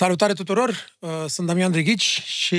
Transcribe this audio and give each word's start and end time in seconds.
Salutare 0.00 0.32
tuturor! 0.32 0.96
Uh, 0.98 1.10
sunt 1.26 1.46
Damian 1.46 1.70
Drighici 1.70 2.22
și 2.22 2.56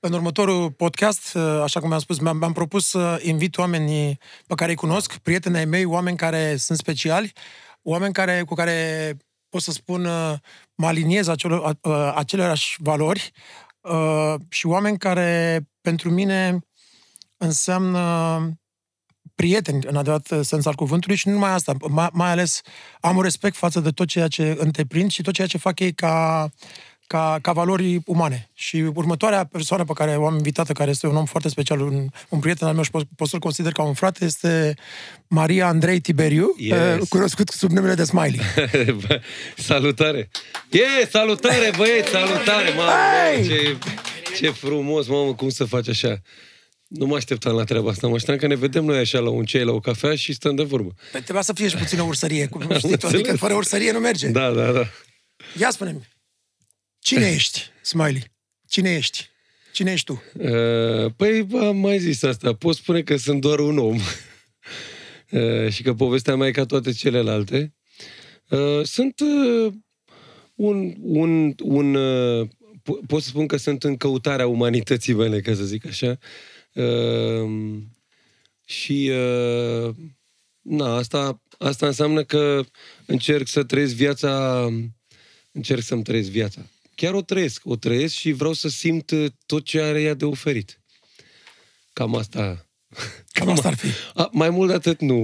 în 0.00 0.12
următorul 0.12 0.70
podcast, 0.70 1.34
uh, 1.34 1.60
așa 1.62 1.80
cum 1.80 1.92
am 1.92 1.98
spus, 1.98 2.18
mi-am, 2.18 2.36
mi-am 2.36 2.52
propus 2.52 2.88
să 2.88 3.20
invit 3.22 3.56
oamenii 3.56 4.18
pe 4.46 4.54
care 4.54 4.70
îi 4.70 4.76
cunosc, 4.76 5.16
prietenii 5.16 5.64
mei, 5.64 5.84
oameni 5.84 6.16
care 6.16 6.56
sunt 6.56 6.78
speciali, 6.78 7.32
oameni 7.82 8.12
care, 8.12 8.42
cu 8.42 8.54
care 8.54 9.16
pot 9.48 9.62
să 9.62 9.70
spun 9.70 10.04
uh, 10.04 10.32
mă 10.74 10.86
aliniez 10.86 11.28
acelo, 11.28 11.72
aceleași 12.14 12.76
valori 12.82 13.30
și 14.48 14.66
oameni 14.66 14.98
care 14.98 15.60
pentru 15.80 16.10
mine 16.10 16.58
înseamnă 17.36 18.00
prieteni 19.36 19.84
în 19.86 19.96
adevărat 19.96 20.28
sens 20.40 20.66
al 20.66 20.74
cuvântului 20.74 21.16
și 21.16 21.28
nu 21.28 21.32
numai 21.32 21.50
asta, 21.50 21.74
mai, 21.88 22.08
mai 22.12 22.30
ales 22.30 22.60
am 23.00 23.16
un 23.16 23.22
respect 23.22 23.56
față 23.56 23.80
de 23.80 23.90
tot 23.90 24.06
ceea 24.06 24.28
ce 24.28 24.56
întreprind 24.58 25.10
și 25.10 25.22
tot 25.22 25.34
ceea 25.34 25.46
ce 25.46 25.58
fac 25.58 25.80
ei 25.80 25.92
ca, 25.92 26.48
ca, 27.06 27.38
ca 27.42 27.52
valori 27.52 28.00
umane. 28.04 28.50
Și 28.54 28.76
următoarea 28.76 29.44
persoană 29.44 29.84
pe 29.84 29.92
care 29.92 30.16
o 30.16 30.26
am 30.26 30.34
invitată, 30.34 30.72
care 30.72 30.90
este 30.90 31.06
un 31.06 31.16
om 31.16 31.24
foarte 31.24 31.48
special, 31.48 31.80
un, 31.80 32.06
un 32.28 32.38
prieten 32.38 32.68
al 32.68 32.74
meu 32.74 32.82
și 32.82 32.90
pot, 32.90 33.06
pot 33.16 33.28
să-l 33.28 33.38
consider 33.38 33.72
ca 33.72 33.82
un 33.82 33.94
frate, 33.94 34.24
este 34.24 34.74
Maria 35.26 35.66
Andrei 35.66 36.00
Tiberiu, 36.00 36.54
yes. 36.58 37.00
Uh, 37.00 37.08
cunoscut 37.08 37.48
sub 37.48 37.70
numele 37.70 37.94
de 37.94 38.04
Smiley. 38.04 38.40
salutare! 39.56 40.30
Yeah, 40.70 41.08
salutare, 41.10 41.70
băieți, 41.76 42.10
salutare! 42.10 42.70
Mamă, 42.76 42.90
hey! 42.90 43.46
ce, 43.46 43.76
ce 44.36 44.50
frumos, 44.50 45.06
mamă, 45.08 45.34
cum 45.34 45.48
să 45.48 45.64
faci 45.64 45.88
așa? 45.88 46.22
Nu 46.88 47.06
mă 47.06 47.16
așteptam 47.16 47.54
la 47.54 47.64
treaba 47.64 47.90
asta. 47.90 48.06
Mă 48.06 48.14
așteptam 48.14 48.36
că 48.36 48.46
ne 48.46 48.60
vedem 48.60 48.84
noi 48.84 48.98
așa 48.98 49.18
la 49.18 49.30
un 49.30 49.44
ceai, 49.44 49.64
la 49.64 49.72
o 49.72 49.80
cafea 49.80 50.14
și 50.14 50.32
stăm 50.32 50.54
de 50.54 50.62
vorbă. 50.62 50.94
Păi 51.12 51.20
trebuia 51.20 51.42
să 51.42 51.52
fie 51.52 51.68
și 51.68 51.76
puțină 51.76 52.02
ursărie. 52.02 52.46
Cum 52.46 52.70
știi 52.78 52.96
tu, 52.96 53.06
adică 53.06 53.36
fără 53.36 53.54
ursărie 53.54 53.92
nu 53.92 53.98
merge. 53.98 54.28
Da, 54.28 54.50
da, 54.50 54.72
da. 54.72 54.88
Ia 55.60 55.70
spune-mi, 55.70 56.08
cine 56.98 57.30
ești, 57.30 57.60
Smiley? 57.82 58.24
Cine 58.68 58.94
ești? 58.94 59.28
Cine 59.72 59.92
ești 59.92 60.04
tu? 60.04 60.22
Uh, 60.32 61.12
păi, 61.16 61.46
am 61.60 61.76
mai 61.76 61.98
zis 61.98 62.22
asta. 62.22 62.54
Pot 62.54 62.76
spune 62.76 63.02
că 63.02 63.16
sunt 63.16 63.40
doar 63.40 63.58
un 63.58 63.78
om. 63.78 63.98
Uh, 65.30 65.70
și 65.70 65.82
că 65.82 65.94
povestea 65.94 66.36
mea 66.36 66.48
e 66.48 66.50
ca 66.50 66.64
toate 66.64 66.92
celelalte. 66.92 67.74
Uh, 68.48 68.80
sunt 68.82 69.20
uh, 69.20 69.72
un, 70.54 70.94
un, 71.00 71.54
un 71.62 71.94
uh, 71.94 72.48
pot 73.06 73.22
să 73.22 73.28
spun 73.28 73.46
că 73.46 73.56
sunt 73.56 73.84
în 73.84 73.96
căutarea 73.96 74.46
umanității 74.46 75.14
mele, 75.14 75.40
ca 75.40 75.54
să 75.54 75.64
zic 75.64 75.86
așa. 75.86 76.08
Uh, 76.10 76.16
și 78.64 79.10
uh, 79.12 79.94
na, 80.60 80.96
asta, 80.96 81.42
asta 81.58 81.86
înseamnă 81.86 82.24
că 82.24 82.64
încerc 83.06 83.48
să 83.48 83.62
trăiesc 83.62 83.94
viața, 83.94 84.64
încerc 85.52 85.82
să-mi 85.82 86.02
trăiesc 86.02 86.30
viața. 86.30 86.60
Chiar 86.94 87.14
o 87.14 87.22
trăiesc, 87.22 87.60
o 87.64 87.76
trăiesc 87.76 88.14
și 88.14 88.32
vreau 88.32 88.52
să 88.52 88.68
simt 88.68 89.12
tot 89.46 89.64
ce 89.64 89.80
are 89.80 90.02
ea 90.02 90.14
de 90.14 90.24
oferit. 90.24 90.80
Cam 91.92 92.14
asta. 92.14 92.66
Cam 93.32 93.48
asta 93.48 93.68
ar 93.68 93.74
fi. 93.74 93.86
A, 94.14 94.28
mai 94.32 94.50
mult 94.50 94.68
de 94.68 94.74
atât 94.74 95.00
nu. 95.00 95.22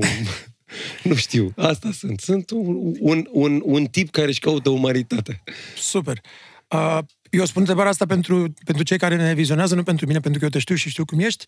nu 1.04 1.14
știu. 1.14 1.52
Asta 1.56 1.92
sunt. 1.92 2.20
Sunt 2.20 2.50
un, 2.50 2.94
un, 3.00 3.28
un, 3.30 3.62
un 3.64 3.84
tip 3.86 4.10
care 4.10 4.28
își 4.28 4.40
caută 4.40 4.70
umanitate. 4.70 5.42
Super. 5.76 6.20
Uh, 6.68 6.98
eu 7.32 7.44
spun 7.44 7.60
întrebarea 7.60 7.90
asta 7.90 8.06
pentru, 8.06 8.52
pentru 8.64 8.84
cei 8.84 8.98
care 8.98 9.16
ne 9.16 9.34
vizionează, 9.34 9.74
nu 9.74 9.82
pentru 9.82 10.06
mine, 10.06 10.20
pentru 10.20 10.38
că 10.38 10.44
eu 10.44 10.50
te 10.50 10.58
știu 10.58 10.74
și 10.74 10.88
știu 10.88 11.04
cum 11.04 11.18
ești. 11.18 11.44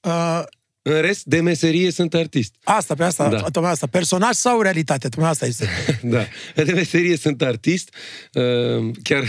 Uh, 0.00 0.42
în 0.82 1.00
rest, 1.00 1.24
de 1.24 1.40
meserie 1.40 1.90
sunt 1.90 2.14
artist. 2.14 2.54
Asta, 2.64 2.94
pe 2.94 3.04
asta, 3.04 3.28
da. 3.28 3.40
tocmai 3.40 3.70
asta. 3.70 3.86
Personaj 3.86 4.34
sau 4.34 4.60
realitate? 4.60 5.08
Tocmai 5.08 5.30
asta 5.30 5.46
este. 5.46 5.68
da. 6.02 6.26
De 6.54 6.72
meserie 6.72 7.16
sunt 7.16 7.42
artist. 7.42 7.94
Uh, 8.32 8.90
chiar, 9.02 9.24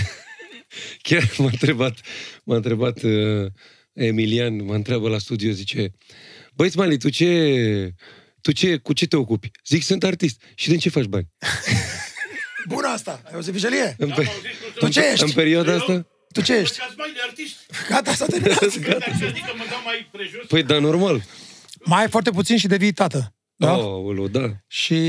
chiar 1.08 1.32
m-a 1.38 1.46
întrebat, 1.46 1.98
m-a 2.44 2.56
întrebat 2.56 3.02
uh, 3.02 3.46
Emilian, 3.94 4.66
mă 4.66 4.74
întreabă 4.74 5.10
la 5.10 5.18
studio, 5.18 5.52
zice, 5.52 5.92
băi, 6.54 6.70
Smiley, 6.70 6.98
tu 6.98 7.10
ce, 7.10 7.94
tu 8.42 8.52
ce, 8.52 8.78
cu 8.78 8.94
ce 8.94 9.08
te 9.08 9.16
ocupi? 9.16 9.52
Zic, 9.66 9.84
sunt 9.84 10.04
artist. 10.04 10.42
Și 10.56 10.70
din 10.70 10.80
ce 10.80 10.90
faci 10.90 11.06
bani? 11.06 11.28
Bună 12.68 12.88
asta! 12.88 13.22
Ai 13.26 13.32
auzit 13.34 13.54
vijelie? 13.54 13.96
În, 13.98 14.10
pe... 14.16 14.28
tu 14.80 14.88
ce 14.88 15.10
ești? 15.12 15.24
În 15.24 15.32
perioada 15.32 15.74
asta? 15.74 16.06
Tu 16.32 16.42
ce 16.42 16.54
ești? 16.54 16.78
Gata, 17.90 18.14
s-a 18.14 18.26
terminat. 18.26 18.80
Gata. 18.80 19.12
Păi, 20.48 20.64
da, 20.64 20.80
normal. 20.80 21.24
Mai 21.86 22.02
ai 22.02 22.10
foarte 22.10 22.30
puțin 22.32 22.58
și 22.58 22.68
devii 22.68 22.92
tată. 22.92 23.34
Da? 23.56 23.78
Oh, 23.78 24.32
da. 24.32 24.52
Și 24.68 25.00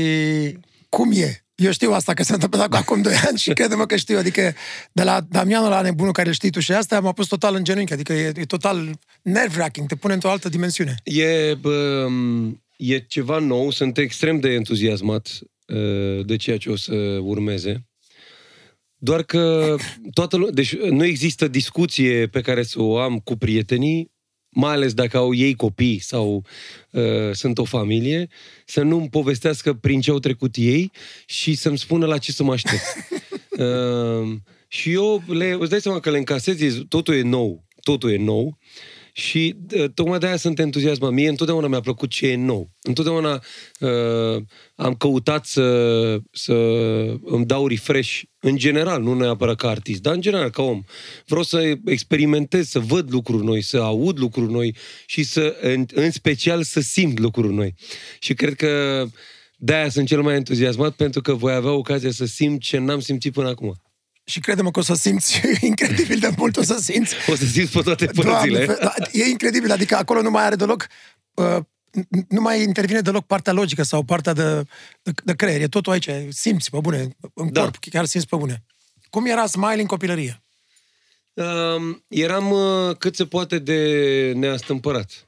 cum 0.89 1.11
e? 1.11 1.45
Eu 1.55 1.71
știu 1.71 1.91
asta 1.91 2.13
că 2.13 2.23
s-a 2.23 2.33
întâmplat 2.33 2.73
acum 2.73 3.01
2 3.01 3.13
ani 3.27 3.37
și 3.37 3.53
crede-mă 3.53 3.85
că 3.85 3.95
știu. 3.95 4.17
Adică 4.17 4.53
de 4.91 5.03
la 5.03 5.21
Damianul 5.29 5.69
la 5.69 5.81
nebunul 5.81 6.13
care 6.13 6.31
știi 6.31 6.49
tu 6.49 6.59
și 6.59 6.71
asta 6.71 6.99
m-a 6.99 7.11
pus 7.11 7.27
total 7.27 7.55
în 7.55 7.63
genunchi. 7.63 7.93
Adică 7.93 8.13
e, 8.13 8.31
e 8.35 8.45
total 8.45 8.99
nerve-wracking, 9.21 9.87
te 9.87 9.95
pune 9.95 10.13
într-o 10.13 10.29
altă 10.29 10.49
dimensiune. 10.49 10.95
E, 11.03 11.53
bă, 11.53 12.07
e 12.77 12.99
ceva 12.99 13.37
nou, 13.37 13.71
sunt 13.71 13.97
extrem 13.97 14.39
de 14.39 14.49
entuziasmat 14.49 15.27
Uh, 15.73 16.25
de 16.25 16.35
ceea 16.35 16.57
ce 16.57 16.69
o 16.69 16.75
să 16.75 16.95
urmeze. 17.21 17.85
Doar 19.03 19.23
că 19.23 19.75
toată 20.13 20.35
lumea, 20.35 20.53
deci 20.53 20.75
nu 20.75 21.05
există 21.05 21.47
discuție 21.47 22.27
pe 22.27 22.41
care 22.41 22.63
să 22.63 22.81
o 22.81 22.97
am 22.97 23.19
cu 23.19 23.35
prietenii, 23.35 24.11
mai 24.49 24.71
ales 24.71 24.93
dacă 24.93 25.17
au 25.17 25.33
ei 25.33 25.55
copii 25.55 25.99
sau 25.99 26.45
uh, 26.91 27.31
sunt 27.31 27.57
o 27.57 27.63
familie, 27.63 28.27
să 28.65 28.81
nu-mi 28.81 29.09
povestească 29.09 29.73
prin 29.73 30.01
ce 30.01 30.11
au 30.11 30.19
trecut 30.19 30.55
ei 30.55 30.91
și 31.25 31.55
să-mi 31.55 31.77
spună 31.77 32.05
la 32.05 32.17
ce 32.17 32.31
să 32.31 32.43
mă 32.43 32.51
aștept. 32.51 32.81
uh, 33.59 34.37
și 34.67 34.91
eu 34.91 35.23
le, 35.27 35.57
îți 35.59 35.69
dai 35.69 35.81
seama 35.81 35.99
că 35.99 36.09
le 36.09 36.17
încasez, 36.17 36.83
totul 36.87 37.15
e 37.15 37.21
nou, 37.21 37.63
totul 37.83 38.11
e 38.11 38.17
nou 38.17 38.57
și 39.13 39.55
uh, 39.75 39.89
tocmai 39.93 40.19
de 40.19 40.25
aia 40.25 40.35
sunt 40.35 40.59
entuziasmat. 40.59 41.11
Mie 41.11 41.29
întotdeauna 41.29 41.67
mi-a 41.67 41.79
plăcut 41.79 42.09
ce 42.09 42.27
e 42.27 42.35
nou. 42.35 42.69
Întotdeauna 42.81 43.43
uh, 43.79 44.43
am 44.75 44.93
căutat 44.93 45.45
să, 45.45 46.17
să 46.31 46.53
îmi 47.23 47.45
dau 47.45 47.67
refresh 47.67 48.21
în 48.39 48.57
general, 48.57 49.01
nu 49.01 49.13
neapărat 49.13 49.55
ca 49.55 49.69
artist, 49.69 50.01
dar 50.01 50.13
în 50.13 50.21
general 50.21 50.49
ca 50.49 50.61
om. 50.61 50.83
Vreau 51.25 51.43
să 51.43 51.73
experimentez, 51.85 52.67
să 52.67 52.79
văd 52.79 53.11
lucruri 53.11 53.45
noi, 53.45 53.61
să 53.61 53.77
aud 53.77 54.19
lucruri 54.19 54.51
noi 54.51 54.75
și 55.05 55.23
să, 55.23 55.57
în, 55.61 55.85
în 55.93 56.11
special, 56.11 56.63
să 56.63 56.79
simt 56.79 57.19
lucruri 57.19 57.53
noi. 57.53 57.73
Și 58.19 58.33
cred 58.33 58.55
că 58.55 59.05
de-aia 59.57 59.89
sunt 59.89 60.07
cel 60.07 60.21
mai 60.21 60.35
entuziasmat, 60.35 60.95
pentru 60.95 61.21
că 61.21 61.33
voi 61.33 61.53
avea 61.53 61.71
ocazia 61.71 62.11
să 62.11 62.25
simt 62.25 62.61
ce 62.61 62.77
n-am 62.77 62.99
simțit 62.99 63.33
până 63.33 63.49
acum 63.49 63.81
și 64.31 64.39
crede-mă 64.39 64.71
că 64.71 64.79
o 64.79 64.81
să 64.81 64.93
simți 64.93 65.41
incredibil 65.61 66.19
de 66.19 66.29
mult, 66.37 66.57
o 66.57 66.63
să 66.63 66.77
simți. 66.79 67.15
O 67.29 67.35
să 67.35 67.45
simți 67.45 67.71
pe 67.71 67.81
toate 67.81 68.05
părțile. 68.05 68.65
Da, 68.65 68.93
e 69.11 69.23
incredibil, 69.23 69.71
adică 69.71 69.95
acolo 69.95 70.21
nu 70.21 70.29
mai 70.29 70.43
are 70.43 70.55
deloc, 70.55 70.87
uh, 71.33 71.57
nu 72.27 72.41
mai 72.41 72.61
intervine 72.61 73.01
deloc 73.01 73.25
partea 73.25 73.53
logică 73.53 73.83
sau 73.83 74.03
partea 74.03 74.33
de, 74.33 74.63
de, 75.01 75.11
de 75.23 75.35
creier. 75.35 75.61
E 75.61 75.67
totul 75.67 75.91
aici, 75.91 76.09
simți 76.29 76.69
pe 76.69 76.77
bune, 76.81 77.17
în 77.33 77.51
da. 77.51 77.61
corp, 77.61 77.75
chiar 77.89 78.05
simți 78.05 78.27
pe 78.27 78.35
bune. 78.35 78.63
Cum 79.09 79.25
era 79.25 79.45
Smile 79.45 79.81
în 79.81 79.87
copilărie? 79.87 80.43
Uh, 81.33 81.97
eram 82.07 82.51
uh, 82.51 82.95
cât 82.97 83.15
se 83.15 83.25
poate 83.25 83.59
de 83.59 84.31
neastâmpărat. 84.35 85.27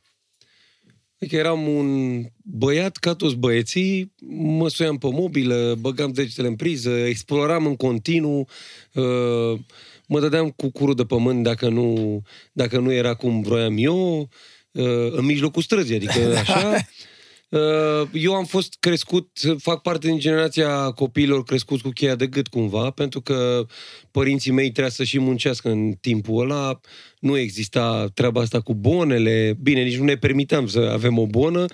Adică 1.23 1.37
eram 1.37 1.67
un 1.67 2.21
băiat 2.43 2.97
ca 2.97 3.13
toți 3.13 3.35
băieții, 3.35 4.13
mă 4.37 4.69
suiam 4.69 4.97
pe 4.97 5.07
mobilă, 5.11 5.75
băgam 5.79 6.11
degetele 6.11 6.47
în 6.47 6.55
priză, 6.55 6.89
exploram 6.89 7.65
în 7.65 7.75
continuu, 7.75 8.47
uh, 8.93 9.59
mă 10.07 10.19
dădeam 10.19 10.49
cu 10.49 10.71
curul 10.71 10.95
de 10.95 11.03
pământ 11.03 11.43
dacă 11.43 11.69
nu, 11.69 12.21
dacă 12.51 12.79
nu 12.79 12.93
era 12.93 13.13
cum 13.13 13.41
vroiam 13.41 13.75
eu, 13.77 14.29
uh, 14.71 15.11
în 15.11 15.25
mijlocul 15.25 15.61
străzii, 15.61 15.95
adică 15.95 16.35
așa. 16.37 16.75
Uh, 17.53 18.07
eu 18.11 18.33
am 18.33 18.45
fost 18.45 18.77
crescut, 18.79 19.27
fac 19.57 19.81
parte 19.81 20.07
din 20.07 20.19
generația 20.19 20.91
copiilor 20.91 21.43
crescuți 21.43 21.83
cu 21.83 21.89
cheia 21.89 22.15
de 22.15 22.27
gât 22.27 22.47
cumva, 22.47 22.89
pentru 22.89 23.21
că 23.21 23.65
părinții 24.11 24.51
mei 24.51 24.71
trebuia 24.71 24.93
să 24.93 25.03
și 25.03 25.19
muncească 25.19 25.69
în 25.69 25.91
timpul 26.01 26.41
ăla. 26.43 26.79
Nu 27.19 27.37
exista 27.37 28.07
treaba 28.13 28.41
asta 28.41 28.61
cu 28.61 28.73
bonele. 28.73 29.57
Bine, 29.61 29.83
nici 29.83 29.97
nu 29.97 30.03
ne 30.03 30.15
permiteam 30.15 30.67
să 30.67 30.79
avem 30.79 31.17
o 31.17 31.25
bonă, 31.25 31.65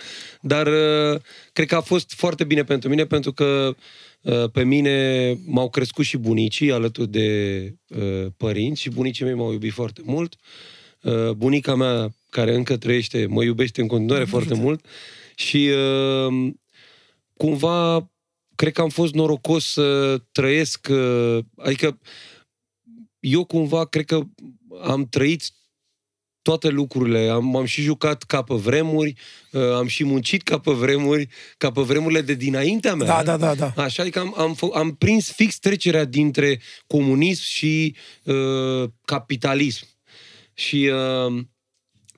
dar 0.42 0.68
uh, 0.68 1.22
cred 1.54 1.68
că 1.68 1.76
a 1.76 1.82
fost 1.82 2.14
foarte 2.14 2.44
bine 2.44 2.64
pentru 2.64 2.90
mine, 2.90 3.06
pentru 3.06 3.34
că 3.34 3.76
uh, 4.22 4.50
pe 4.52 4.64
mine 4.64 5.38
m-au 5.46 5.70
crescut 5.70 6.06
și 6.06 6.18
bunicii 6.18 6.72
alături 6.72 7.12
de 7.12 7.74
părinți 8.38 8.82
și 8.82 8.90
bunicii 8.90 9.26
mei 9.26 9.34
m-au 9.34 9.52
iubit 9.52 9.74
foarte 9.74 10.02
mult. 10.06 10.36
Bunica 11.36 11.76
mea, 11.76 12.10
care 12.30 12.56
încă 12.56 12.78
trăiește, 12.78 13.26
mă 13.30 13.44
iubește 13.44 13.82
în 13.82 13.88
continuare 13.88 14.24
foarte 14.24 14.54
mult 14.54 14.86
și 15.40 15.72
uh, 15.74 16.52
cumva 17.38 18.10
cred 18.56 18.74
că 18.74 18.82
am 18.82 18.90
fost 18.90 19.14
norocos 19.14 19.72
să 19.72 20.18
trăiesc, 20.32 20.88
uh, 20.92 21.38
adică 21.58 22.00
eu 23.20 23.44
cumva 23.44 23.86
cred 23.86 24.06
că 24.06 24.22
am 24.82 25.06
trăit 25.06 25.44
toate 26.42 26.70
lucrurile. 26.70 27.30
Am, 27.30 27.56
am 27.56 27.66
și 27.66 27.82
jucat 27.82 28.24
ca 28.24 28.42
pe 28.42 28.54
vremuri, 28.54 29.14
uh, 29.52 29.74
am 29.74 29.88
și 29.88 30.04
muncit 30.04 30.44
ca 30.44 30.60
pe 30.60 30.72
vremuri, 30.72 31.28
ca 31.58 31.72
pe 31.72 31.82
vremurile 31.82 32.22
de 32.22 32.34
dinaintea 32.34 32.96
mea. 32.96 33.08
Da, 33.08 33.38
da, 33.38 33.38
da, 33.56 33.72
da. 33.76 33.84
Așa, 33.84 34.02
adică 34.02 34.20
am, 34.20 34.34
am, 34.38 34.56
fă- 34.56 34.74
am 34.78 34.96
prins 34.96 35.32
fix 35.32 35.60
trecerea 35.60 36.06
dintre 36.06 36.62
comunism 36.88 37.44
și 37.44 37.96
uh, 38.24 38.90
capitalism. 39.06 39.88
Și 40.54 40.92
uh, 40.94 41.44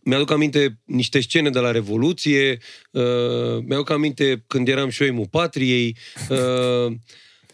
mi-aduc 0.04 0.32
aminte 0.32 0.80
niște 0.86 1.20
scene 1.20 1.50
de 1.50 1.60
la 1.60 1.72
Revoluție, 1.72 2.58
uh, 2.92 3.64
mi-aduc 3.66 3.90
aminte 3.90 4.44
când 4.48 4.68
eram 4.68 4.90
și 4.90 5.02
eu 5.02 5.08
emul 5.08 5.28
patriei, 5.28 5.98
uh, 6.30 6.94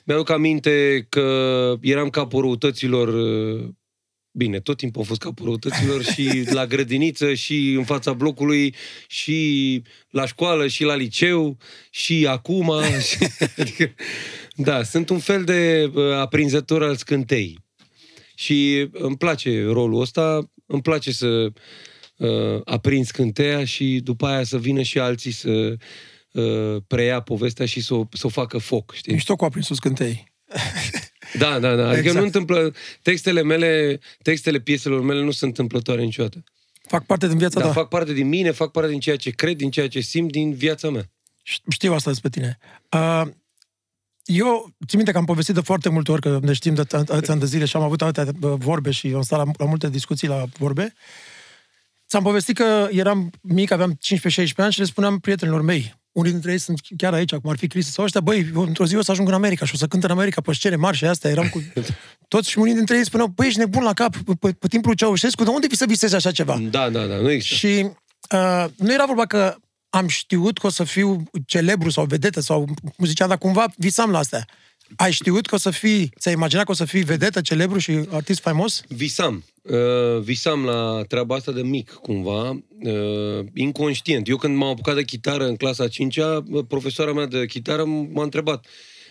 mi-aduc 0.04 0.30
aminte 0.30 1.06
că 1.10 1.76
eram 1.82 2.10
capul 2.10 2.42
răutăților, 2.42 3.08
uh, 3.08 3.68
bine, 4.32 4.60
tot 4.60 4.78
timpul 4.78 5.02
am 5.02 5.08
fost 5.08 5.22
capul 5.22 5.46
răutăților 5.46 6.04
și 6.04 6.44
la 6.58 6.66
grădiniță 6.66 7.34
și 7.34 7.74
în 7.78 7.84
fața 7.84 8.14
blocului 8.14 8.76
și 9.08 9.82
la 10.10 10.26
școală 10.26 10.68
și 10.68 10.84
la 10.84 10.96
liceu 10.96 11.58
și 11.90 12.28
acum. 12.30 12.72
Și, 13.02 13.18
adică, 13.58 13.94
da, 14.56 14.84
sunt 14.84 15.10
un 15.10 15.20
fel 15.20 15.44
de 15.44 15.92
uh, 15.94 16.12
aprinzător 16.12 16.84
al 16.84 16.96
scântei. 16.96 17.66
Și 18.36 18.88
îmi 18.92 19.18
place 19.18 19.64
rolul 19.64 20.02
ăsta, 20.02 20.52
îmi 20.66 20.82
place 20.82 21.12
să 21.12 21.52
uh, 22.18 22.62
aprind 22.64 23.06
scânteia 23.06 23.66
și 23.66 24.00
după 24.04 24.26
aia 24.28 24.44
să 24.44 24.58
vină 24.58 24.82
și 24.82 25.00
alții 25.00 25.32
să 25.32 25.76
uh, 26.32 26.82
preia 26.88 27.22
povestea 27.22 27.66
și 27.66 27.82
să 27.82 27.94
o, 27.94 28.08
să 28.12 28.26
o 28.26 28.30
facă 28.30 28.58
foc, 28.58 28.94
știi? 28.94 29.14
Mișto 29.14 29.36
cu 29.36 29.46
aprinsul 29.46 29.76
scântei. 29.76 30.34
Da, 31.38 31.60
da, 31.60 31.76
da. 31.76 31.84
Adică 31.84 32.00
Exact. 32.00 32.18
nu 32.18 32.24
întâmplă... 32.24 32.74
Textele 33.02 33.44
mele, 33.44 34.00
textele 34.22 34.60
pieselor 34.60 35.02
mele 35.02 35.24
nu 35.24 35.32
sunt 35.32 35.50
întâmplătoare 35.50 36.02
niciodată. 36.02 36.44
Fac 36.88 37.06
parte 37.06 37.28
din 37.28 37.38
viața 37.38 37.60
Dar 37.60 37.68
ta. 37.68 37.74
fac 37.74 37.88
parte 37.88 38.14
din 38.14 38.28
mine, 38.28 38.52
fac 38.52 38.72
parte 38.72 38.90
din 38.90 39.00
ceea 39.00 39.16
ce 39.16 39.30
cred, 39.30 39.58
din 39.58 39.70
ceea 39.70 39.88
ce 39.88 40.00
simt, 40.00 40.32
din 40.32 40.54
viața 40.54 40.90
mea. 40.90 41.12
Știu 41.70 41.94
asta 41.94 42.10
despre 42.10 42.30
tine. 42.30 42.58
Uh, 42.92 43.22
eu 44.24 44.76
țin 44.88 44.98
minte 44.98 45.12
că 45.12 45.18
am 45.18 45.26
povestit 45.26 45.56
de 45.56 45.62
foarte 45.62 45.90
multe 45.90 46.12
ori, 46.12 46.22
că 46.22 46.40
ne 46.42 46.54
știm 46.54 46.74
de 46.74 46.82
atâția 46.82 47.34
ani 47.34 47.40
de 47.40 47.46
zile 47.46 47.66
și 47.66 47.76
am 47.76 47.82
avut 47.84 48.02
atâtea 48.02 48.34
uh, 48.42 48.54
vorbe 48.58 48.92
și 48.92 49.12
am 49.16 49.22
stat 49.22 49.46
la, 49.46 49.52
la 49.58 49.66
multe 49.66 49.90
discuții 49.90 50.28
la 50.28 50.44
vorbe. 50.58 50.94
Ți-am 52.08 52.24
povestit 52.24 52.56
că 52.56 52.88
eram 52.92 53.32
mic, 53.42 53.72
aveam 53.72 53.94
15-16 53.94 53.96
ani 54.56 54.72
și 54.72 54.80
le 54.80 54.86
spuneam 54.86 55.20
prietenilor 55.20 55.62
mei, 55.62 55.96
unii 56.12 56.32
dintre 56.32 56.52
ei 56.52 56.58
sunt 56.58 56.80
chiar 56.98 57.14
aici, 57.14 57.36
cum 57.36 57.50
ar 57.50 57.58
fi 57.58 57.68
Cristi 57.68 57.92
sau 57.92 58.04
ăștia, 58.04 58.22
băi, 58.22 58.52
eu 58.56 58.62
într-o 58.62 58.86
zi 58.86 58.96
o 58.96 59.02
să 59.02 59.12
ajung 59.12 59.28
în 59.28 59.34
America 59.34 59.66
și 59.66 59.72
o 59.74 59.78
să 59.78 59.88
cânt 59.88 60.04
în 60.04 60.12
America 60.12 60.42
pe 60.42 60.54
scene 60.54 60.76
mari 60.76 60.98
și 60.98 61.06
astea, 61.06 61.30
eram 61.30 61.50
cu 61.50 61.64
toți 62.28 62.50
și 62.50 62.60
unii 62.60 62.74
dintre 62.74 62.98
ei 62.98 63.06
spuneau, 63.06 63.28
băi, 63.28 63.48
ești 63.48 63.60
nebun 63.60 63.84
la 63.84 63.94
cap, 63.94 64.16
pe, 64.16 64.34
pe, 64.40 64.52
pe 64.52 64.68
timpul 64.68 64.94
Ceaușescu, 64.94 65.44
de 65.44 65.50
unde 65.50 65.68
vii 65.68 65.78
să 65.78 65.86
visezi 65.86 66.16
așa 66.16 66.32
ceva? 66.32 66.58
Da, 66.70 66.90
da, 66.90 67.06
da, 67.06 67.16
nu 67.16 67.32
există. 67.32 67.56
Și 67.56 67.90
uh, 68.32 68.66
nu 68.78 68.94
era 68.94 69.06
vorba 69.06 69.26
că 69.26 69.56
am 69.90 70.08
știut 70.08 70.58
că 70.58 70.68
o 70.68 70.70
să 70.70 70.84
fiu 70.84 71.24
celebru 71.46 71.90
sau 71.90 72.06
vedetă 72.06 72.40
sau 72.40 72.68
muzician, 72.98 73.28
dar 73.28 73.38
cumva 73.38 73.66
visam 73.76 74.12
la 74.12 74.18
astea. 74.18 74.46
Ai 74.96 75.12
știut 75.12 75.46
că 75.46 75.56
o 75.56 75.58
să 75.58 75.70
fii, 75.70 76.12
ți-ai 76.20 76.34
imaginat 76.34 76.66
că 76.66 76.72
o 76.72 76.76
să 76.76 76.86
fii 76.86 77.04
vedetă, 77.04 77.42
celebru 77.42 77.78
și 77.80 77.92
artist 78.10 78.40
faimos? 78.40 78.84
Visam. 78.88 79.44
Uh, 79.62 80.20
visam 80.22 80.66
la 80.66 81.04
treaba 81.08 81.36
asta 81.36 81.52
de 81.52 81.62
mic, 81.62 81.92
cumva, 81.92 82.50
uh, 82.80 83.46
inconștient. 83.54 84.28
Eu 84.28 84.38
când 84.38 84.56
m-am 84.56 84.70
apucat 84.70 84.96
de 84.96 85.04
chitară 85.04 85.46
în 85.46 85.56
clasa 85.56 85.88
5-a, 85.88 86.44
profesoara 86.68 87.14
mea 87.14 87.26
de 87.26 87.46
chitară 87.46 87.86
m-a 87.86 88.24
întrebat, 88.24 88.66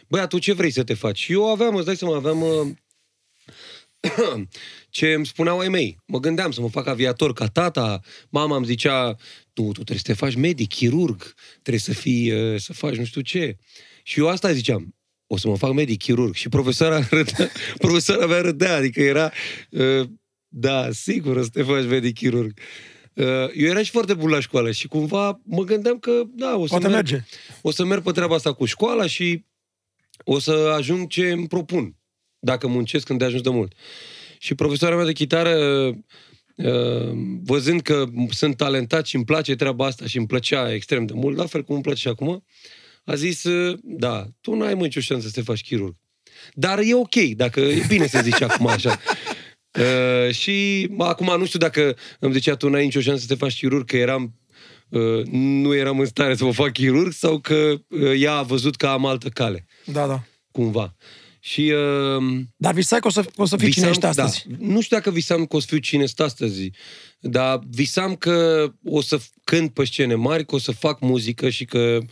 băi, 0.08 0.28
tu 0.28 0.38
ce 0.38 0.52
vrei 0.52 0.70
să 0.70 0.82
te 0.82 0.94
faci? 0.94 1.18
Și 1.18 1.32
eu 1.32 1.50
aveam, 1.50 1.74
îți 1.74 1.86
dai 1.86 1.96
seama, 1.96 2.16
aveam 2.16 2.42
uh, 2.42 2.66
ce 4.90 5.12
îmi 5.12 5.26
spuneau 5.26 5.58
ai 5.58 5.68
mei. 5.68 5.98
Mă 6.06 6.18
gândeam 6.18 6.50
să 6.50 6.60
mă 6.60 6.68
fac 6.68 6.86
aviator 6.86 7.32
ca 7.32 7.46
tata, 7.46 8.00
mama 8.28 8.56
îmi 8.56 8.66
zicea, 8.66 9.14
tu, 9.52 9.62
tu 9.62 9.72
trebuie 9.72 9.98
să 9.98 10.04
te 10.06 10.12
faci 10.12 10.34
medic, 10.34 10.68
chirurg, 10.68 11.34
trebuie 11.52 11.80
să 11.80 11.92
fii, 11.92 12.32
uh, 12.32 12.60
să 12.60 12.72
faci 12.72 12.96
nu 12.96 13.04
știu 13.04 13.20
ce. 13.20 13.56
Și 14.02 14.20
eu 14.20 14.28
asta 14.28 14.52
ziceam, 14.52 14.95
o 15.26 15.36
să 15.36 15.48
mă 15.48 15.56
fac 15.56 15.72
medic, 15.72 15.98
chirurg. 15.98 16.34
Și 16.34 16.48
profesoara, 16.48 17.00
râdea, 17.10 17.50
profesoara 17.78 18.26
mea 18.26 18.40
râdea, 18.40 18.76
adică 18.76 19.00
era, 19.00 19.32
uh, 19.70 20.08
da, 20.48 20.90
sigur 20.90 21.36
o 21.36 21.42
să 21.42 21.48
te 21.52 21.62
faci 21.62 21.86
medic, 21.86 22.14
chirurg. 22.14 22.58
Uh, 23.14 23.24
eu 23.54 23.68
eram 23.68 23.82
și 23.82 23.90
foarte 23.90 24.14
bun 24.14 24.30
la 24.30 24.40
școală 24.40 24.70
și 24.70 24.88
cumva 24.88 25.40
mă 25.44 25.62
gândeam 25.62 25.98
că, 25.98 26.22
da, 26.34 26.56
o 26.56 26.66
să, 26.66 26.68
Poate 26.68 26.88
merg, 26.88 27.10
merge. 27.10 27.24
o 27.62 27.70
să 27.70 27.84
merg 27.84 28.02
pe 28.02 28.10
treaba 28.10 28.34
asta 28.34 28.52
cu 28.52 28.64
școala 28.64 29.06
și 29.06 29.44
o 30.24 30.38
să 30.38 30.74
ajung 30.76 31.08
ce 31.08 31.30
îmi 31.30 31.46
propun, 31.46 31.96
dacă 32.38 32.66
muncesc 32.66 33.06
când 33.06 33.18
de 33.18 33.24
ajuns 33.24 33.42
de 33.42 33.48
mult. 33.50 33.72
Și 34.38 34.54
profesoara 34.54 34.96
mea 34.96 35.04
de 35.04 35.12
chitară, 35.12 35.56
uh, 36.56 37.10
văzând 37.42 37.80
că 37.80 38.04
sunt 38.30 38.56
talentat 38.56 39.06
și 39.06 39.16
îmi 39.16 39.24
place 39.24 39.54
treaba 39.54 39.86
asta 39.86 40.06
și 40.06 40.16
îmi 40.16 40.26
plăcea 40.26 40.72
extrem 40.72 41.06
de 41.06 41.12
mult, 41.14 41.36
la 41.36 41.46
fel 41.46 41.62
cum 41.62 41.74
îmi 41.74 41.84
place 41.84 42.00
și 42.00 42.08
acum, 42.08 42.44
a 43.06 43.14
zis, 43.14 43.44
uh, 43.44 43.78
da, 43.82 44.26
tu 44.40 44.54
nu 44.54 44.64
ai 44.64 44.74
mă 44.74 44.82
nicio 44.82 45.00
șansă 45.00 45.26
să 45.26 45.32
te 45.32 45.40
faci 45.40 45.62
chirurg. 45.62 45.94
Dar 46.54 46.78
e 46.78 46.94
ok, 46.94 47.14
dacă 47.14 47.60
e 47.60 47.84
bine 47.88 48.06
să 48.06 48.20
zici 48.22 48.42
acum 48.42 48.66
așa. 48.66 49.00
Uh, 49.78 50.34
și 50.40 50.86
mă, 50.90 51.04
acum 51.04 51.38
nu 51.38 51.46
știu 51.46 51.58
dacă 51.58 51.96
îmi 52.18 52.32
zicea 52.32 52.54
tu 52.54 52.68
n-ai 52.68 52.84
nicio 52.84 53.00
șansă 53.00 53.20
să 53.20 53.26
te 53.26 53.34
faci 53.34 53.58
chirurg, 53.58 53.86
că 53.86 53.96
eram 53.96 54.34
uh, 54.88 55.24
nu 55.30 55.74
eram 55.74 56.00
în 56.00 56.06
stare 56.06 56.34
să 56.34 56.44
mă 56.44 56.52
fac 56.52 56.72
chirurg 56.72 57.12
sau 57.12 57.38
că 57.38 57.74
uh, 57.88 58.12
ea 58.20 58.34
a 58.34 58.42
văzut 58.42 58.76
că 58.76 58.86
am 58.86 59.06
altă 59.06 59.28
cale, 59.28 59.66
Da, 59.84 60.06
da. 60.06 60.24
cumva. 60.50 60.96
Și 61.40 61.72
uh, 62.18 62.40
Dar 62.56 62.74
visai 62.74 63.00
că 63.00 63.06
o 63.06 63.10
să, 63.10 63.24
o 63.36 63.44
să 63.44 63.56
fii 63.56 63.70
cine 63.70 63.88
ești 63.88 64.04
astăzi. 64.04 64.44
Da. 64.48 64.56
Nu 64.58 64.80
știu 64.80 64.96
dacă 64.96 65.10
visam 65.10 65.46
că 65.46 65.56
o 65.56 65.60
să 65.60 65.66
fiu 65.68 65.78
cine 65.78 66.06
sunt 66.06 66.20
astăzi, 66.20 66.70
dar 67.20 67.60
visam 67.70 68.14
că 68.14 68.68
o 68.84 69.00
să 69.00 69.20
cânt 69.44 69.72
pe 69.72 69.84
scene 69.84 70.14
mari, 70.14 70.46
că 70.46 70.54
o 70.54 70.58
să 70.58 70.72
fac 70.72 71.00
muzică 71.00 71.48
și 71.48 71.64
că 71.64 71.98
uh, 72.00 72.06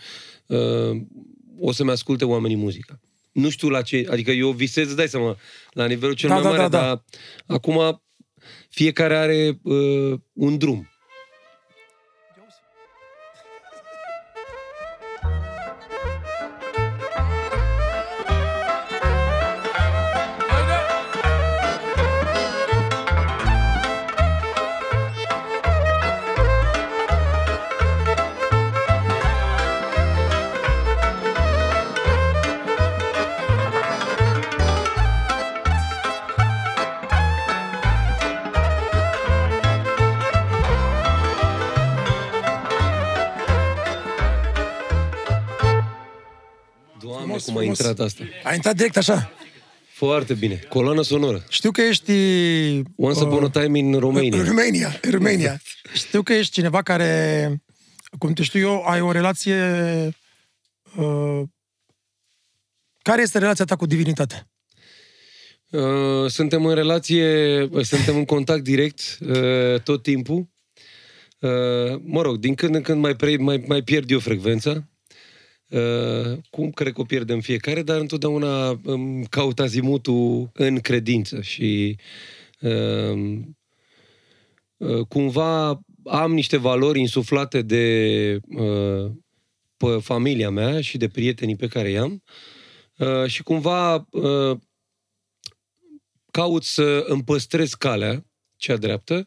o 1.58 1.73
să-mi 1.73 1.91
asculte 1.91 2.25
oamenii 2.25 2.56
muzica. 2.56 3.00
Nu 3.32 3.50
știu 3.50 3.69
la 3.69 3.82
ce, 3.82 4.06
adică 4.11 4.31
eu 4.31 4.50
visez, 4.50 4.87
îți 4.87 4.96
dai 4.96 5.08
seama, 5.08 5.37
la 5.73 5.87
nivelul 5.87 6.14
cel 6.14 6.29
Da, 6.29 6.35
mai 6.35 6.43
da, 6.43 6.49
mare, 6.49 6.62
da, 6.62 6.69
da. 6.69 6.79
dar 6.79 7.05
acum 7.46 8.02
fiecare 8.69 9.17
are 9.17 9.61
uh, 9.62 10.19
un 10.32 10.58
drum. 10.58 10.88
Frumos, 47.75 47.78
cum 47.78 47.87
a 47.87 47.95
frumos. 47.95 48.19
intrat 48.19 48.31
asta. 48.40 48.49
A 48.49 48.54
intrat 48.54 48.76
direct 48.76 48.97
așa. 48.97 49.33
Foarte 49.93 50.35
bine. 50.35 50.61
Coloană 50.69 51.02
sonoră. 51.02 51.45
Știu 51.49 51.71
că 51.71 51.83
ești... 51.83 52.12
Once 52.97 53.23
upon 53.23 53.45
a 53.45 53.50
time 53.50 53.78
in 53.78 53.99
Romania. 53.99 54.38
În 54.38 54.45
Romania, 54.45 54.99
în 55.02 55.11
Romania. 55.11 55.61
Știu 55.95 56.23
că 56.23 56.33
ești 56.33 56.52
cineva 56.52 56.83
care, 56.83 57.62
cum 58.19 58.33
te 58.33 58.43
știu 58.43 58.61
eu, 58.61 58.83
ai 58.83 59.00
o 59.00 59.12
relație... 59.12 59.57
Uh, 60.97 61.43
care 63.02 63.23
este 63.23 63.38
relația 63.38 63.64
ta 63.64 63.76
cu 63.76 63.87
divinitatea? 63.87 64.49
Uh, 65.71 66.31
suntem 66.31 66.66
în 66.66 66.75
relație, 66.75 67.62
uh, 67.62 67.85
suntem 67.85 68.16
în 68.16 68.25
contact 68.25 68.62
direct 68.62 69.19
uh, 69.21 69.81
tot 69.81 70.02
timpul. 70.02 70.49
Uh, 71.38 72.00
mă 72.02 72.23
rog, 72.23 72.37
din 72.37 72.54
când 72.54 72.75
în 72.75 72.83
când 72.83 73.00
mai, 73.00 73.16
pre, 73.16 73.37
mai, 73.37 73.64
mai 73.66 73.83
pierd 73.83 74.11
eu 74.11 74.19
frecvența. 74.19 74.88
Uh, 75.68 76.38
cum 76.50 76.71
cred 76.71 76.92
că 76.92 77.00
o 77.00 77.04
pierdem 77.04 77.40
fiecare, 77.40 77.83
dar 77.83 78.00
întotdeauna 78.00 78.80
îmi 78.83 79.26
caut 79.26 79.61
azimutul 79.61 80.50
în 80.52 80.80
credință 80.80 81.40
și 81.40 81.97
uh, 82.61 83.38
uh, 84.76 85.06
cumva 85.09 85.80
am 86.04 86.33
niște 86.33 86.56
valori 86.56 87.00
insuflate 87.00 87.62
de 87.62 88.38
uh, 88.49 89.11
pe 89.76 89.99
familia 90.00 90.50
mea 90.50 90.80
și 90.80 90.97
de 90.97 91.09
prietenii 91.09 91.56
pe 91.56 91.66
care 91.66 91.90
i-am 91.90 92.23
uh, 92.99 93.26
și 93.26 93.42
cumva 93.42 94.06
uh, 94.11 94.59
caut 96.30 96.62
să 96.62 97.04
îmi 97.06 97.25
păstrez 97.25 97.75
calea, 97.75 98.25
cea 98.56 98.76
dreaptă. 98.76 99.26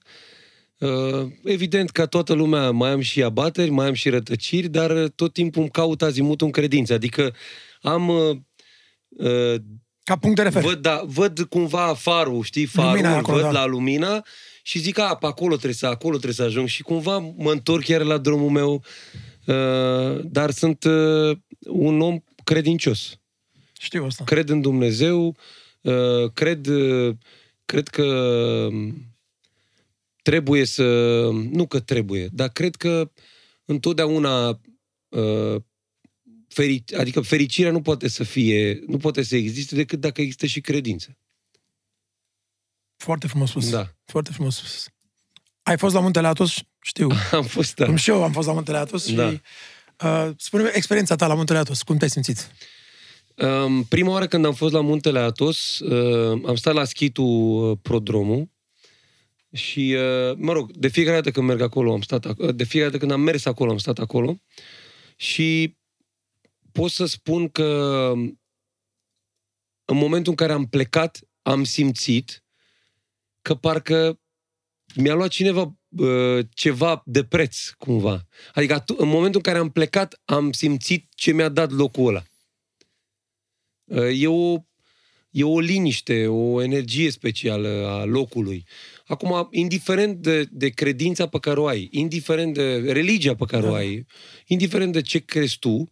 Uh, 0.77 1.27
Evident, 1.43 1.89
ca 1.89 2.05
toată 2.05 2.33
lumea, 2.33 2.71
mai 2.71 2.89
am 2.89 3.01
și 3.01 3.23
abateri, 3.23 3.69
mai 3.69 3.87
am 3.87 3.93
și 3.93 4.09
rătăciri, 4.09 4.67
dar 4.67 5.07
tot 5.15 5.33
timpul 5.33 5.61
îmi 5.61 5.71
caut 5.71 6.01
azimutul 6.01 6.45
în 6.45 6.53
credință. 6.53 6.93
Adică 6.93 7.33
am 7.81 8.07
uh, 8.09 8.37
uh, 9.09 9.55
Ca 10.03 10.17
punct 10.17 10.35
de 10.35 10.41
refer. 10.41 10.61
Văd, 10.61 10.81
da, 10.81 11.01
văd 11.05 11.39
cumva 11.39 11.93
farul, 11.93 12.43
știi, 12.43 12.65
farul, 12.65 12.91
Lumina 12.91 13.11
îl 13.11 13.17
acolo, 13.17 13.37
văd 13.37 13.45
da. 13.45 13.51
la 13.51 13.65
lumina 13.65 14.25
și 14.63 14.79
zic, 14.79 14.99
a, 14.99 15.15
pe 15.15 15.25
acolo 15.25 15.53
trebuie 15.53 15.73
să, 15.73 15.85
acolo 15.85 16.13
trebuie 16.13 16.33
să 16.33 16.43
ajung 16.43 16.67
și 16.67 16.83
cumva 16.83 17.17
mă 17.17 17.51
întorc 17.51 17.83
chiar 17.83 18.01
la 18.01 18.17
drumul 18.17 18.49
meu, 18.49 18.83
uh, 19.45 20.19
dar 20.23 20.51
sunt 20.51 20.83
uh, 20.83 21.37
un 21.59 22.01
om 22.01 22.19
credincios. 22.43 23.19
Știu 23.79 24.05
asta. 24.05 24.23
Cred 24.23 24.49
în 24.49 24.61
Dumnezeu, 24.61 25.35
uh, 25.81 26.31
cred, 26.33 26.67
uh, 26.67 27.15
cred 27.65 27.87
că 27.87 28.03
trebuie 30.27 30.65
să, 30.65 30.83
nu 31.31 31.67
că 31.67 31.79
trebuie, 31.79 32.27
dar 32.31 32.49
cred 32.49 32.75
că 32.75 33.11
întotdeauna 33.65 34.59
uh, 35.09 35.61
feri, 36.47 36.83
adică 36.97 37.21
fericirea 37.21 37.71
nu 37.71 37.81
poate 37.81 38.07
să 38.07 38.23
fie, 38.23 38.83
nu 38.87 38.97
poate 38.97 39.23
să 39.23 39.35
existe 39.35 39.75
decât 39.75 39.99
dacă 39.99 40.21
există 40.21 40.45
și 40.45 40.61
credință. 40.61 41.17
Foarte 42.95 43.27
frumos 43.27 43.49
spus. 43.49 43.69
Da. 43.69 43.93
Foarte 44.05 44.31
frumos 44.31 44.55
spus. 44.55 44.87
Ai 45.63 45.77
fost 45.77 45.93
la 45.93 45.99
Muntele 45.99 46.27
Atos? 46.27 46.63
Știu. 46.81 47.09
Am 47.31 47.43
fost, 47.43 47.75
da. 47.75 47.85
Cum 47.85 47.95
și 47.95 48.09
eu 48.09 48.23
am 48.23 48.31
fost 48.31 48.47
la 48.47 48.53
Muntele 48.53 48.77
Atos 48.77 49.13
Da. 49.13 49.29
și... 49.29 49.41
Uh, 50.03 50.29
spune 50.37 50.71
experiența 50.73 51.15
ta 51.15 51.27
la 51.27 51.33
Muntele 51.33 51.59
Atos. 51.59 51.81
Cum 51.81 51.97
te-ai 51.97 52.09
simțit? 52.09 52.51
Um, 53.35 53.83
prima 53.83 54.11
oară 54.11 54.27
când 54.27 54.45
am 54.45 54.53
fost 54.53 54.73
la 54.73 54.81
Muntele 54.81 55.19
Atos, 55.19 55.79
uh, 55.79 56.41
am 56.45 56.55
stat 56.55 56.73
la 56.73 56.83
schitul 56.83 57.69
uh, 57.69 57.77
Prodromul 57.81 58.55
și, 59.51 59.95
uh, 59.97 60.35
mă 60.37 60.51
rog, 60.51 60.71
de 60.71 60.87
fiecare 60.87 61.15
dată 61.15 61.31
când 61.31 61.47
merg 61.47 61.61
acolo 61.61 61.93
am 61.93 62.01
stat 62.01 62.25
acolo, 62.25 62.51
de 62.51 62.63
fiecare 62.63 62.91
dată 62.91 63.05
când 63.05 63.11
am 63.11 63.21
mers 63.21 63.45
acolo 63.45 63.71
am 63.71 63.77
stat 63.77 63.99
acolo 63.99 64.41
și 65.15 65.77
pot 66.71 66.91
să 66.91 67.05
spun 67.05 67.49
că 67.49 68.11
în 69.85 69.97
momentul 69.97 70.31
în 70.31 70.37
care 70.37 70.51
am 70.51 70.67
plecat, 70.67 71.19
am 71.41 71.63
simțit 71.63 72.43
că 73.41 73.55
parcă 73.55 74.19
mi-a 74.95 75.13
luat 75.13 75.29
cineva 75.29 75.77
uh, 75.89 76.45
ceva 76.53 77.01
de 77.05 77.23
preț, 77.23 77.69
cumva. 77.69 78.27
Adică 78.53 78.73
atu- 78.73 78.95
în 78.97 79.07
momentul 79.07 79.35
în 79.35 79.51
care 79.51 79.57
am 79.57 79.71
plecat, 79.71 80.21
am 80.25 80.51
simțit 80.51 81.07
ce 81.15 81.31
mi-a 81.31 81.49
dat 81.49 81.71
locul 81.71 82.07
ăla. 82.07 82.23
Uh, 83.83 84.21
E 84.21 84.27
o, 84.27 84.57
e 85.29 85.43
o 85.43 85.59
liniște, 85.59 86.27
o 86.27 86.61
energie 86.61 87.11
specială 87.11 87.87
a 87.87 88.03
locului. 88.03 88.65
Acum, 89.07 89.47
indiferent 89.51 90.17
de, 90.17 90.47
de 90.51 90.69
credința 90.69 91.27
pe 91.27 91.39
care 91.39 91.59
o 91.59 91.67
ai, 91.67 91.87
indiferent 91.91 92.53
de 92.53 92.91
religia 92.91 93.35
pe 93.35 93.45
care 93.45 93.67
o 93.67 93.73
ai, 93.73 94.05
indiferent 94.45 94.93
de 94.93 95.01
ce 95.01 95.19
crezi 95.19 95.57
tu, 95.59 95.89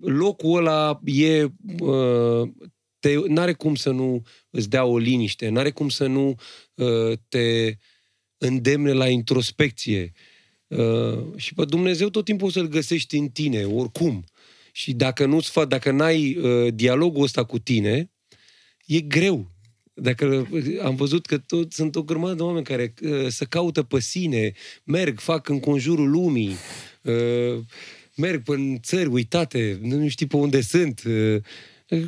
locul 0.00 0.56
ăla 0.56 1.00
e... 1.04 1.42
Uh, 1.78 2.48
te, 3.04 3.14
n-are 3.26 3.52
cum 3.52 3.74
să 3.74 3.90
nu 3.90 4.22
îți 4.50 4.68
dea 4.68 4.84
o 4.84 4.98
liniște, 4.98 5.48
n-are 5.48 5.70
cum 5.70 5.88
să 5.88 6.06
nu 6.06 6.34
uh, 6.74 7.18
te 7.28 7.76
îndemne 8.38 8.92
la 8.92 9.08
introspecție. 9.08 10.12
Uh, 10.66 11.36
și 11.36 11.54
pe 11.54 11.64
Dumnezeu 11.64 12.08
tot 12.08 12.24
timpul 12.24 12.46
o 12.46 12.50
să-L 12.50 12.68
găsești 12.68 13.16
în 13.16 13.28
tine, 13.28 13.64
oricum. 13.64 14.24
Și 14.72 14.92
dacă 14.92 15.26
nu-ți 15.26 15.50
fac, 15.50 15.68
dacă 15.68 15.90
n-ai 15.90 16.36
uh, 16.36 16.74
dialogul 16.74 17.22
ăsta 17.22 17.44
cu 17.44 17.58
tine, 17.58 18.12
e 18.86 19.00
greu. 19.00 19.53
Dacă 19.94 20.48
am 20.82 20.94
văzut 20.94 21.26
că 21.26 21.38
tot 21.38 21.72
sunt 21.72 21.96
o 21.96 22.02
grămadă 22.02 22.34
de 22.34 22.42
oameni 22.42 22.64
care 22.64 22.94
uh, 23.02 23.26
se 23.28 23.44
caută 23.44 23.82
pe 23.82 24.00
sine, 24.00 24.52
merg, 24.84 25.20
fac 25.20 25.48
în 25.48 25.60
conjurul 25.60 26.10
lumii, 26.10 26.56
uh, 27.02 27.58
merg 28.16 28.42
în 28.48 28.78
țări 28.80 29.06
uitate, 29.08 29.78
nu 29.82 30.08
știi 30.08 30.26
pe 30.26 30.36
unde 30.36 30.60
sunt. 30.60 31.02
Uh, 31.06 31.40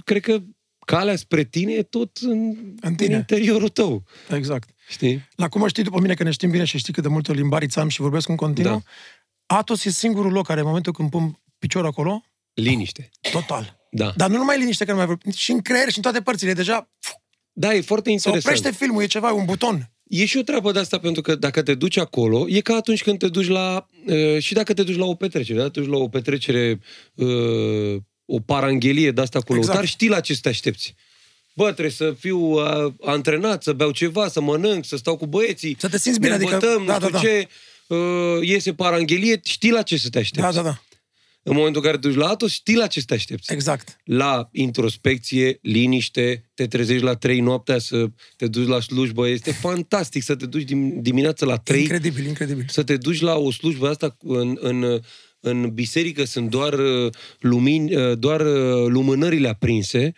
cred 0.04 0.22
că 0.22 0.38
calea 0.86 1.16
spre 1.16 1.44
tine 1.44 1.72
e 1.72 1.82
tot 1.82 2.16
în, 2.16 2.30
În 2.30 2.74
în 2.80 2.94
tine. 2.94 3.14
interiorul 3.14 3.68
tău. 3.68 4.04
Exact. 4.30 4.68
Știi? 4.88 5.28
La 5.36 5.48
cum 5.48 5.60
mă 5.60 5.68
știi 5.68 5.82
după 5.82 6.00
mine 6.00 6.14
că 6.14 6.22
ne 6.22 6.30
știm 6.30 6.50
bine 6.50 6.64
și 6.64 6.78
știi 6.78 6.92
cât 6.92 7.02
de 7.02 7.08
multe 7.08 7.32
limbariți 7.32 7.78
am 7.78 7.88
și 7.88 8.00
vorbesc 8.00 8.28
în 8.28 8.36
continuu, 8.36 8.82
Da. 9.46 9.56
Atos 9.56 9.84
e 9.84 9.90
singurul 9.90 10.32
loc 10.32 10.46
care 10.46 10.60
în 10.60 10.66
momentul 10.66 10.92
când 10.92 11.10
pun 11.10 11.40
piciorul 11.58 11.88
acolo, 11.88 12.22
Liniște. 12.54 13.08
total. 13.32 13.76
Da. 13.90 14.12
Dar 14.16 14.30
nu 14.30 14.36
numai 14.36 14.58
liniște 14.58 14.84
că 14.84 14.90
nu 14.90 14.96
mai 14.96 15.06
vorbim, 15.06 15.32
și 15.32 15.50
în 15.50 15.60
creier 15.60 15.88
și 15.90 15.96
în 15.96 16.02
toate 16.02 16.20
părțile. 16.22 16.52
Deja 16.52 16.90
Da, 17.58 17.74
e 17.74 17.80
foarte 17.80 18.08
se 18.08 18.12
interesant. 18.12 18.44
oprește 18.44 18.78
filmul, 18.84 19.02
e 19.02 19.06
ceva, 19.06 19.28
e 19.28 19.32
un 19.32 19.44
buton. 19.44 19.90
E 20.08 20.24
și 20.24 20.36
o 20.36 20.42
treabă 20.42 20.72
de 20.72 20.78
asta, 20.78 20.98
pentru 20.98 21.22
că 21.22 21.34
dacă 21.34 21.62
te 21.62 21.74
duci 21.74 21.96
acolo, 21.96 22.44
e 22.48 22.60
ca 22.60 22.74
atunci 22.74 23.02
când 23.02 23.18
te 23.18 23.28
duci 23.28 23.48
la... 23.48 23.86
Uh, 24.06 24.38
și 24.38 24.54
dacă 24.54 24.74
te 24.74 24.82
duci 24.82 24.96
la 24.96 25.04
o 25.04 25.14
petrecere, 25.14 25.58
dacă 25.58 25.70
te 25.70 25.80
duci 25.80 25.90
la 25.90 25.96
o 25.96 26.08
petrecere, 26.08 26.80
uh, 27.14 27.96
o 28.24 28.40
paranghelie 28.40 29.10
de 29.10 29.20
asta 29.20 29.38
cu 29.40 29.54
Exact. 29.54 29.66
lăutar, 29.66 29.86
știi 29.88 30.08
la 30.08 30.20
ce 30.20 30.34
să 30.34 30.40
te 30.42 30.48
aștepți. 30.48 30.94
Bă, 31.54 31.64
trebuie 31.64 31.90
să 31.90 32.14
fiu 32.18 32.38
uh, 32.38 32.92
antrenat, 33.04 33.62
să 33.62 33.72
beau 33.72 33.90
ceva, 33.90 34.28
să 34.28 34.40
mănânc, 34.40 34.84
să 34.84 34.96
stau 34.96 35.16
cu 35.16 35.26
băieții. 35.26 35.76
Să 35.78 35.88
te 35.88 35.98
simți 35.98 36.20
bine, 36.20 36.36
ne 36.36 36.44
adică- 36.44 36.54
îmbătăm, 36.54 36.84
da, 36.86 36.92
nu 36.92 36.98
știu 36.98 37.10
da, 37.10 37.18
da. 37.18 37.24
ce, 37.24 37.48
uh, 37.94 38.48
iese 38.48 38.72
paranghelie, 38.74 39.40
știi 39.44 39.70
la 39.70 39.82
ce 39.82 39.96
să 39.96 40.08
te 40.08 40.18
aștepți. 40.18 40.54
Da, 40.54 40.62
da, 40.62 40.68
da. 40.68 40.80
În 41.48 41.54
momentul 41.54 41.80
în 41.84 41.90
care 41.90 41.98
te 42.00 42.08
duci 42.08 42.16
la 42.16 42.28
Atos, 42.28 42.52
știi 42.52 42.76
la 42.76 42.86
ce 42.86 42.98
să 43.00 43.06
te 43.08 43.14
aștepți. 43.14 43.52
Exact. 43.52 43.96
la 44.04 44.48
introspecție, 44.52 45.58
liniște, 45.62 46.44
te 46.54 46.66
trezești 46.66 47.04
la 47.04 47.14
3 47.14 47.40
noaptea 47.40 47.78
să 47.78 48.06
te 48.36 48.46
duci 48.46 48.66
la 48.66 48.80
slujbă. 48.80 49.28
Este 49.28 49.52
fantastic 49.52 50.22
să 50.22 50.34
te 50.34 50.46
duci 50.46 50.62
dim- 50.62 51.00
dimineața 51.00 51.46
la 51.46 51.56
3, 51.56 51.80
Incredibil, 51.80 52.26
incredibil. 52.26 52.64
să 52.68 52.82
te 52.82 52.96
duci 52.96 53.20
la 53.20 53.36
o 53.36 53.50
slujbă 53.50 53.88
asta 53.88 54.16
în, 54.22 54.56
în, 54.60 55.00
în 55.40 55.70
biserică, 55.74 56.24
sunt 56.24 56.50
doar 56.50 56.72
uh, 56.72 57.12
lumini, 57.38 57.94
uh, 57.96 58.18
doar 58.18 58.40
uh, 58.40 58.86
lumânările 58.88 59.48
aprinse 59.48 60.12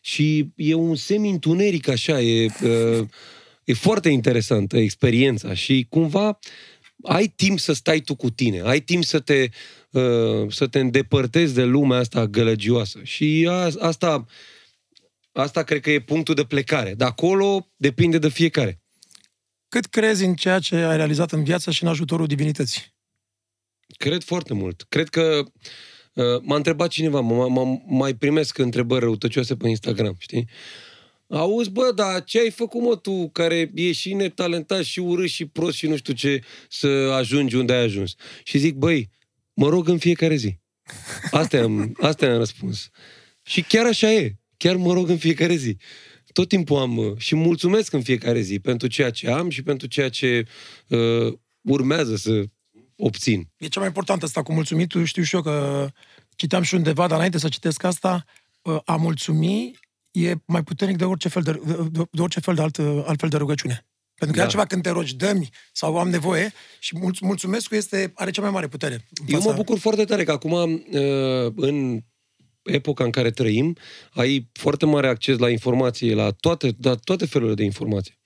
și 0.00 0.48
e 0.56 0.74
un 0.74 0.96
semi-întuneric 0.96 1.88
așa, 1.88 2.20
e, 2.20 2.44
uh, 2.62 3.06
e 3.64 3.72
foarte 3.72 4.08
interesantă 4.08 4.76
experiența 4.76 5.54
și 5.54 5.86
cumva 5.88 6.38
ai 7.02 7.32
timp 7.36 7.58
să 7.58 7.72
stai 7.72 8.00
tu 8.00 8.14
cu 8.14 8.30
tine, 8.30 8.60
ai 8.64 8.80
timp 8.80 9.04
să 9.04 9.18
te, 9.20 9.42
uh, 9.42 9.75
să 10.48 10.66
te 10.66 10.78
îndepărtezi 10.78 11.54
de 11.54 11.64
lumea 11.64 11.98
asta 11.98 12.26
gălăgioasă. 12.26 13.00
Și 13.02 13.46
a, 13.50 13.70
asta, 13.78 14.24
asta 15.32 15.62
cred 15.62 15.80
că 15.80 15.90
e 15.90 16.00
punctul 16.00 16.34
de 16.34 16.44
plecare. 16.44 16.94
De 16.94 17.04
acolo 17.04 17.68
depinde 17.76 18.18
de 18.18 18.28
fiecare. 18.28 18.80
Cât 19.68 19.86
crezi 19.86 20.24
în 20.24 20.34
ceea 20.34 20.58
ce 20.58 20.76
ai 20.76 20.96
realizat 20.96 21.32
în 21.32 21.44
viață 21.44 21.70
și 21.70 21.82
în 21.82 21.88
ajutorul 21.88 22.26
divinității? 22.26 22.82
Cred 23.96 24.22
foarte 24.22 24.54
mult. 24.54 24.84
Cred 24.88 25.08
că 25.08 25.42
uh, 26.12 26.40
m-a 26.42 26.56
întrebat 26.56 26.88
cineva, 26.88 27.20
mă, 27.20 27.48
mă, 27.48 27.78
mai 27.86 28.14
primesc 28.14 28.58
întrebări 28.58 29.04
răutăcioase 29.04 29.56
pe 29.56 29.68
Instagram, 29.68 30.16
știi? 30.18 30.48
Auzi, 31.28 31.70
bă, 31.70 31.92
dar 31.94 32.24
ce 32.24 32.40
ai 32.40 32.50
făcut, 32.50 32.82
mă, 32.82 32.96
tu, 32.96 33.28
care 33.28 33.70
ești 33.74 34.00
și 34.00 34.14
netalentat, 34.14 34.82
și 34.82 34.98
urât, 34.98 35.28
și 35.28 35.46
prost, 35.46 35.76
și 35.76 35.86
nu 35.86 35.96
știu 35.96 36.12
ce, 36.12 36.40
să 36.68 36.86
ajungi 37.16 37.56
unde 37.56 37.72
ai 37.72 37.82
ajuns? 37.82 38.14
Și 38.44 38.58
zic, 38.58 38.74
băi, 38.74 39.10
mă 39.56 39.68
rog 39.68 39.88
în 39.88 39.98
fiecare 39.98 40.34
zi. 40.34 40.58
Asta 41.30 41.58
am, 41.58 41.96
asta 42.00 42.26
am 42.26 42.36
răspuns. 42.36 42.88
Și 43.42 43.62
chiar 43.62 43.86
așa 43.86 44.12
e. 44.12 44.36
Chiar 44.56 44.76
mă 44.76 44.92
rog 44.92 45.08
în 45.08 45.18
fiecare 45.18 45.54
zi. 45.54 45.76
Tot 46.32 46.48
timpul 46.48 46.76
am 46.76 46.96
uh, 46.96 47.16
și 47.16 47.34
mulțumesc 47.34 47.92
în 47.92 48.02
fiecare 48.02 48.40
zi 48.40 48.58
pentru 48.58 48.86
ceea 48.86 49.10
ce 49.10 49.30
am 49.30 49.50
și 49.50 49.62
pentru 49.62 49.86
ceea 49.86 50.08
ce 50.08 50.46
uh, 50.88 51.38
urmează 51.60 52.16
să 52.16 52.44
obțin. 52.96 53.48
E 53.56 53.66
cea 53.66 53.78
mai 53.80 53.88
importantă 53.88 54.24
asta 54.24 54.42
cu 54.42 54.52
mulțumitul. 54.52 55.04
Știu 55.04 55.22
și 55.22 55.34
eu 55.34 55.42
că 55.42 55.88
citeam 56.36 56.62
și 56.62 56.74
undeva, 56.74 57.06
dar 57.06 57.16
înainte 57.16 57.38
să 57.38 57.48
citesc 57.48 57.82
asta, 57.82 58.24
uh, 58.62 58.78
a 58.84 58.96
mulțumi 58.96 59.78
e 60.10 60.34
mai 60.44 60.62
puternic 60.62 60.96
de 60.96 61.04
orice 61.04 61.28
fel 61.28 61.42
de, 61.42 61.60
de, 61.90 62.02
de 62.10 62.20
orice 62.20 62.40
fel 62.40 62.54
de 62.54 62.62
alt, 62.62 62.78
altfel 62.78 63.28
de 63.28 63.36
rugăciune. 63.36 63.85
Pentru 64.18 64.26
că 64.26 64.32
Da. 64.32 64.38
e 64.38 64.42
altceva 64.42 64.66
când 64.66 64.82
te 64.82 64.90
rogi, 64.90 65.16
dă 65.16 65.40
sau 65.72 65.98
am 65.98 66.08
nevoie 66.08 66.52
și 66.78 66.96
mulț- 66.96 67.20
mulțumesc 67.20 67.70
este, 67.70 68.12
are 68.14 68.30
cea 68.30 68.42
mai 68.42 68.50
mare 68.50 68.68
putere. 68.68 68.94
în 68.94 69.26
Eu 69.28 69.38
fața- 69.38 69.50
mă 69.50 69.56
bucur 69.56 69.78
foarte 69.78 70.04
tare 70.04 70.24
că 70.24 70.30
acum, 70.32 70.52
uh, 70.52 71.52
în 71.56 72.00
epoca 72.62 73.04
în 73.04 73.10
care 73.10 73.30
trăim, 73.30 73.76
ai 74.10 74.48
foarte 74.52 74.86
mare 74.86 75.08
acces 75.08 75.38
la 75.38 75.48
informații, 75.50 76.12
la 76.14 76.30
toate, 76.30 76.76
la 76.82 76.94
toate 76.94 77.26
felurile 77.26 77.54
de 77.56 77.62
informații. 77.64 78.18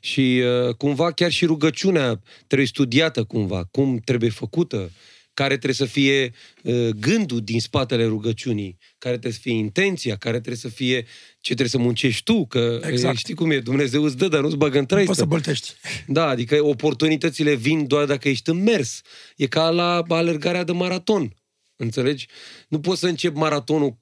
Și 0.00 0.42
uh, 0.66 0.74
cumva 0.74 1.10
chiar 1.12 1.30
și 1.30 1.44
rugăciunea 1.46 2.20
trebuie 2.46 2.68
studiată 2.68 3.24
cumva, 3.24 3.64
cum 3.64 3.98
trebuie 4.04 4.30
făcută, 4.30 4.90
care 5.34 5.54
trebuie 5.54 5.74
să 5.74 5.84
fie 5.84 6.32
uh, 6.62 6.88
gândul 6.88 7.40
din 7.40 7.60
spatele 7.60 8.04
rugăciunii, 8.04 8.76
care 8.98 9.12
trebuie 9.14 9.32
să 9.32 9.38
fie 9.42 9.52
intenția, 9.52 10.16
care 10.16 10.36
trebuie 10.36 10.56
să 10.56 10.68
fie 10.68 11.02
ce 11.40 11.54
trebuie 11.54 11.68
să 11.68 11.78
muncești 11.78 12.22
tu, 12.22 12.46
că 12.46 12.80
Exact. 12.86 13.12
uh, 13.12 13.18
știi 13.18 13.34
cum 13.34 13.50
e, 13.50 13.58
Dumnezeu 13.58 14.02
îți 14.02 14.16
dă, 14.16 14.28
dar 14.28 14.40
nu-ți 14.40 14.56
bagă 14.56 14.78
în 14.78 14.86
Nu 14.90 14.96
poți 14.96 14.98
să 14.98 15.04
traistă. 15.04 15.24
băltești. 15.24 15.72
Da, 16.06 16.26
adică 16.28 16.64
oportunitățile 16.64 17.54
vin 17.54 17.86
doar 17.86 18.04
dacă 18.06 18.28
ești 18.28 18.50
în 18.50 18.62
mers. 18.62 19.00
E 19.36 19.46
ca 19.46 19.70
la 19.70 20.02
alergarea 20.08 20.64
de 20.64 20.72
maraton. 20.72 21.34
Înțelegi? 21.76 22.26
Nu 22.68 22.80
poți 22.80 23.00
să 23.00 23.06
începi 23.06 23.36
maratonul 23.36 23.96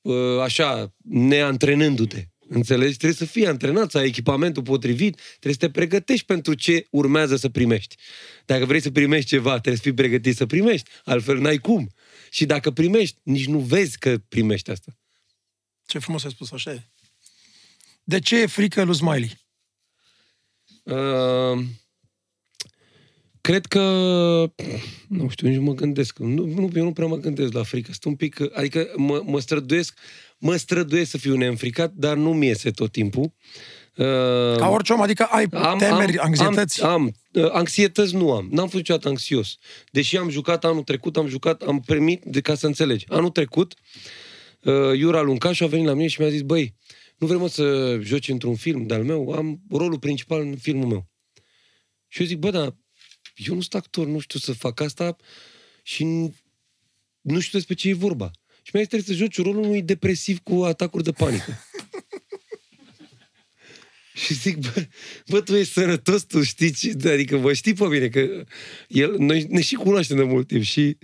uh, 0.00 0.40
așa, 0.42 0.94
neantrenându-te. 1.02 2.24
Înțelegi? 2.48 2.96
Trebuie 2.96 3.18
să 3.18 3.24
fii 3.24 3.46
antrenat, 3.46 3.90
să 3.90 3.98
ai 3.98 4.06
echipamentul 4.06 4.62
potrivit, 4.62 5.20
trebuie 5.30 5.52
să 5.52 5.58
te 5.58 5.70
pregătești 5.70 6.26
pentru 6.26 6.54
ce 6.54 6.86
urmează 6.90 7.36
să 7.36 7.48
primești. 7.48 7.96
Dacă 8.44 8.64
vrei 8.64 8.80
să 8.80 8.90
primești 8.90 9.28
ceva, 9.28 9.50
trebuie 9.50 9.76
să 9.76 9.82
fii 9.82 9.94
pregătit 9.94 10.36
să 10.36 10.46
primești, 10.46 10.90
altfel 11.04 11.38
n-ai 11.38 11.58
cum. 11.58 11.90
Și 12.30 12.46
dacă 12.46 12.70
primești, 12.70 13.18
nici 13.22 13.46
nu 13.46 13.58
vezi 13.58 13.98
că 13.98 14.18
primești 14.28 14.70
asta. 14.70 14.96
Ce 15.86 15.98
frumos 15.98 16.24
ai 16.24 16.30
spus, 16.30 16.52
așa 16.52 16.70
e. 16.70 16.82
De 18.04 18.18
ce 18.18 18.40
e 18.40 18.46
frică 18.46 18.82
lui 18.82 18.94
Smiley? 18.94 19.38
Uh, 20.82 21.64
cred 23.40 23.66
că, 23.66 23.82
nu 25.08 25.28
știu, 25.28 25.48
nici 25.48 25.58
mă 25.58 25.74
gândesc. 25.74 26.18
Nu, 26.18 26.46
nu, 26.46 26.70
eu 26.74 26.84
nu 26.84 26.92
prea 26.92 27.06
mă 27.06 27.16
gândesc 27.16 27.52
la 27.52 27.62
frică. 27.62 27.92
Sunt 27.92 28.04
un 28.04 28.14
pic, 28.14 28.40
adică 28.52 28.92
mă, 28.96 29.22
mă 29.24 29.40
străduiesc, 29.40 29.98
mă 30.38 30.56
străduiesc 30.56 31.10
să 31.10 31.18
fiu 31.18 31.36
neînfricat, 31.36 31.92
dar 31.92 32.16
nu 32.16 32.32
mi 32.32 32.46
iese 32.46 32.70
tot 32.70 32.92
timpul. 32.92 33.32
Uh, 33.96 34.56
Ca 34.56 34.68
orice 34.68 34.92
om, 34.92 35.00
adică 35.00 35.24
ai 35.24 35.46
am, 35.52 35.78
temeri, 35.78 36.18
am, 36.18 36.26
anxietăți? 36.26 36.82
Am, 36.82 36.90
am. 36.90 37.14
Uh, 37.32 37.50
anxietăți 37.52 38.14
nu 38.14 38.32
am. 38.32 38.48
N-am 38.50 38.64
fost 38.64 38.74
niciodată 38.74 39.08
anxios. 39.08 39.56
Deși 39.90 40.16
am 40.16 40.28
jucat 40.28 40.64
anul 40.64 40.82
trecut, 40.82 41.16
am 41.16 41.26
jucat, 41.26 41.62
am 41.62 41.80
primit, 41.80 42.22
de 42.24 42.40
ca 42.40 42.54
să 42.54 42.66
înțelegi. 42.66 43.04
Anul 43.08 43.30
trecut, 43.30 43.74
uh, 44.62 44.98
Iura 44.98 45.20
Luncașu 45.20 45.64
a 45.64 45.66
venit 45.66 45.86
la 45.86 45.94
mine 45.94 46.08
și 46.08 46.20
mi-a 46.20 46.30
zis, 46.30 46.42
băi, 46.42 46.74
nu 47.16 47.26
vrem 47.26 47.38
mă 47.38 47.48
să 47.48 47.98
joci 48.02 48.28
într-un 48.28 48.54
film 48.54 48.86
de-al 48.86 49.04
meu, 49.04 49.30
am 49.30 49.60
rolul 49.70 49.98
principal 49.98 50.40
în 50.40 50.56
filmul 50.56 50.86
meu. 50.86 51.08
Și 52.08 52.20
eu 52.20 52.26
zic, 52.26 52.38
bă, 52.38 52.50
dar 52.50 52.76
eu 53.34 53.54
nu 53.54 53.60
sunt 53.60 53.74
actor, 53.74 54.06
nu 54.06 54.18
știu 54.18 54.38
să 54.38 54.52
fac 54.52 54.80
asta 54.80 55.16
și 55.82 56.04
nu 57.20 57.40
știu 57.40 57.58
despre 57.58 57.74
ce 57.74 57.88
e 57.88 57.94
vorba. 57.94 58.30
Și 58.68 58.74
mi-a 58.74 58.82
zis, 58.82 58.92
trebuie 58.92 59.16
să 59.16 59.22
joci 59.22 59.46
rolul 59.46 59.62
unui 59.62 59.82
depresiv 59.82 60.38
cu 60.38 60.54
atacuri 60.54 61.04
de 61.04 61.12
panică. 61.12 61.58
Și 64.24 64.34
zic, 64.34 64.56
bă, 64.56 64.86
bă, 65.28 65.40
tu 65.40 65.54
ești 65.54 65.72
sănătos, 65.72 66.22
tu 66.22 66.42
știi 66.42 66.72
ce, 66.72 67.08
adică 67.08 67.36
vă 67.36 67.52
știi 67.52 67.72
pe 67.72 67.84
mine, 67.84 68.08
că 68.08 68.44
el, 68.88 69.18
noi 69.18 69.46
ne 69.48 69.60
și 69.60 69.74
cunoaștem 69.74 70.16
de 70.16 70.22
mult 70.22 70.46
timp 70.46 70.62
și 70.62 70.96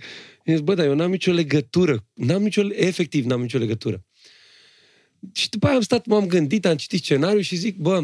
zic, 0.45 0.59
bă, 0.59 0.73
dar 0.73 0.85
eu 0.85 0.95
n-am 0.95 1.11
nicio 1.11 1.31
legătură, 1.31 2.07
n-am 2.13 2.43
nicio, 2.43 2.61
efectiv 2.71 3.25
n-am 3.25 3.41
nicio 3.41 3.57
legătură. 3.57 4.05
Și 5.33 5.49
după 5.49 5.67
aia 5.67 5.75
am 5.75 5.81
stat, 5.81 6.05
m-am 6.05 6.27
gândit, 6.27 6.65
am 6.65 6.75
citit 6.75 6.99
scenariul 6.99 7.41
și 7.41 7.55
zic, 7.55 7.77
bă, 7.77 8.03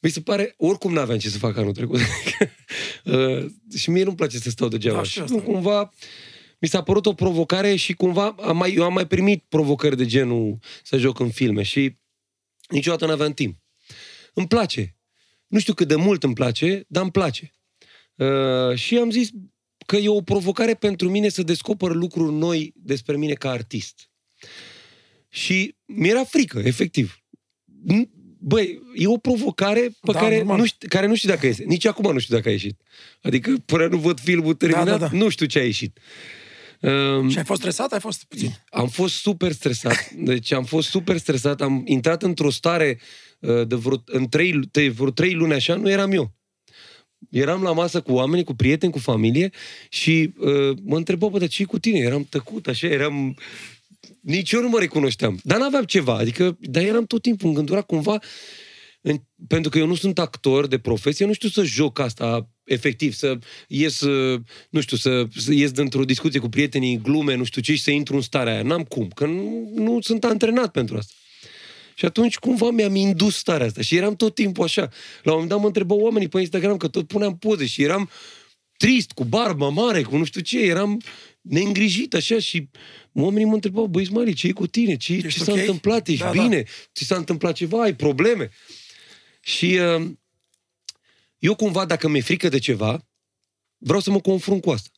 mi 0.00 0.10
se 0.10 0.20
pare, 0.20 0.54
oricum 0.56 0.92
n-aveam 0.92 1.18
ce 1.18 1.28
să 1.28 1.38
fac 1.38 1.56
anul 1.56 1.72
trecut. 1.72 2.00
uh, 3.04 3.46
și 3.76 3.90
mie 3.90 4.04
nu-mi 4.04 4.16
place 4.16 4.38
să 4.38 4.50
stau 4.50 4.68
degeaba. 4.68 4.96
Da, 4.96 5.02
și 5.02 5.22
nu, 5.28 5.40
cumva, 5.40 5.92
mi 6.58 6.68
s-a 6.68 6.82
părut 6.82 7.06
o 7.06 7.12
provocare 7.12 7.74
și 7.74 7.92
cumva 7.92 8.34
am 8.40 8.56
mai, 8.56 8.74
eu 8.74 8.84
am 8.84 8.92
mai 8.92 9.06
primit 9.06 9.44
provocări 9.48 9.96
de 9.96 10.06
genul 10.06 10.58
să 10.82 10.96
joc 10.96 11.20
în 11.20 11.30
filme 11.30 11.62
și 11.62 11.96
niciodată 12.68 13.06
n-aveam 13.06 13.32
timp. 13.32 13.58
Îmi 14.34 14.46
place. 14.46 14.96
Nu 15.46 15.58
știu 15.58 15.74
cât 15.74 15.88
de 15.88 15.94
mult 15.94 16.22
îmi 16.22 16.34
place, 16.34 16.84
dar 16.88 17.02
îmi 17.02 17.12
place. 17.12 17.52
Uh, 18.14 18.74
și 18.74 18.96
am 18.96 19.10
zis 19.10 19.28
că 19.86 19.96
e 19.96 20.08
o 20.08 20.20
provocare 20.20 20.74
pentru 20.74 21.10
mine 21.10 21.28
să 21.28 21.42
descoper 21.42 21.90
lucruri 21.90 22.32
noi 22.32 22.72
despre 22.76 23.16
mine 23.16 23.32
ca 23.32 23.50
artist. 23.50 24.10
Și 25.28 25.76
mi-era 25.84 26.24
frică, 26.24 26.58
efectiv. 26.58 27.22
Băi, 28.40 28.80
e 28.94 29.06
o 29.06 29.16
provocare 29.16 29.80
pe 29.80 30.12
da, 30.12 30.18
care, 30.18 30.42
nu 30.42 30.64
știu, 30.64 30.88
care 30.88 31.06
nu 31.06 31.14
știu 31.14 31.28
dacă 31.28 31.46
iese. 31.46 31.64
Nici 31.64 31.84
acum 31.84 32.12
nu 32.12 32.18
știu 32.18 32.36
dacă 32.36 32.48
a 32.48 32.50
ieșit. 32.50 32.80
Adică, 33.22 33.54
până 33.66 33.86
nu 33.86 33.98
văd 33.98 34.20
filmul 34.20 34.54
terminat, 34.54 34.84
da, 34.84 34.96
da, 34.96 35.08
da. 35.08 35.16
nu 35.16 35.28
știu 35.28 35.46
ce 35.46 35.58
a 35.58 35.64
ieșit. 35.64 35.98
Um, 36.80 37.28
și 37.28 37.38
ai 37.38 37.44
fost 37.44 37.60
stresat? 37.60 37.92
Ai 37.92 38.00
fost 38.00 38.24
puțin? 38.24 38.54
Am 38.70 38.88
fost 38.88 39.14
super 39.14 39.52
stresat. 39.52 40.10
Deci 40.10 40.52
am 40.52 40.64
fost 40.64 40.88
super 40.88 41.16
stresat. 41.16 41.60
Am 41.60 41.82
intrat 41.86 42.22
într-o 42.22 42.50
stare 42.50 43.00
uh, 43.40 43.66
de 43.66 43.74
vreo, 43.74 44.02
în 44.06 44.28
trei, 44.28 44.60
de 44.70 44.88
vreo 44.88 45.10
trei 45.10 45.34
luni 45.34 45.52
așa, 45.52 45.74
nu 45.74 45.90
eram 45.90 46.12
eu. 46.12 46.36
Eram 47.30 47.62
la 47.62 47.72
masă 47.72 48.00
cu 48.00 48.12
oameni, 48.12 48.44
cu 48.44 48.54
prieteni, 48.54 48.92
cu 48.92 48.98
familie 48.98 49.50
și 49.88 50.32
uh, 50.38 50.76
mă 50.82 50.96
întrebau, 50.96 51.28
bă, 51.28 51.38
dar 51.38 51.48
ce 51.48 51.64
cu 51.64 51.78
tine? 51.78 51.98
Eram 51.98 52.26
tăcut, 52.30 52.66
așa, 52.66 52.86
eram 52.86 53.36
nici 54.20 54.52
eu 54.52 54.60
nu 54.60 54.68
mă 54.68 54.78
recunoșteam. 54.78 55.40
Dar 55.42 55.58
n-aveam 55.58 55.84
ceva. 55.84 56.14
Adică, 56.14 56.56
dar 56.60 56.82
eram 56.82 57.04
tot 57.04 57.22
timpul 57.22 57.48
îngândurat 57.48 57.86
cumva 57.86 58.12
în, 58.12 58.18
pentru 59.48 59.70
că 59.70 59.78
eu 59.78 59.86
nu 59.86 59.94
sunt 59.94 60.18
actor 60.18 60.66
de 60.66 60.78
profesie, 60.78 61.26
nu 61.26 61.32
știu 61.32 61.48
să 61.48 61.62
joc 61.62 61.98
asta 61.98 62.48
efectiv, 62.64 63.12
să 63.14 63.38
ies, 63.68 64.02
nu 64.70 64.80
știu, 64.80 64.96
să, 64.96 65.26
să 65.36 65.52
ies 65.52 65.70
dintr-o 65.70 66.04
discuție 66.04 66.40
cu 66.40 66.48
prietenii, 66.48 67.00
glume, 67.02 67.34
nu 67.34 67.44
știu 67.44 67.62
ce, 67.62 67.74
și 67.74 67.82
să 67.82 67.90
intru 67.90 68.14
în 68.14 68.20
starea 68.20 68.52
aia. 68.52 68.62
N-am 68.62 68.82
cum, 68.82 69.08
că 69.14 69.26
nu, 69.26 69.70
nu 69.74 70.00
sunt 70.00 70.24
antrenat 70.24 70.70
pentru 70.70 70.96
asta. 70.96 71.12
Și 71.94 72.04
atunci 72.04 72.36
cumva 72.36 72.70
mi-am 72.70 72.94
indus 72.94 73.36
starea 73.36 73.66
asta 73.66 73.82
și 73.82 73.96
eram 73.96 74.16
tot 74.16 74.34
timpul 74.34 74.64
așa. 74.64 74.80
La 75.22 75.32
un 75.32 75.32
moment 75.32 75.48
dat 75.48 75.60
mă 75.60 75.66
întrebau 75.66 75.98
oamenii 75.98 76.28
pe 76.28 76.40
Instagram 76.40 76.76
că 76.76 76.88
tot 76.88 77.06
puneam 77.06 77.38
poze 77.38 77.66
și 77.66 77.82
eram 77.82 78.10
trist, 78.76 79.12
cu 79.12 79.24
barbă 79.24 79.70
mare, 79.70 80.02
cu 80.02 80.16
nu 80.16 80.24
știu 80.24 80.40
ce, 80.40 80.60
eram 80.60 81.00
neîngrijit 81.40 82.14
așa 82.14 82.38
și 82.38 82.68
oamenii 83.12 83.46
mă 83.46 83.54
întrebau, 83.54 83.86
băi 83.86 84.02
Ismail, 84.02 84.32
ce 84.32 84.46
e 84.46 84.52
cu 84.52 84.66
tine? 84.66 84.96
Ce, 84.96 85.12
Ești 85.12 85.28
ce 85.28 85.38
s-a 85.38 85.50
okay? 85.50 85.64
întâmplat? 85.64 86.08
Ești 86.08 86.22
da, 86.22 86.32
da. 86.32 86.42
bine? 86.42 86.56
Da. 86.56 86.70
Ți 86.94 87.04
s-a 87.04 87.16
întâmplat 87.16 87.54
ceva? 87.54 87.82
Ai 87.82 87.94
probleme? 87.94 88.50
Și 89.48 89.78
uh, 89.80 90.10
eu 91.38 91.54
cumva, 91.54 91.84
dacă 91.84 92.08
mi-e 92.08 92.20
frică 92.20 92.48
de 92.48 92.58
ceva, 92.58 93.06
vreau 93.76 94.00
să 94.00 94.10
mă 94.10 94.20
confrunt 94.20 94.62
cu 94.62 94.70
asta. 94.70 94.88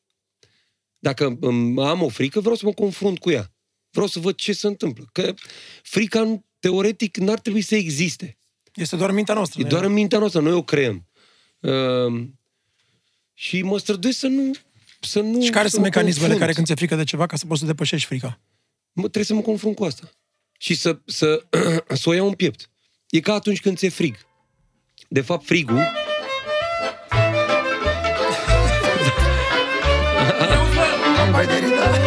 Dacă 0.99 1.39
am 1.77 2.03
o 2.03 2.09
frică, 2.09 2.41
vreau 2.41 2.55
să 2.55 2.67
mă 2.67 2.73
confrunt 2.73 3.19
cu 3.19 3.31
ea. 3.31 3.53
Vreau 3.91 4.07
să 4.07 4.19
văd 4.19 4.35
ce 4.35 4.53
se 4.53 4.67
întâmplă. 4.67 5.09
Că 5.13 5.35
frica, 5.83 6.43
teoretic, 6.59 7.17
n-ar 7.17 7.41
trebui 7.41 7.61
să 7.61 7.75
existe. 7.75 8.39
Este 8.75 8.97
doar 8.97 9.11
mintea 9.11 9.35
noastră. 9.35 9.61
E 9.61 9.65
doar 9.65 9.85
în 9.85 9.93
mintea 9.93 10.19
noastră, 10.19 10.41
noi 10.41 10.53
o 10.53 10.63
creăm. 10.63 11.09
Uh, 11.61 12.29
și 13.35 13.63
mă 13.63 13.79
străduiesc 13.79 14.19
să 14.19 14.27
nu 14.27 14.53
să 15.01 15.21
nu... 15.21 15.43
Și 15.43 15.51
care 15.51 15.69
sunt 15.69 15.83
mecanismele 15.83 16.17
confrunt. 16.19 16.41
care 16.41 16.53
când 16.53 16.67
ți-e 16.67 16.75
frică 16.75 16.97
de 16.97 17.05
ceva 17.05 17.27
ca 17.27 17.37
să 17.37 17.47
poți 17.47 17.61
să 17.61 17.67
depășești 17.67 18.07
frica? 18.07 18.41
Mă, 18.93 19.03
trebuie 19.03 19.25
să 19.25 19.35
mă 19.35 19.41
confrunt 19.41 19.77
cu 19.77 19.85
asta. 19.85 20.11
Și 20.59 20.75
să, 20.75 21.01
să, 21.05 21.47
să 22.03 22.09
o 22.09 22.13
iau 22.13 22.27
în 22.27 22.35
piept. 22.35 22.71
E 23.09 23.21
ca 23.21 23.35
atunci 23.35 23.61
când 23.61 23.77
ți-e 23.77 23.89
frig. 23.89 24.29
de 25.13 25.23
fapt 25.23 25.45
frigul 25.45 25.83
Hai 31.33 31.47
de 31.47 31.59
ridare! 31.59 32.01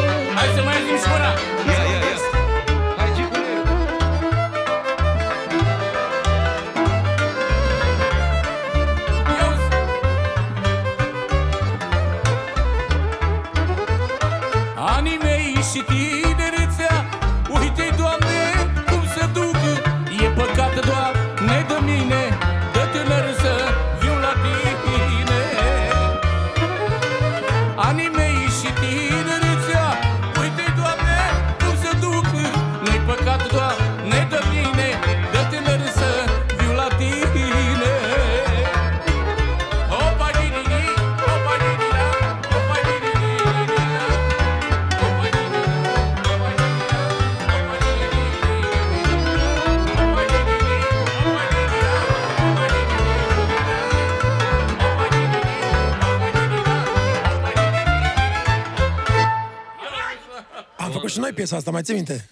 Piesa 61.44 61.58
asta, 61.58 61.72
mai 61.72 61.84
ții 61.84 61.94
minte? 61.94 62.30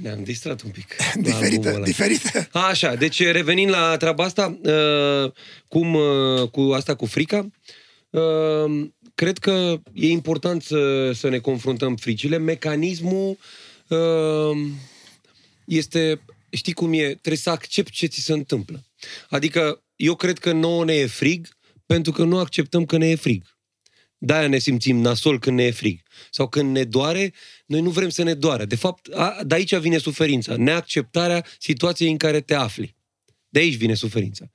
Ne-am 0.00 0.22
distrat 0.22 0.62
un 0.62 0.70
pic. 0.70 0.96
diferită, 1.28 1.80
diferită. 1.84 2.48
Așa, 2.52 2.94
deci 2.94 3.22
revenind 3.22 3.70
la 3.70 3.96
treaba 3.96 4.24
asta, 4.24 4.58
uh, 4.62 5.32
cum 5.68 5.94
uh, 5.94 6.48
cu 6.50 6.60
asta 6.60 6.94
cu 6.94 7.06
frica, 7.06 7.50
uh, 8.10 8.88
cred 9.14 9.38
că 9.38 9.80
e 9.92 10.08
important 10.08 10.62
să, 10.62 11.12
să 11.12 11.28
ne 11.28 11.38
confruntăm 11.38 11.96
fricile. 11.96 12.38
Mecanismul 12.38 13.38
uh, 13.88 14.70
este, 15.64 16.20
știi 16.50 16.72
cum 16.72 16.92
e, 16.92 17.04
trebuie 17.04 17.36
să 17.36 17.50
accepti 17.50 17.92
ce 17.92 18.06
ți 18.06 18.20
se 18.20 18.32
întâmplă. 18.32 18.84
Adică 19.28 19.82
eu 19.96 20.14
cred 20.14 20.38
că 20.38 20.52
nouă 20.52 20.84
ne 20.84 20.94
e 20.94 21.06
frig 21.06 21.48
pentru 21.86 22.12
că 22.12 22.24
nu 22.24 22.38
acceptăm 22.38 22.84
că 22.84 22.96
ne 22.96 23.08
e 23.08 23.14
frig. 23.14 23.42
De-aia 24.22 24.48
ne 24.48 24.58
simțim 24.58 24.96
nasol 24.96 25.38
când 25.38 25.56
ne 25.56 25.64
e 25.64 25.70
frig. 25.70 26.02
Sau 26.30 26.48
când 26.48 26.70
ne 26.76 26.84
doare, 26.84 27.32
noi 27.66 27.80
nu 27.80 27.90
vrem 27.90 28.08
să 28.08 28.22
ne 28.22 28.34
doară. 28.34 28.64
De 28.64 28.76
fapt, 28.76 29.12
a, 29.12 29.40
de 29.46 29.54
aici 29.54 29.76
vine 29.76 29.98
suferința. 29.98 30.56
Neacceptarea 30.56 31.46
situației 31.58 32.10
în 32.10 32.16
care 32.16 32.40
te 32.40 32.54
afli. 32.54 32.96
De 33.48 33.58
aici 33.58 33.74
vine 33.76 33.94
suferința. 33.94 34.50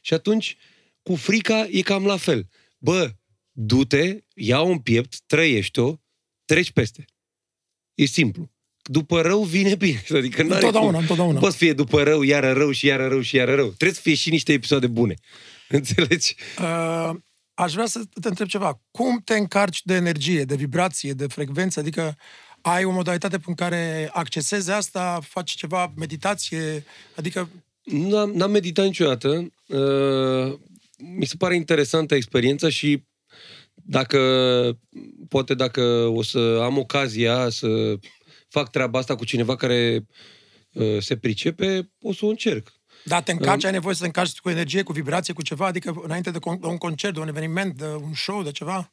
Și 0.00 0.14
atunci, 0.14 0.56
cu 1.02 1.14
frica 1.14 1.66
e 1.70 1.80
cam 1.80 2.06
la 2.06 2.16
fel. 2.16 2.48
Bă, 2.78 3.10
du-te, 3.52 4.18
ia 4.34 4.60
un 4.60 4.78
piept, 4.78 5.20
trăiești-o, 5.26 5.94
treci 6.44 6.70
peste. 6.70 7.04
E 7.94 8.04
simplu. 8.04 8.50
după 8.82 9.20
rău 9.20 9.42
vine 9.42 9.74
bine. 9.74 10.04
Adică 10.14 10.42
n-are 10.42 10.54
Întotdeauna, 10.54 10.90
cum. 10.90 11.00
întotdeauna. 11.00 11.32
Nu 11.34 11.40
poți 11.40 11.52
să 11.52 11.64
fie 11.64 11.72
după 11.72 12.02
rău, 12.02 12.22
iară 12.22 12.52
rău 12.52 12.70
și 12.70 12.86
iară 12.86 13.08
rău 13.08 13.20
și 13.20 13.36
iară 13.36 13.54
rău. 13.54 13.66
Trebuie 13.68 13.92
să 13.92 14.00
fie 14.00 14.14
și 14.14 14.30
niște 14.30 14.52
episoade 14.52 14.86
bune. 14.86 15.14
Înțelegi? 15.68 16.34
Uh, 16.58 17.10
aș 17.58 17.72
vrea 17.72 17.86
să 17.86 18.00
te 18.20 18.28
întreb 18.28 18.48
ceva. 18.48 18.80
Cum 18.90 19.20
te 19.24 19.36
încarci 19.36 19.82
de 19.84 19.94
energie, 19.94 20.44
de 20.44 20.56
vibrație, 20.56 21.12
de 21.12 21.26
frecvență? 21.26 21.80
Adică 21.80 22.16
ai 22.60 22.84
o 22.84 22.90
modalitate 22.90 23.38
prin 23.38 23.54
care 23.54 24.08
accesezi 24.12 24.70
asta, 24.70 25.20
faci 25.22 25.50
ceva, 25.50 25.92
meditație, 25.96 26.84
adică 27.16 27.48
N-am, 27.82 28.30
n-am 28.30 28.50
meditat 28.50 28.84
niciodată. 28.84 29.52
Uh, 29.66 30.58
mi 30.98 31.26
se 31.26 31.34
pare 31.38 31.54
interesantă 31.54 32.14
experiența 32.14 32.68
și 32.68 33.04
dacă, 33.74 34.20
poate 35.28 35.54
dacă 35.54 35.82
o 36.06 36.22
să 36.22 36.60
am 36.62 36.78
ocazia 36.78 37.48
să 37.48 37.98
fac 38.48 38.70
treaba 38.70 38.98
asta 38.98 39.16
cu 39.16 39.24
cineva 39.24 39.56
care 39.56 40.06
uh, 40.72 41.02
se 41.02 41.16
pricepe, 41.16 41.92
o 42.00 42.12
să 42.12 42.24
o 42.24 42.28
încerc. 42.28 42.77
Da, 43.04 43.20
te 43.22 43.32
încarci, 43.32 43.64
ai 43.64 43.72
nevoie 43.72 43.94
să 43.94 44.00
te 44.00 44.06
încarci 44.06 44.38
cu 44.40 44.50
energie, 44.50 44.82
cu 44.82 44.92
vibrație, 44.92 45.34
cu 45.34 45.42
ceva, 45.42 45.66
adică 45.66 46.00
înainte 46.02 46.30
de 46.30 46.38
con- 46.38 46.60
de 46.60 46.66
un 46.66 46.78
concert, 46.78 47.14
de 47.14 47.20
un 47.20 47.28
eveniment, 47.28 47.74
de 47.76 47.84
un 47.84 48.14
show, 48.14 48.42
de 48.42 48.50
ceva? 48.50 48.92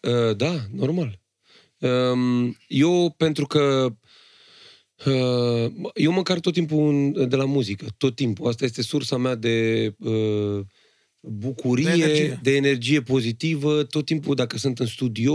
Uh, 0.00 0.36
da, 0.36 0.60
normal. 0.72 1.20
Um, 1.78 2.56
eu, 2.66 3.14
pentru 3.16 3.46
că 3.46 3.92
uh, 5.06 5.72
eu 5.94 6.12
mă 6.12 6.22
tot 6.22 6.52
timpul 6.52 6.88
în- 6.88 7.28
de 7.28 7.36
la 7.36 7.44
muzică, 7.44 7.86
tot 7.98 8.14
timpul. 8.16 8.48
Asta 8.48 8.64
este 8.64 8.82
sursa 8.82 9.16
mea 9.16 9.34
de 9.34 9.86
uh, 9.98 10.60
bucurie, 11.20 11.84
De 11.84 11.90
de 11.96 12.02
energie. 12.02 12.24
energie. 12.24 12.38
de 12.42 12.56
energie 12.56 13.02
pozitivă. 13.02 13.82
Tot 13.84 14.04
timpul, 14.04 14.34
dacă 14.34 14.58
sunt 14.58 14.78
în 14.78 14.86
studio 14.86 15.34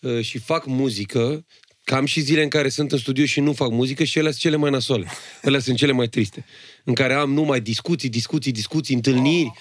uh, 0.00 0.20
și 0.20 0.38
fac 0.38 0.66
muzică, 0.66 1.44
cam 1.84 2.04
și 2.04 2.20
zile 2.20 2.42
în 2.42 2.48
care 2.48 2.68
sunt 2.68 2.92
în 2.92 2.98
studio 2.98 3.24
și 3.24 3.40
nu 3.40 3.52
fac 3.52 3.70
muzică 3.70 4.04
și 4.04 4.18
ele 4.18 4.28
sunt 4.28 4.40
cele 4.40 4.56
mai 4.56 4.70
nasoale. 4.70 5.06
Ele 5.42 5.58
sunt 5.58 5.76
cele 5.76 5.92
mai 5.92 6.06
triste. 6.06 6.44
În 6.84 6.94
care 6.94 7.14
am 7.14 7.32
numai 7.32 7.60
discuții, 7.60 8.08
discuții, 8.08 8.52
discuții, 8.52 8.94
întâlniri, 8.94 9.52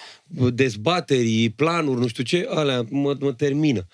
dezbateri, 0.53 1.49
planuri, 1.49 1.99
nu 1.99 2.07
știu 2.07 2.23
ce, 2.23 2.47
alea 2.49 2.85
mă, 2.89 3.15
mă 3.19 3.33
termină. 3.33 3.87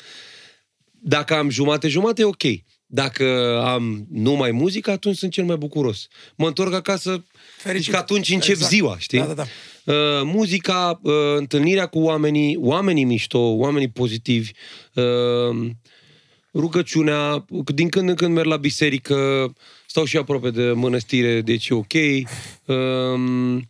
Dacă 1.01 1.35
am 1.35 1.49
jumate-jumate, 1.49 2.21
e 2.21 2.25
ok. 2.25 2.43
Dacă 2.85 3.57
am 3.65 4.07
numai 4.11 4.51
muzică, 4.51 4.91
atunci 4.91 5.17
sunt 5.17 5.31
cel 5.31 5.43
mai 5.43 5.55
bucuros. 5.55 6.07
Mă 6.35 6.47
întorc 6.47 6.73
acasă, 6.73 7.25
Fericit. 7.57 7.85
Deci 7.85 7.93
că 7.93 7.99
atunci 8.01 8.29
încep 8.29 8.49
Exact. 8.49 8.71
ziua, 8.71 8.97
știi? 8.97 9.19
Da, 9.19 9.25
da, 9.25 9.33
da. 9.33 9.45
Uh, 9.93 10.21
muzica, 10.23 10.99
uh, 11.03 11.13
întâlnirea 11.37 11.85
cu 11.85 11.99
oamenii, 11.99 12.55
oamenii 12.59 13.03
mișto, 13.03 13.39
oamenii 13.39 13.89
pozitivi, 13.89 14.51
uh, 14.93 15.69
rugăciunea, 16.53 17.45
din 17.73 17.89
când 17.89 18.09
în 18.09 18.15
când 18.15 18.33
merg 18.33 18.47
la 18.47 18.57
biserică, 18.57 19.53
stau 19.87 20.05
și 20.05 20.17
aproape 20.17 20.49
de 20.49 20.71
mănăstire, 20.71 21.41
deci 21.41 21.67
e 21.67 21.73
ok. 21.73 21.93
Uh, 22.65 23.61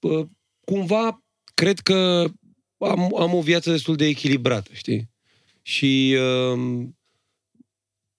uh, 0.00 0.26
cumva, 0.64 1.22
cred 1.54 1.78
că 1.78 2.24
am, 2.78 3.16
am 3.18 3.34
o 3.34 3.40
viață 3.40 3.70
destul 3.70 3.96
de 3.96 4.06
echilibrată, 4.06 4.70
știi? 4.72 5.10
Și 5.62 6.16
uh, 6.18 6.86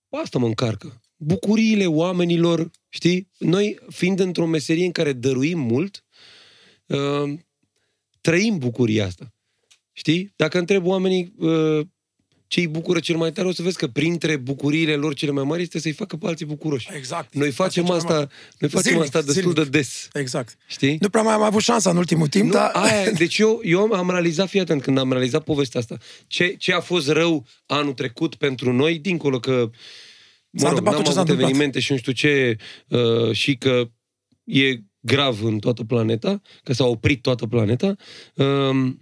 asta 0.10 0.40
mă 0.40 0.46
încarcă. 0.46 1.02
Bucuriile 1.18 1.86
oamenilor, 1.86 2.72
știi? 2.90 3.30
Noi, 3.38 3.80
fiind 3.90 4.20
într-o 4.20 4.46
meserie 4.46 4.86
în 4.86 4.92
care 4.92 5.14
dăruim 5.14 5.60
mult, 5.60 6.04
uh, 6.86 7.40
trăim 8.22 8.58
bucuria 8.58 9.06
asta. 9.06 9.34
Știi? 9.92 10.34
Dacă 10.36 10.58
întreb 10.58 10.86
oamenii 10.86 11.34
uh, 11.38 11.88
ce 12.48 12.60
îi 12.60 12.68
bucură 12.68 13.00
cel 13.00 13.16
mai 13.16 13.32
tare, 13.32 13.48
o 13.48 13.52
să 13.52 13.62
vezi 13.62 13.78
că 13.78 13.88
printre 13.88 14.36
bucuriile 14.36 14.96
lor 14.96 15.14
cele 15.14 15.32
mai 15.32 15.44
mari 15.44 15.62
este 15.62 15.80
să-i 15.80 15.92
facă 15.92 16.16
pe 16.16 16.28
alții 16.28 16.46
bucuroși. 16.46 16.90
Exact. 16.96 17.34
Noi 17.34 17.52
facem 17.52 17.92
Asta 17.92 18.04
e 18.04 18.08
cel 18.08 18.18
mai 18.18 18.18
asta, 18.24 18.36
noi 18.60 18.70
facem 18.70 18.92
Zilnic, 18.92 19.04
asta 19.04 19.22
destul 19.22 19.42
zilnic. 19.52 19.72
de 19.72 19.78
des. 19.78 20.08
Exact. 20.14 20.58
Știi? 20.68 20.98
Nu 21.02 21.10
prea 21.10 21.22
mai 21.24 21.34
am 21.34 21.42
avut 21.42 21.62
șansa 21.62 21.90
în 21.90 21.98
ultimul 21.98 22.28
timp, 22.28 22.46
Nu, 22.46 22.52
dar... 22.52 22.72
aia, 22.74 23.12
deci 23.24 23.38
eu, 23.38 23.60
eu 23.64 23.92
am 23.92 24.10
realizat, 24.10 24.50
fii 24.50 24.60
atent, 24.60 24.82
când 24.82 24.98
am 24.98 25.12
realizat 25.12 25.44
povestea 25.44 25.80
asta, 25.80 25.98
ce, 26.28 26.56
ce 26.58 26.74
a 26.74 26.80
fost 26.80 27.08
rău 27.08 27.46
anul 27.66 27.94
trecut 27.94 28.36
pentru 28.36 28.74
noi, 28.74 29.00
dincolo 29.00 29.40
că 29.40 29.70
S-a 30.58 30.68
mă 30.70 30.70
rog, 30.70 30.78
întâmplat 30.78 30.94
n-am 30.94 31.04
tot 31.04 31.06
ce 31.06 31.12
s-a 31.12 31.20
avut 31.20 31.30
întâmplat. 31.30 31.50
evenimente 31.50 31.80
și 31.80 31.92
nu 31.92 31.98
știu 31.98 32.12
ce, 32.12 32.58
uh, 32.88 33.32
și 33.32 33.56
că 33.58 33.90
e 34.44 34.80
grav 35.00 35.44
în 35.44 35.60
toată 35.60 35.84
planeta, 35.84 36.42
că 36.64 36.74
s-a 36.74 36.86
oprit 36.86 37.22
toată 37.22 37.46
planeta, 37.46 37.96
uh, 38.36 38.46
uh, 38.46 38.94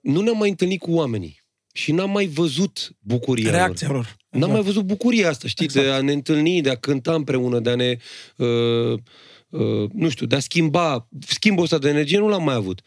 nu 0.00 0.20
ne-am 0.20 0.36
mai 0.38 0.48
întâlnit 0.48 0.80
cu 0.80 0.92
oamenii 0.92 1.42
și 1.72 1.92
n-am 1.92 2.10
mai 2.10 2.26
văzut 2.26 2.90
bucuria 2.98 3.44
lor. 3.44 3.54
Reacția 3.54 3.88
lor. 3.88 4.16
N-am 4.30 4.50
mai 4.50 4.62
văzut 4.62 4.84
bucuria 4.84 5.28
asta, 5.28 5.48
știi, 5.48 5.64
Exact. 5.64 5.86
de 5.86 5.92
a 5.92 6.00
ne 6.00 6.12
întâlni, 6.12 6.60
de 6.60 6.70
a 6.70 6.74
cânta 6.76 7.14
împreună, 7.14 7.58
de 7.58 7.70
a 7.70 7.74
ne, 7.74 7.96
uh, 8.36 8.92
uh, 9.48 9.90
nu 9.92 10.08
știu, 10.08 10.26
de 10.26 10.36
a 10.36 10.40
schimba, 10.40 11.08
schimbul 11.26 11.64
ăsta 11.64 11.78
de 11.78 11.88
energie 11.88 12.18
nu 12.18 12.28
l-am 12.28 12.44
mai 12.44 12.54
avut. 12.54 12.80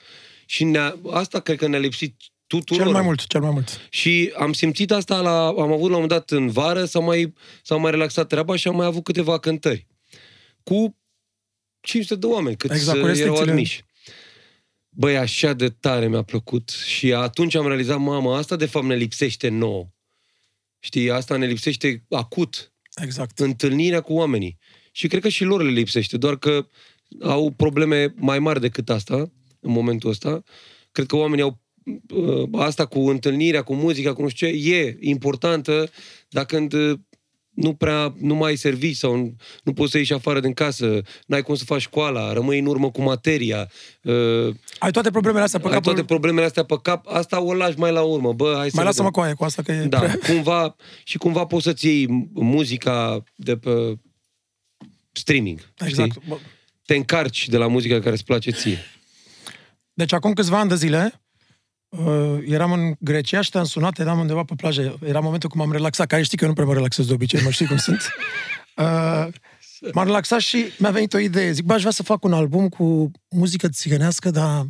Și 0.46 0.64
ne 0.64 0.94
asta 1.12 1.40
cred 1.40 1.58
că 1.58 1.68
ne-a 1.68 1.80
lipsit 1.80 2.16
tuturor. 2.48 2.84
Cel 2.84 2.92
mai 2.92 3.02
mult, 3.02 3.28
cel 3.28 3.42
mai 3.42 3.50
mult. 3.52 3.88
Și 3.90 4.34
am 4.38 4.54
simțit 4.54 4.92
asta, 4.92 5.22
la, 5.22 5.48
am 5.48 5.72
avut 5.72 5.90
la 5.90 5.98
un 5.98 6.02
moment 6.02 6.10
dat 6.10 6.32
în 6.32 6.50
vară, 6.50 6.86
s-a 6.86 7.00
mai, 7.00 7.34
s-a 7.64 7.76
mai 7.76 7.92
relaxat 7.92 8.28
treaba 8.28 8.56
și 8.56 8.68
am 8.68 8.76
mai 8.76 8.86
avut 8.86 9.04
câteva 9.04 9.40
cântări. 9.40 9.88
Cu 10.64 10.98
500 11.80 12.20
de 12.20 12.26
oameni, 12.26 12.58
cât 12.58 12.72
Exact, 12.72 12.90
cu 12.92 12.98
erau 12.98 13.08
restricțiile. 13.10 13.52
admiși. 13.52 13.84
Băi, 15.00 15.18
așa 15.18 15.54
de 15.54 15.70
tare 15.70 16.08
mi-a 16.08 16.22
plăcut. 16.22 16.70
Și 16.70 17.14
atunci 17.14 17.56
am 17.56 17.68
realizat, 17.68 18.00
mamă, 18.00 18.36
asta 18.36 18.56
de 18.56 18.66
fapt 18.66 18.86
ne 18.86 18.96
lipsește 18.96 19.50
nouă. 19.50 19.88
Știi, 20.80 21.12
asta 21.12 21.36
ne 21.36 21.46
lipsește 21.46 22.06
acut 22.10 22.74
Exact. 23.02 23.40
întâlnirea 23.40 24.02
cu 24.02 24.14
oamenii. 24.14 24.58
Și 24.92 25.08
cred 25.08 25.22
că 25.22 25.30
și 25.30 25.44
lor 25.44 25.62
le 25.64 25.70
lipsește, 25.70 26.18
doar 26.18 26.38
că 26.38 26.68
au 27.22 27.52
probleme 27.52 28.14
mai 28.16 28.40
mari 28.40 28.60
decât 28.60 28.90
asta, 28.90 29.16
în 29.60 29.72
momentul 29.72 30.10
ăsta. 30.10 30.44
Cred 30.92 31.06
că 31.06 31.16
oamenii 31.16 31.44
au 31.44 31.62
uh, 32.14 32.50
asta 32.52 32.86
cu 32.86 33.00
întâlnirea, 33.00 33.62
cu 33.62 33.74
muzica, 33.74 34.14
cu 34.14 34.22
nu 34.22 34.28
știu 34.28 34.48
ce, 34.48 34.72
e 34.74 34.98
importantă, 35.00 35.92
dar 36.30 36.46
când 36.46 36.74
uh, 36.74 37.00
nu 37.58 37.74
prea, 37.74 38.14
nu 38.20 38.36
mai 38.36 38.50
ai 38.50 38.56
servici 38.56 38.96
sau 38.96 39.16
nu, 39.16 39.36
nu 39.64 39.74
poți 39.74 39.92
să 39.92 39.98
ieși 39.98 40.14
afară 40.14 40.40
din 40.40 40.54
casă, 40.54 41.02
n-ai 41.26 41.42
cum 41.42 41.56
să 41.56 41.64
faci 41.64 41.82
școala, 41.82 42.34
rămâi 42.34 42.60
în 42.60 42.66
urmă 42.66 42.92
cu 42.92 43.02
materia, 43.02 43.70
uh, 44.04 44.48
Ai 44.80 44.92
toate 44.92 45.12
problemele 45.12 45.44
astea 45.44 45.60
pe 45.60 45.68
ai 45.68 45.74
capul... 45.74 45.92
toate 45.92 46.08
problemele 46.08 46.46
astea 46.46 46.64
pe 46.64 46.76
cap, 46.82 47.06
asta 47.08 47.42
o 47.42 47.54
lași 47.54 47.78
mai 47.78 47.92
la 47.92 48.02
urmă. 48.02 48.34
Bă, 48.34 48.46
hai 48.46 48.54
să 48.54 48.60
Mai 48.60 48.70
vedem. 48.70 48.84
lasă-mă 48.86 49.12
cu 49.12 49.20
aia, 49.20 49.34
cu 49.34 49.44
asta, 49.44 49.62
că 49.62 49.72
e 49.72 49.84
Da, 49.84 50.00
prea... 50.00 50.18
cumva, 50.28 50.76
și 51.04 51.18
cumva 51.18 51.46
poți 51.46 51.64
să-ți 51.64 51.86
iei 51.86 52.06
muzica 52.34 53.24
de 53.36 53.58
pe 53.58 53.98
streaming. 55.12 55.60
Exact. 55.86 56.12
Știi? 56.12 56.24
Bă, 56.28 56.38
Te 56.86 56.96
încarci 56.96 57.50
de 57.50 57.58
la 57.58 57.68
muzica 57.68 58.00
care 58.00 58.12
îți 58.12 58.26
place 58.26 58.52
ție. 58.52 58.78
Deci 59.94 60.14
acum 60.14 60.34
câțiva 60.34 60.60
ani 60.60 60.70
de 60.70 60.76
zile 60.76 61.22
uh, 62.06 62.44
eram 62.46 62.72
în 62.72 62.94
Grecia 63.00 63.42
și 63.42 63.50
te-am 63.50 63.64
sunat, 63.64 64.00
eram 64.00 64.20
undeva 64.20 64.44
pe 64.44 64.54
plajă. 64.58 65.00
Era 65.06 65.20
momentul 65.20 65.50
când 65.50 65.64
m-am 65.64 65.72
relaxat, 65.72 66.08
care 66.08 66.24
știi 66.24 66.38
că 66.38 66.44
eu 66.44 66.50
nu 66.50 66.56
prea 66.56 66.68
mă 66.68 66.74
relaxez 66.74 67.06
de 67.06 67.14
obicei, 67.14 67.42
mă 67.42 67.50
știi 67.50 67.66
cum 67.66 67.78
sunt. 67.78 68.02
Uh, 68.76 69.28
m-am 69.94 70.06
relaxat 70.06 70.40
și 70.40 70.66
mi-a 70.78 70.92
venit 70.92 71.14
o 71.14 71.18
idee. 71.18 71.52
Zic, 71.52 71.66
bă, 71.66 71.74
aș 71.74 71.80
vrea 71.80 71.92
să 71.92 72.04
fac 72.04 72.24
un 72.24 72.34
album 72.34 72.70
cu 72.70 73.12
muzică 73.30 73.70
țigănească, 73.70 74.30
dar 74.30 74.66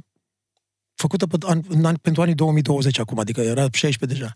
făcută 0.96 1.28
pe, 1.28 1.38
an, 1.46 1.62
în, 1.68 1.86
an, 1.86 1.96
pentru 1.96 2.22
anii 2.22 2.34
2020 2.34 3.00
acum, 3.00 3.20
adică 3.20 3.42
era 3.42 3.68
16 3.72 4.20
deja. 4.20 4.36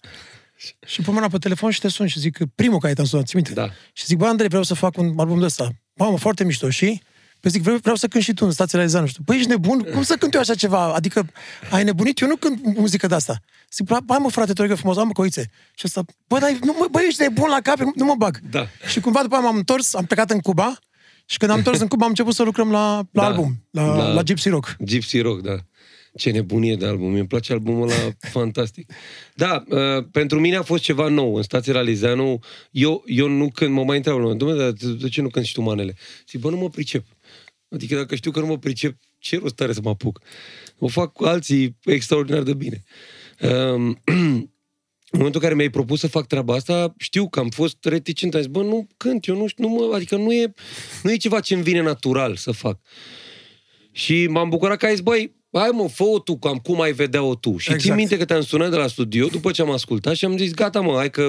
Și 0.86 1.02
pun 1.02 1.14
mâna 1.14 1.28
pe 1.28 1.38
telefon 1.38 1.72
și 1.72 1.80
te 1.80 1.88
sun 1.88 2.08
și 2.08 2.20
zic, 2.20 2.38
primul 2.56 2.80
care 2.80 2.94
te-am 2.94 3.08
sunat, 3.08 3.26
ți 3.26 3.36
minte? 3.36 3.54
Da. 3.54 3.70
Și 3.94 4.06
zic, 4.06 4.18
bă, 4.18 4.26
Andrei, 4.26 4.48
vreau 4.48 4.64
să 4.64 4.74
fac 4.74 4.98
un 4.98 5.14
album 5.18 5.40
de 5.40 5.46
ăsta. 5.46 5.70
Mamă, 5.94 6.18
foarte 6.18 6.44
mișto, 6.44 6.70
și? 6.70 7.02
Păi 7.42 7.52
zic, 7.52 7.62
vreau, 7.62 7.78
vreau 7.78 7.96
să 7.96 8.08
cânt 8.08 8.24
și 8.24 8.34
tu 8.34 8.46
în 8.46 8.52
stațiile 8.52 8.84
Aizanu. 8.84 9.06
Și 9.06 9.14
tu, 9.14 9.22
Păi 9.26 9.36
ești 9.38 9.50
nebun? 9.50 9.80
Cum 9.94 10.04
să 10.04 10.16
cânt 10.16 10.34
eu 10.34 10.40
așa 10.40 10.56
ceva? 10.56 10.94
Adică, 10.94 11.26
ai 11.72 11.84
nebunit? 11.84 12.20
Eu 12.20 12.28
nu 12.28 12.36
cânt 12.36 12.78
muzică 12.78 13.08
de 13.08 13.16
asta. 13.16 13.40
Zic, 13.74 13.86
"Bă, 13.86 13.98
hai 14.08 14.18
mă, 14.22 14.30
frate, 14.30 14.54
te 14.54 14.62
rog 14.62 14.70
eu 14.70 14.76
frumos, 14.76 14.98
am 14.98 15.10
coițe. 15.10 15.50
Și 15.76 15.84
ăsta, 15.86 16.04
bă, 16.28 16.40
dar, 16.40 16.52
nu, 16.64 16.76
mă, 16.80 16.88
bă, 16.92 17.00
ești 17.08 17.22
nebun 17.22 17.50
la 17.50 17.60
cap, 17.64 17.78
nu, 17.80 17.92
nu 17.96 18.06
mă 18.06 18.16
bag. 18.18 18.40
Da. 18.50 18.68
Și 18.90 19.00
cumva 19.00 19.22
după 19.22 19.36
aia 19.36 19.44
m-am 19.44 19.56
întors, 19.56 19.94
am 19.94 20.06
plecat 20.06 20.32
în 20.32 20.40
Cuba 20.40 20.80
și 21.26 21.38
când 21.38 21.52
am 21.52 21.58
întors 21.58 21.80
în 21.80 21.88
Cuba 21.88 22.04
am 22.04 22.10
început 22.10 22.34
să 22.34 22.44
lucrăm 22.44 22.72
la, 22.72 22.96
la 22.96 23.04
Da. 23.12 23.26
album, 23.26 23.66
la, 23.72 23.96
La- 23.96 24.08
la 24.14 24.22
Gypsy 24.24 24.50
Rock. 24.50 24.76
Gypsy 24.84 25.20
Rock, 25.20 25.42
da. 25.42 25.56
Ce 26.16 26.32
nebunie 26.32 26.76
de 26.76 26.86
album. 26.86 27.12
Mi-e 27.12 27.24
place 27.26 27.54
albumul 27.54 27.84
ăla 27.90 27.94
fantastic. 28.38 28.92
Da, 29.34 29.64
uh, 29.68 30.06
pentru 30.12 30.40
mine 30.40 30.56
a 30.56 30.62
fost 30.62 30.84
ceva 30.84 31.08
nou. 31.08 31.36
În 31.36 31.44
stația 31.44 31.74
Realizeanu, 31.74 32.40
eu, 32.72 33.04
eu 33.06 33.28
nu 33.28 33.50
când 33.50 33.72
mă 33.74 33.84
mai 33.84 33.98
întreabă 33.98 34.20
lumea, 34.20 34.36
domnule, 34.36 34.64
dar 34.64 34.72
de 35.02 35.10
ce 35.10 35.22
nu 35.22 35.30
când 35.30 35.46
și 35.46 35.54
tu 35.54 35.62
manele? 35.62 35.96
Zic, 36.30 36.40
bă, 36.40 36.50
nu 36.50 36.58
mă 36.58 36.70
pricep. 36.70 37.06
Adică 37.74 37.96
dacă 37.96 38.16
știu 38.16 38.32
că 38.32 38.40
nu 38.40 38.46
mă 38.46 38.58
pricep, 38.58 38.98
ce 39.20 39.38
rost 39.38 39.62
are 39.62 39.74
să 39.74 39.80
mă 39.84 39.90
apuc? 39.90 40.22
O 40.80 40.88
fac 40.88 41.14
cu 41.14 41.24
alții 41.24 41.78
extraordinar 41.84 42.42
de 42.42 42.54
bine. 42.54 42.84
Um, 43.42 44.02
în 45.14 45.20
momentul 45.20 45.42
în 45.42 45.48
care 45.48 45.54
mi-ai 45.56 45.70
propus 45.70 46.00
să 46.00 46.08
fac 46.08 46.28
treaba 46.28 46.54
asta, 46.54 46.94
știu 46.98 47.30
că 47.30 47.40
am 47.40 47.50
fost 47.50 47.86
reticent. 47.86 48.34
Am 48.34 48.42
zis, 48.42 48.50
bă, 48.50 48.62
nu 48.62 48.88
cânt, 48.98 49.26
eu 49.26 49.36
nu 49.36 49.48
știu, 49.48 49.68
nu 49.68 49.76
mă, 49.76 49.96
adică 49.96 50.16
nu 50.16 50.34
e, 50.34 50.54
nu 51.04 51.12
e 51.12 51.18
ceva 51.18 51.40
ce 51.40 51.54
îmi 51.54 51.64
vine 51.64 51.82
natural 51.82 52.36
să 52.36 52.52
fac. 52.52 52.80
Și 53.92 54.28
m-am 54.28 54.50
bucurat 54.50 54.78
că 54.78 54.86
ai 54.86 54.92
zis, 54.92 55.02
băi, 55.02 55.41
hai 55.52 55.70
mă, 55.74 55.88
fă-o 55.90 56.20
tu, 56.20 56.38
cam 56.38 56.58
cum 56.58 56.82
ai 56.82 56.92
vedea-o 56.92 57.36
tu. 57.36 57.50
Și 57.50 57.56
exact. 57.56 57.68
țin 57.82 57.92
Exact. 57.92 57.98
minte 58.00 58.18
că 58.18 58.26
te-am 58.26 58.42
sunat 58.42 58.70
de 58.70 58.76
la 58.76 58.88
studio 58.88 59.28
după 59.28 59.52
ce 59.52 59.62
am 59.62 59.72
ascultat 59.72 60.16
și 60.16 60.26
am 60.26 60.38
zis, 60.38 60.54
gata 60.54 60.82
mă, 60.82 60.94
hai 60.96 61.10
că 61.10 61.22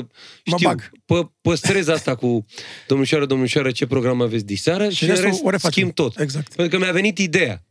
Mă 0.45 0.57
știu, 0.57 0.69
bag. 0.69 0.91
pă, 1.05 1.31
păstrez 1.41 1.89
asta 1.89 2.15
cu 2.15 2.45
domnișoară, 2.87 3.27
domnișoară, 3.27 3.71
ce 3.71 3.87
program 3.87 4.21
aveți 4.21 4.45
diseară 4.45 4.89
și, 4.89 4.95
Și 4.97 5.03
în 5.03 5.09
restul 5.09 5.29
rest 5.29 5.41
o 5.45 5.51
refacem. 5.51 5.71
schimb 5.71 5.93
tot. 5.95 6.21
Exact. 6.21 6.55
Pentru 6.55 6.79
că 6.79 6.85
mi-a 6.85 6.93
venit 6.93 7.19
ideea. 7.19 7.65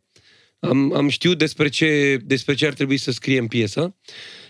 Am, 0.59 0.93
am 0.95 1.09
știut 1.09 1.37
despre 1.37 1.69
ce, 1.69 2.19
despre 2.25 2.53
ce 2.53 2.65
ar 2.65 2.73
trebui 2.73 2.97
să 2.97 3.11
scriem 3.11 3.47
piesa 3.47 3.95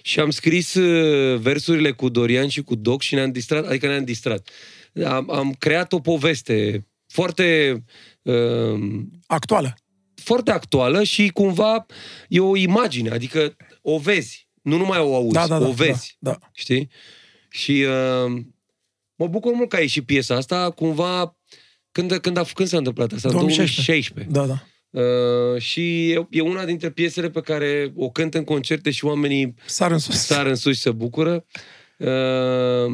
și 0.02 0.20
am 0.20 0.30
scris 0.30 0.74
uh, 0.74 1.40
versurile 1.40 1.92
cu 1.92 2.10
Dorian 2.10 2.48
și 2.48 2.62
cu 2.62 2.76
Doc 2.76 3.02
și 3.02 3.14
ne-am 3.16 3.32
distrat, 3.32 3.66
adică 3.68 3.88
ne-am 3.88 4.04
distrat. 4.04 4.50
Am, 5.06 5.32
am 5.32 5.56
creat 5.60 5.94
o 5.94 6.00
poveste 6.00 6.88
foarte, 7.08 7.78
uh, 8.22 8.80
Actuală. 9.28 9.76
Foarte 10.24 10.52
actuală 10.52 11.04
și 11.04 11.30
cumva 11.30 11.86
e 12.28 12.40
o 12.40 12.56
imagine, 12.56 13.10
adică 13.10 13.56
o 13.82 13.98
vezi, 13.98 14.48
nu 14.62 14.78
numai 14.78 15.00
o 15.00 15.16
auzi, 15.16 15.34
Da, 15.34 15.48
da, 15.48 15.60
da. 15.60 15.68
o 15.68 15.72
vezi, 15.72 16.16
Da, 16.20 16.32
da. 16.32 16.50
știi? 16.54 16.90
Și 17.50 17.86
uh, 17.88 18.42
mă 19.16 19.28
bucur 19.28 19.54
mult 19.54 19.70
că 19.70 19.76
a 19.76 19.80
ieșit 19.80 20.06
piesa 20.06 20.36
asta, 20.36 20.70
cumva, 20.70 21.38
când, 21.92 22.18
când, 22.18 22.38
a, 22.38 22.44
când 22.54 22.68
s-a 22.68 22.78
întâmplat 22.78 23.12
asta? 23.12 23.28
În 23.28 23.34
2016. 23.34 24.12
2016. 24.14 24.34
Da, 24.34 24.46
da. 24.46 24.64
Uh, 25.02 25.62
și 25.62 26.12
e, 26.12 26.28
e 26.30 26.42
una 26.42 26.66
dintre 26.66 26.90
piesele 26.92 27.30
pe 27.30 27.42
care 27.42 27.92
o 27.96 28.10
cânt 28.10 28.34
în 28.34 28.44
concerte 28.44 28.92
și 28.92 29.06
oamenii 29.06 29.54
Sar 29.66 29.92
în 29.92 29.98
sus. 29.98 30.16
sar 30.26 30.46
în 30.46 30.56
sus 30.56 30.76
și 30.76 30.82
se 30.82 30.92
bucură. 30.92 31.46
Uh, 31.98 32.92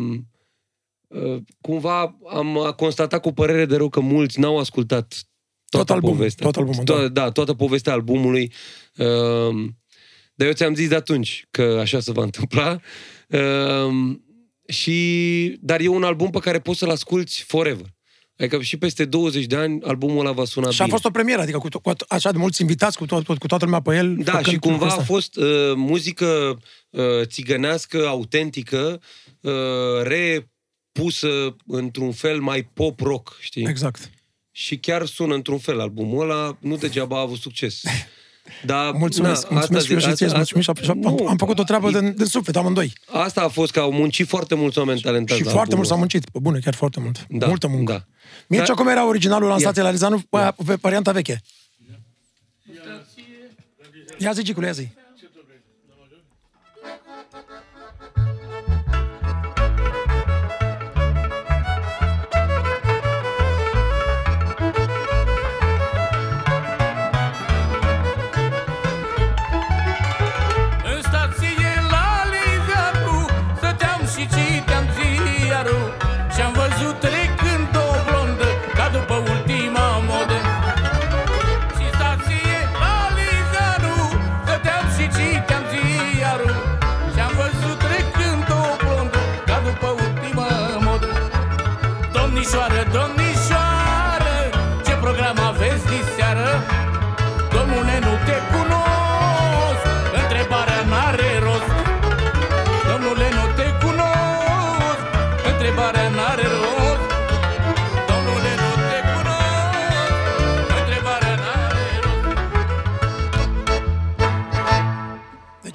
uh, 1.08 1.42
cumva 1.62 2.18
am 2.30 2.74
constatat 2.76 3.22
cu 3.22 3.32
părere 3.34 3.66
de 3.66 3.76
rău 3.76 3.90
că 3.90 4.00
mulți 4.00 4.40
n-au 4.40 4.58
ascultat 4.60 5.16
toată 5.69 5.86
Tot 5.86 5.89
albumul, 5.95 6.15
povestea. 6.15 6.45
tot 6.45 6.56
albumul, 6.56 6.84
To- 6.84 6.86
da. 6.86 7.08
da, 7.08 7.32
toată 7.32 7.53
povestea 7.53 7.93
albumului. 7.93 8.53
Uh, 8.97 9.65
dar 10.36 10.47
eu 10.47 10.53
ți-am 10.53 10.73
zis 10.75 10.88
de 10.88 10.95
atunci 10.95 11.45
că 11.51 11.77
așa 11.82 11.99
se 11.99 12.12
va 12.12 12.23
întâmpla. 12.23 12.80
Uh, 13.27 14.15
și, 14.67 15.58
dar 15.62 15.80
e 15.80 15.88
un 15.88 16.03
album 16.03 16.30
pe 16.30 16.39
care 16.39 16.60
poți 16.60 16.80
să-l 16.80 16.89
asculti 16.89 17.43
forever. 17.47 17.86
Adică 18.38 18.62
și 18.62 18.77
peste 18.77 19.06
20 19.06 19.45
de 19.45 19.56
ani 19.56 19.82
albumul 19.84 20.19
ăla 20.19 20.32
va 20.32 20.45
suna 20.45 20.69
Și 20.69 20.82
a 20.82 20.84
bine. 20.84 20.95
fost 20.95 21.06
o 21.08 21.10
premieră, 21.12 21.41
adică 21.41 21.58
cu, 21.58 21.67
to- 21.69 21.82
cu 21.82 21.89
at- 21.91 22.08
așa 22.08 22.32
de 22.32 22.38
mulți 22.38 22.62
invitați, 22.62 22.97
cu, 22.97 23.06
to- 23.06 23.38
cu 23.39 23.47
toată 23.47 23.65
lumea 23.65 23.82
pe 23.82 23.95
el. 23.95 24.15
Da, 24.15 24.32
făcând 24.32 24.45
și 24.53 24.60
cumva 24.60 24.75
lucrul 24.86 24.89
a 24.91 25.01
ăsta. 25.01 25.13
fost 25.13 25.36
uh, 25.36 25.73
muzică 25.75 26.60
uh, 26.89 27.03
țigănească, 27.23 28.08
autentică, 28.08 29.01
uh, 29.41 29.51
repusă 30.01 31.56
într-un 31.67 32.12
fel 32.12 32.39
mai 32.39 32.69
pop-rock, 32.73 33.38
știi? 33.39 33.65
Exact. 33.67 34.10
Și 34.60 34.78
chiar 34.78 35.06
sună 35.06 35.34
într-un 35.34 35.58
fel 35.58 35.80
albumul 35.80 36.30
ăla, 36.30 36.58
nu 36.60 36.76
degeaba 36.76 37.17
a 37.17 37.22
avut 37.22 37.38
succes. 37.39 37.82
Dar, 38.65 38.91
Mulțumesc, 38.91 39.48
na, 39.50 39.56
mulțumesc 39.56 39.86
și 39.86 39.91
eu 39.91 39.98
asta- 39.98 40.10
și 40.10 40.15
ție, 40.15 40.26
îți 40.26 40.36
asta- 40.36 40.54
mulțumim 40.56 40.63
și 40.63 40.84
și 40.84 40.89
am, 40.89 40.98
nu, 41.15 41.28
am 41.28 41.38
făcut 41.38 41.60
o 41.60 41.63
treabă 41.63 41.91
din, 41.91 42.13
din 42.15 42.26
suflet, 42.26 42.56
amândoi. 42.56 42.93
Asta 43.12 43.41
a 43.41 43.48
fost 43.48 43.72
că 43.72 43.80
au 43.80 43.91
muncit 43.91 44.28
foarte 44.28 44.56
mulți 44.56 44.78
oameni 44.78 45.00
talentați 45.02 45.39
Și 45.39 45.46
la 45.46 45.52
foarte 45.52 45.74
albumul 45.74 45.78
mult 45.78 45.88
s-au 45.88 45.98
ăsta. 46.04 46.17
muncit, 46.20 46.30
pe 46.32 46.39
bune, 46.39 46.60
chiar 46.60 46.74
foarte 46.74 47.00
mult. 47.00 47.26
Da, 47.30 47.48
Multă 47.48 47.67
muncă. 47.67 47.91
da. 47.91 48.06
Mircea, 48.48 48.65
Dar- 48.65 48.76
cum 48.76 48.88
era 48.88 49.08
originalul 49.08 49.48
lansat 49.48 49.76
Ia. 49.76 49.82
la 49.84 49.88
Alizanu 49.89 50.20
pe, 50.30 50.54
pe 50.65 50.74
varianta 50.82 51.12
veche? 51.12 51.41
Ia 54.17 54.32
zi, 54.32 54.43
Gicule, 54.43 54.65
ia 54.65 54.72
zi. 54.72 54.88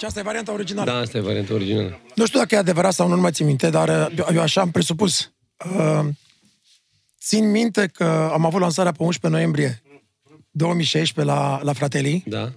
Deci 0.03 0.11
asta 0.11 0.21
e 0.21 0.27
varianta 0.27 0.53
originală. 0.53 0.91
Da, 0.91 0.97
asta 0.97 1.19
e 1.19 1.21
varianta 1.21 1.55
originală. 1.55 2.01
Nu 2.15 2.27
știu 2.27 2.38
dacă 2.38 2.55
e 2.55 2.59
adevărat 2.59 2.93
sau 2.93 3.09
nu, 3.09 3.15
nu 3.15 3.21
mai 3.21 3.33
țin 3.33 3.47
minte, 3.47 3.71
dar 3.71 3.88
uh, 3.88 4.19
eu, 4.19 4.27
eu 4.35 4.41
așa 4.41 4.61
am 4.61 4.71
presupus. 4.71 5.33
Uh, 5.77 6.09
țin 7.21 7.51
minte 7.51 7.87
că 7.87 8.31
am 8.33 8.45
avut 8.45 8.61
lansarea 8.61 8.93
pe 8.93 9.03
11 9.03 9.41
noiembrie 9.41 9.83
2016 10.51 11.35
la, 11.35 11.61
la 11.62 11.73
Fratelli 11.73 12.23
Da. 12.27 12.53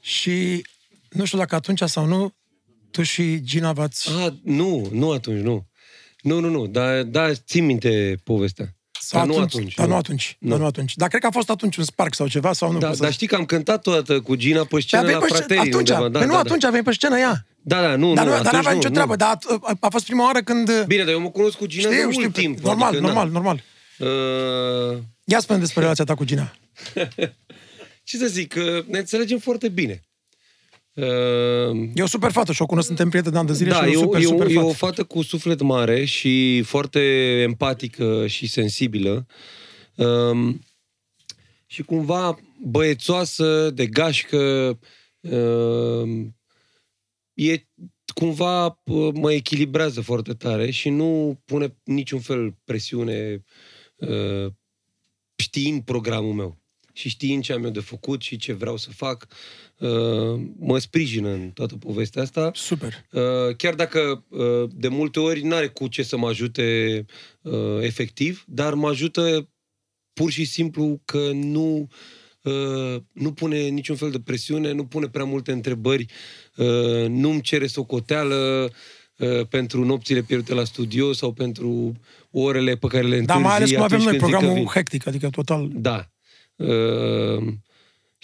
și 0.00 0.66
nu 1.10 1.24
știu 1.24 1.38
dacă 1.38 1.54
atunci 1.54 1.82
sau 1.82 2.06
nu, 2.06 2.34
tu 2.90 3.02
și 3.02 3.42
Gina 3.42 3.72
v-ați... 3.72 4.10
Ah, 4.10 4.32
nu, 4.42 4.88
nu 4.92 5.10
atunci, 5.10 5.42
nu. 5.42 5.66
Nu, 6.22 6.40
nu, 6.40 6.48
nu, 6.48 6.66
dar 6.66 7.02
da, 7.02 7.34
țin 7.34 7.64
minte 7.64 8.16
povestea. 8.24 8.74
Sau 9.04 9.26
dar 9.26 9.36
nu 9.36 9.42
atunci. 9.42 9.74
Dar 9.74 9.86
nu 9.86 9.94
atunci. 9.94 10.36
Dar 10.40 10.58
nu 10.58 10.64
atunci. 10.64 10.96
Dar 10.96 11.08
cred 11.08 11.20
că 11.20 11.26
a 11.26 11.30
fost 11.30 11.50
atunci 11.50 11.76
un 11.76 11.84
spark 11.84 12.14
sau 12.14 12.26
ceva, 12.28 12.52
sau 12.52 12.72
nu. 12.72 12.78
Da, 12.78 12.86
pot 12.86 12.96
să- 12.96 13.02
dar 13.02 13.12
știi 13.12 13.26
că 13.26 13.34
am 13.34 13.44
cântat 13.44 13.86
odată 13.86 14.20
cu 14.20 14.34
Gina 14.34 14.60
pe 14.60 14.66
Păi 14.70 14.82
scenă 14.82 15.02
aveai 15.02 15.14
la 15.14 15.20
pe 15.20 15.26
scenă- 15.26 15.44
Fratelli 15.46 15.68
atunci, 15.70 15.88
undeva. 15.90 16.08
Da, 16.08 16.18
păi 16.18 16.26
nu 16.26 16.32
da, 16.32 16.38
atunci 16.38 16.64
aveai 16.64 16.82
pe 16.82 16.92
scenă 16.92 17.18
ea. 17.18 17.46
Da, 17.62 17.80
da, 17.80 17.96
nu, 17.96 18.14
Dar 18.14 18.24
nu, 18.24 18.30
nu, 18.30 18.36
dar 18.36 18.46
atunci 18.46 18.52
n-avea 18.52 18.70
nu, 18.70 18.76
nicio 18.76 18.88
nu. 18.88 18.94
treabă, 18.94 19.16
dar 19.16 19.38
a, 19.60 19.76
a 19.80 19.88
fost 19.88 20.04
prima 20.04 20.24
oară 20.24 20.42
când... 20.42 20.84
Bine, 20.86 21.02
dar 21.04 21.12
eu 21.12 21.20
mă 21.20 21.30
cunosc 21.30 21.56
cu 21.56 21.66
Gina 21.66 21.88
de 21.88 21.94
știu, 21.94 22.04
mult 22.10 22.18
știu, 22.18 22.30
timp. 22.30 22.58
normal, 22.58 22.88
adică, 22.88 23.02
normal, 23.02 23.26
na. 23.26 23.32
normal. 23.32 23.62
Uh, 23.98 24.98
Ia 25.24 25.40
spune 25.40 25.58
despre 25.58 25.80
relația 25.80 26.04
ta 26.04 26.14
cu 26.14 26.24
Gina. 26.24 26.56
ce 28.04 28.16
să 28.16 28.26
zic, 28.26 28.54
uh, 28.58 28.84
ne 28.86 28.98
înțelegem 28.98 29.38
foarte 29.38 29.68
bine. 29.68 30.02
Uh, 30.94 31.90
E 31.94 32.02
o 32.02 32.06
super 32.06 32.30
fată 32.30 32.52
și 32.52 32.62
o 32.62 32.66
cunosc, 32.66 32.86
suntem 32.86 33.08
prieteni 33.08 33.32
de 33.32 33.38
ani 33.38 33.48
de 33.48 33.54
zile 33.54 33.70
da, 33.70 33.84
și 33.84 33.88
e 33.88 33.92
e, 33.92 33.96
o 33.96 34.00
o- 34.00 34.02
super, 34.02 34.20
e, 34.20 34.24
super 34.24 34.46
o, 34.46 34.50
e 34.50 34.54
fată. 34.54 34.66
o 34.66 34.72
fată 34.72 35.04
cu 35.04 35.22
suflet 35.22 35.60
mare 35.60 36.04
și 36.04 36.62
foarte 36.62 37.00
empatică 37.42 38.26
și 38.26 38.46
sensibilă. 38.46 39.26
Um, 39.94 40.60
și 41.66 41.82
cumva 41.82 42.38
băiețoasă, 42.62 43.70
de 43.70 43.86
gașcă, 43.86 44.78
um, 45.20 46.36
e 47.32 47.64
cumva 48.14 48.80
uh, 48.84 49.12
mă 49.14 49.32
echilibrează 49.32 50.00
foarte 50.00 50.34
tare 50.34 50.70
și 50.70 50.88
nu 50.88 51.40
pune 51.44 51.76
niciun 51.84 52.20
fel 52.20 52.54
presiune 52.64 53.44
uh, 53.96 54.52
știind 55.36 55.82
programul 55.82 56.32
meu 56.32 56.58
și 56.92 57.08
știind 57.08 57.42
ce 57.42 57.52
am 57.52 57.64
eu 57.64 57.70
de 57.70 57.80
făcut 57.80 58.22
și 58.22 58.36
ce 58.36 58.52
vreau 58.52 58.76
să 58.76 58.90
fac, 58.90 59.26
uh, 59.30 59.36
mă 60.58 60.78
sprijină 60.78 61.28
în 61.28 61.50
toată 61.50 61.76
povestea 61.76 62.22
asta. 62.22 62.50
Super. 62.54 63.04
Uh, 63.12 63.56
chiar 63.56 63.74
dacă 63.74 64.24
uh, 64.28 64.70
de 64.74 64.88
multe 64.88 65.20
ori 65.20 65.42
nu 65.42 65.54
are 65.54 65.68
cu 65.68 65.88
ce 65.88 66.02
să 66.02 66.16
mă 66.16 66.28
ajute 66.28 67.04
uh, 67.42 67.78
efectiv, 67.80 68.44
dar 68.46 68.74
mă 68.74 68.88
ajută 68.88 69.48
pur 70.12 70.30
și 70.30 70.44
simplu 70.44 71.00
că 71.04 71.30
nu, 71.32 71.88
uh, 72.42 73.00
nu 73.12 73.32
pune 73.32 73.68
niciun 73.68 73.96
fel 73.96 74.10
de 74.10 74.20
presiune, 74.20 74.72
nu 74.72 74.84
pune 74.84 75.08
prea 75.08 75.24
multe 75.24 75.52
întrebări, 75.52 76.06
uh, 76.56 77.06
nu-mi 77.08 77.40
cere 77.40 77.66
socoteală 77.66 78.70
uh, 79.18 79.46
pentru 79.48 79.84
nopțile 79.84 80.22
pierdute 80.22 80.54
la 80.54 80.64
studio 80.64 81.12
sau 81.12 81.32
pentru 81.32 81.92
orele 82.30 82.76
pe 82.76 82.86
care 82.86 83.06
le 83.06 83.20
Dar 83.20 83.36
întârzi 83.36 83.42
mai 83.42 83.54
ales 83.54 83.70
cum 83.70 83.82
avem 83.82 84.00
atunci 84.00 84.10
noi 84.10 84.18
când 84.18 84.24
zic 84.24 84.30
că 84.30 84.38
programul 84.38 84.54
vin. 84.54 84.72
hectic, 84.72 85.06
adică 85.06 85.30
total... 85.30 85.70
Da. 85.74 86.08
Uh, 86.56 87.52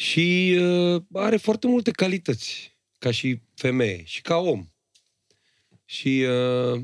și 0.00 0.56
uh, 0.60 1.02
are 1.12 1.36
foarte 1.36 1.66
multe 1.66 1.90
calități 1.90 2.76
ca 2.98 3.10
și 3.10 3.40
femeie 3.54 4.02
și 4.04 4.20
ca 4.20 4.36
om. 4.36 4.68
Și 5.84 6.24
uh, 6.28 6.82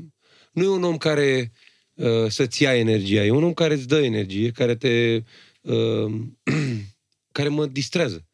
nu 0.51 0.63
e 0.63 0.67
un 0.67 0.83
om 0.83 0.97
care 0.97 1.51
uh, 1.93 2.27
să-ți 2.27 2.63
ia 2.63 2.75
energia, 2.75 3.23
e 3.23 3.31
un 3.31 3.43
om 3.43 3.53
care 3.53 3.73
îți 3.73 3.87
dă 3.87 4.03
energie, 4.03 4.51
care 4.51 4.75
te... 4.75 5.23
Uh, 5.61 6.21
care 7.37 7.49
mă 7.49 7.65
distrează. 7.65 8.27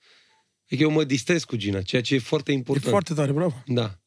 Adică 0.65 0.83
eu 0.83 0.91
mă 0.91 1.03
distrez 1.03 1.43
cu 1.43 1.55
Gina, 1.55 1.81
ceea 1.81 2.01
ce 2.01 2.15
e 2.15 2.19
foarte 2.19 2.51
E 2.51 2.55
important. 2.55 2.91
foarte 2.91 3.13
tare, 3.13 3.31
bravo. 3.31 3.63
Da. 3.65 3.99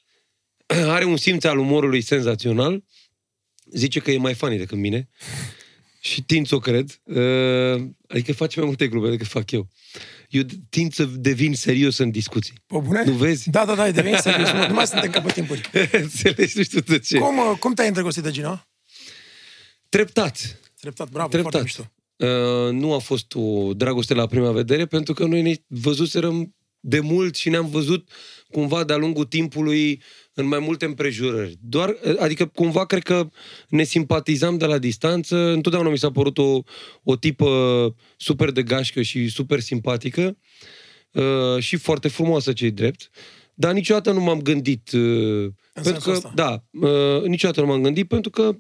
Are 0.97 1.05
un 1.05 1.17
simț 1.17 1.45
al 1.45 1.59
umorului 1.59 2.01
senzațional. 2.01 2.85
Zice 3.65 4.01
că 4.01 4.11
e 4.11 4.19
mai 4.19 4.35
funny 4.35 4.57
decât 4.59 4.79
mine. 4.79 5.09
și 6.01 6.23
tind 6.23 6.47
să 6.47 6.55
o 6.55 6.59
cred. 6.59 7.01
Uh, 7.05 7.89
adică 8.09 8.33
face 8.33 8.59
mai 8.59 8.69
multe 8.69 8.89
glume 8.89 9.11
decât 9.11 9.27
fac 9.27 9.51
eu. 9.51 9.69
Eu 10.31 10.43
tind 10.69 10.93
să 10.93 11.05
devin 11.05 11.55
serios 11.55 11.99
în 11.99 12.11
discuții. 12.11 12.55
Pe 12.67 12.79
bune? 12.79 13.05
Nu 13.05 13.13
vezi? 13.13 13.51
Da, 13.51 13.65
da, 13.65 13.75
da, 13.75 13.89
e 13.89 13.91
devenit 13.91 14.19
serios. 14.19 14.51
Nu, 14.51 14.67
nu 14.67 14.75
mai 14.75 14.87
suntem 14.87 15.11
ca 15.11 15.21
pe 15.21 15.33
timpuri. 15.33 15.71
Înțelegi? 16.03 16.57
Nu 16.57 16.63
știu 16.63 16.81
de 16.81 16.99
ce. 16.99 17.19
Cum, 17.19 17.39
uh, 17.39 17.59
cum 17.59 17.75
te-ai 17.75 17.89
îndrăgostit 17.89 18.23
de 18.23 18.31
Gina? 18.31 18.69
Treptat. 19.89 20.61
Treptat, 20.81 21.09
bravo, 21.11 21.29
Treptat. 21.29 21.53
foarte 21.53 21.69
mișto. 21.69 21.91
Uh, 22.17 22.73
nu 22.73 22.95
a 22.95 22.99
fost 22.99 23.35
o 23.35 23.75
dragoste 23.75 24.15
la 24.15 24.27
prima 24.27 24.53
vedere, 24.53 24.87
pentru 24.87 25.15
că 25.15 25.25
noi 25.25 25.43
ne 25.43 25.55
văzuserăm 25.67 26.56
de 26.89 27.01
mult 27.01 27.35
și 27.35 27.49
ne-am 27.49 27.69
văzut 27.69 28.09
cumva 28.51 28.85
de-a 28.85 28.97
lungul 28.97 29.25
timpului 29.25 30.03
în 30.35 30.47
mai 30.47 30.59
multe 30.59 30.85
împrejurări. 30.85 31.57
Doar, 31.61 31.89
uh, 31.89 32.17
adică 32.19 32.47
cumva 32.47 32.87
cred 32.87 33.03
că 33.03 33.29
ne 33.69 33.83
simpatizam 33.83 34.57
de 34.57 34.67
la 34.67 34.79
distanță. 34.79 35.37
Întotdeauna 35.37 35.91
mi 35.91 35.99
s-a 35.99 36.11
părut 36.11 36.39
o, 36.39 36.63
o 37.03 37.17
tipă 37.17 37.95
super 38.17 38.51
de 38.51 38.63
gașcă 38.63 39.03
și 39.03 39.29
super 39.29 39.61
simpatică 39.61 40.37
uh, 41.13 41.59
și 41.59 41.77
foarte 41.77 42.09
frumoasă, 42.09 42.53
cei 42.53 42.71
drept. 42.71 43.11
Dar 43.55 43.73
niciodată 43.73 44.13
nu 44.13 44.21
m-am 44.21 44.41
gândit. 44.41 44.91
Uh, 44.93 45.51
pentru 45.73 45.93
sensul 45.93 46.13
că, 46.13 46.17
ăsta. 46.17 46.33
da, 46.35 46.65
uh, 46.89 47.23
niciodată 47.23 47.61
nu 47.61 47.67
m-am 47.67 47.83
gândit 47.83 48.09
pentru 48.09 48.31
că 48.31 48.57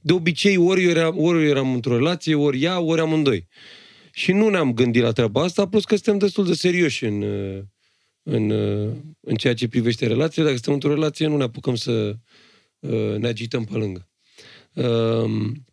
de 0.00 0.12
obicei 0.12 0.56
ori 0.56 0.84
eu 0.84 0.90
eram, 0.90 1.18
ori 1.18 1.42
eu 1.42 1.48
eram 1.48 1.72
într-o 1.74 1.96
relație, 1.96 2.34
ori 2.34 2.62
ea, 2.62 2.80
ori 2.80 3.00
amândoi. 3.00 3.48
Și 4.14 4.32
nu 4.32 4.48
ne-am 4.48 4.74
gândit 4.74 5.02
la 5.02 5.12
treaba 5.12 5.42
asta, 5.42 5.68
plus 5.68 5.84
că 5.84 5.94
suntem 5.94 6.18
destul 6.18 6.46
de 6.46 6.54
serioși 6.54 7.04
în, 7.04 7.22
uh, 7.22 7.62
în, 8.22 8.50
uh, 8.50 8.92
în 9.20 9.34
ceea 9.34 9.54
ce 9.54 9.68
privește 9.68 10.06
relațiile. 10.06 10.46
Dacă 10.46 10.60
suntem 10.62 10.72
într-o 10.72 10.94
relație, 11.00 11.26
nu 11.26 11.36
ne 11.36 11.42
apucăm 11.42 11.74
să 11.74 12.16
uh, 12.78 13.16
ne 13.16 13.28
agităm 13.28 13.64
pe 13.64 13.76
lângă. 13.76 14.08
Um, 14.72 15.64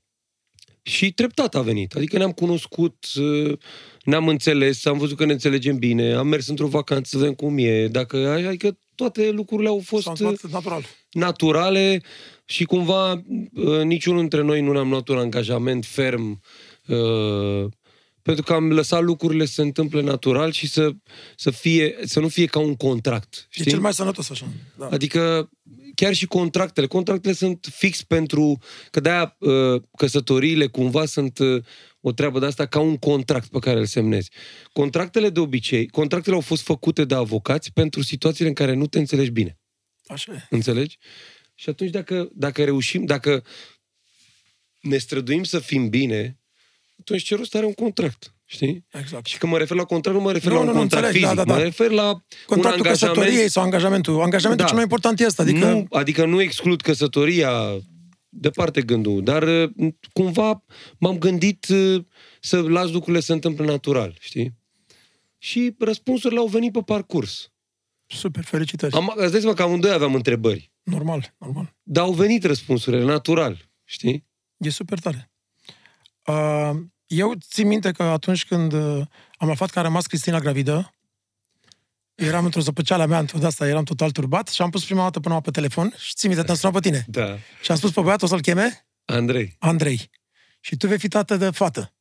și 0.82 1.12
treptat 1.12 1.56
a 1.56 1.62
venit. 1.62 1.96
Adică 1.96 2.18
ne-am 2.18 2.32
cunoscut, 2.32 3.06
uh, 3.16 3.58
ne-am 4.04 4.28
înțeles, 4.28 4.86
am 4.86 4.98
văzut 4.98 5.18
că 5.18 5.26
ne 5.26 5.32
înțelegem 5.32 5.78
bine, 5.78 6.14
am 6.14 6.28
mers 6.28 6.48
într-o 6.48 6.68
vacanță 6.68 7.10
să 7.10 7.18
vedem 7.18 7.34
cum 7.34 7.58
e. 7.58 7.88
Dacă, 7.88 8.30
adică 8.48 8.78
toate 8.96 9.32
lucrurile 9.32 9.70
au 9.70 9.82
fost 9.84 10.04
S-a 10.04 10.12
uh, 10.12 10.20
întâmplat 10.20 10.52
natural. 10.52 10.84
naturale 11.12 12.02
și 12.46 12.64
cumva 12.64 13.12
uh, 13.12 13.82
niciunul 13.84 14.20
dintre 14.20 14.42
noi 14.42 14.62
nu 14.62 14.72
ne-am 14.72 14.90
luat 14.90 15.08
un 15.08 15.18
angajament 15.18 15.86
ferm 15.86 16.42
uh, 16.88 17.66
pentru 18.22 18.44
că 18.44 18.54
am 18.54 18.72
lăsat 18.72 19.04
lucrurile 19.04 19.46
să 19.46 19.54
se 19.54 19.62
întâmple 19.62 20.02
natural 20.02 20.52
și 20.52 20.68
să, 20.68 20.92
să, 21.36 21.52
fie, 21.52 21.96
să 22.04 22.20
nu 22.20 22.28
fie 22.28 22.46
ca 22.46 22.60
un 22.60 22.76
contract. 22.76 23.36
E 23.36 23.46
Știi? 23.50 23.72
cel 23.72 23.80
mai 23.80 23.94
sănătos 23.94 24.30
așa. 24.30 24.48
Da. 24.78 24.88
Adică 24.88 25.50
chiar 25.96 26.14
și 26.14 26.26
contractele. 26.26 26.88
Contractele 26.88 27.34
sunt 27.34 27.68
fix 27.72 28.04
pentru... 28.04 28.58
Că 28.92 29.00
de-aia 29.00 29.36
uh, 29.40 29.82
căsătoriile 29.98 30.68
cumva 30.68 31.06
sunt 31.06 31.40
uh, 31.40 31.64
o 32.00 32.12
treabă 32.12 32.40
de 32.40 32.46
asta 32.46 32.66
ca 32.66 32.80
un 32.80 32.98
contract 32.98 33.48
pe 33.48 33.60
care 33.60 33.80
îl 33.80 33.86
semnezi. 33.86 34.30
Contractele 34.74 35.30
de 35.30 35.40
obicei, 35.40 35.88
contractele 35.88 36.36
au 36.36 36.42
fost 36.42 36.64
făcute 36.64 37.06
de 37.06 37.16
avocați 37.16 37.72
pentru 37.74 38.02
situațiile 38.02 38.50
în 38.50 38.56
care 38.56 38.74
nu 38.74 38.88
te 38.88 39.00
înțelegi 39.00 39.32
bine. 39.32 39.60
Așa 40.06 40.34
e. 40.34 40.48
Înțelegi? 40.50 40.98
Și 41.56 41.70
atunci 41.70 41.90
dacă, 41.90 42.30
dacă 42.34 42.64
reușim, 42.64 43.06
dacă 43.06 43.44
ne 44.80 44.98
străduim 44.98 45.44
să 45.44 45.60
fim 45.60 45.90
bine, 45.90 46.41
atunci 47.02 47.24
ce 47.24 47.36
rost 47.36 47.56
are 47.56 47.66
un 47.66 47.74
contract? 47.74 48.34
Știi? 48.46 48.86
Exact. 48.92 49.26
Și 49.26 49.38
când 49.38 49.52
mă 49.52 49.58
refer 49.58 49.78
la 49.78 49.84
contract, 49.84 50.18
nu 50.18 50.24
mă 50.24 50.32
refer 50.32 50.52
Nu, 50.52 50.56
la 50.56 50.60
un 50.62 50.68
nu, 50.68 50.74
nu, 50.74 50.80
contract 50.80 51.06
înțeleg, 51.06 51.24
fizic. 51.24 51.38
da, 51.38 51.44
da, 51.44 51.54
da. 51.54 51.58
Mă 51.60 51.64
refer 51.64 51.90
la 51.92 52.10
un 52.10 52.20
Contractul 52.46 52.86
angajament 52.86 53.16
căsătoriei 53.16 53.50
sau 53.50 53.64
angajamentul. 53.64 54.22
Angajamentul 54.22 54.58
Da. 54.58 54.66
cel 54.66 54.74
mai 54.76 54.84
important 54.84 55.20
e 55.20 55.26
ăsta. 55.26 55.42
Adică 55.42 55.66
nu, 55.72 55.86
adică 55.90 56.26
nu 56.26 56.42
exclud 56.42 56.82
căsătoria, 56.82 57.52
departe 58.30 58.82
gândul, 58.82 59.24
dar 59.24 59.44
uh, 59.44 59.94
cumva 60.14 60.64
m-am 60.98 61.18
gândit 61.18 61.68
uh, 61.70 62.04
să 62.40 62.62
las 62.62 62.92
lucrurile 62.92 63.20
să 63.20 63.26
se 63.26 63.34
întâmple 63.34 63.66
natural, 63.66 64.16
știi? 64.20 64.54
Și 65.38 65.76
răspunsurile 65.80 66.40
au 66.40 66.48
venit 66.48 66.72
pe 66.72 66.80
parcurs. 66.86 67.52
super, 68.08 68.44
felicitări. 68.44 68.94
Am, 68.96 69.14
îți 69.16 69.32
dai 69.32 69.40
seama 69.40 69.56
că 69.56 69.62
amândoi 69.64 69.92
aveam 69.92 70.16
întrebări, 70.16 70.72
Normal, 70.84 71.34
normal. 71.38 71.76
dar 71.84 72.04
au 72.04 72.12
venit 72.14 72.44
răspunsurile 72.44 73.04
natural, 73.04 73.70
știi? 73.84 74.26
E 74.58 74.70
super 74.70 75.00
tare. 75.00 75.31
Uh, 76.26 76.72
eu 77.08 77.34
țin 77.50 77.68
minte 77.68 77.92
că 77.92 78.04
atunci 78.04 78.46
când 78.46 78.74
uh, 78.74 79.02
am 79.38 79.50
aflat 79.50 79.70
că 79.70 79.80
a 79.80 79.82
rămas 79.82 80.06
Cristina 80.06 80.40
gravidă, 80.40 80.94
eram 82.16 82.46
într-o 82.46 82.62
zăpăceală 82.62 83.06
mea, 83.06 83.20
într-o 83.20 83.40
de 83.40 83.46
asta, 83.46 83.68
eram 83.68 83.84
total 83.84 84.12
turbat 84.12 84.48
și 84.48 84.62
am 84.62 84.70
pus 84.70 84.86
prima 84.86 85.02
dată 85.04 85.20
până 85.20 85.42
pe 85.42 85.52
telefon 85.52 85.94
și 85.98 86.14
țin 86.16 86.30
minte, 86.30 86.46
te-am 86.46 86.58
sunat 86.58 86.74
pe 86.76 86.80
tine. 86.90 87.06
Da. 87.08 87.38
Și 87.62 87.72
am 87.72 87.78
spus 87.78 87.92
pe 87.92 88.02
băiat, 88.02 88.22
o 88.22 88.26
să-l 88.28 88.42
cheme 88.42 88.86
Andrei, 89.06 89.56
Andrei. 89.60 90.10
Și 90.60 90.76
tu 90.78 90.88
vei 90.88 90.98
fi 91.00 91.08
tată 91.08 91.38
de 91.38 91.50
fată. 91.50 91.94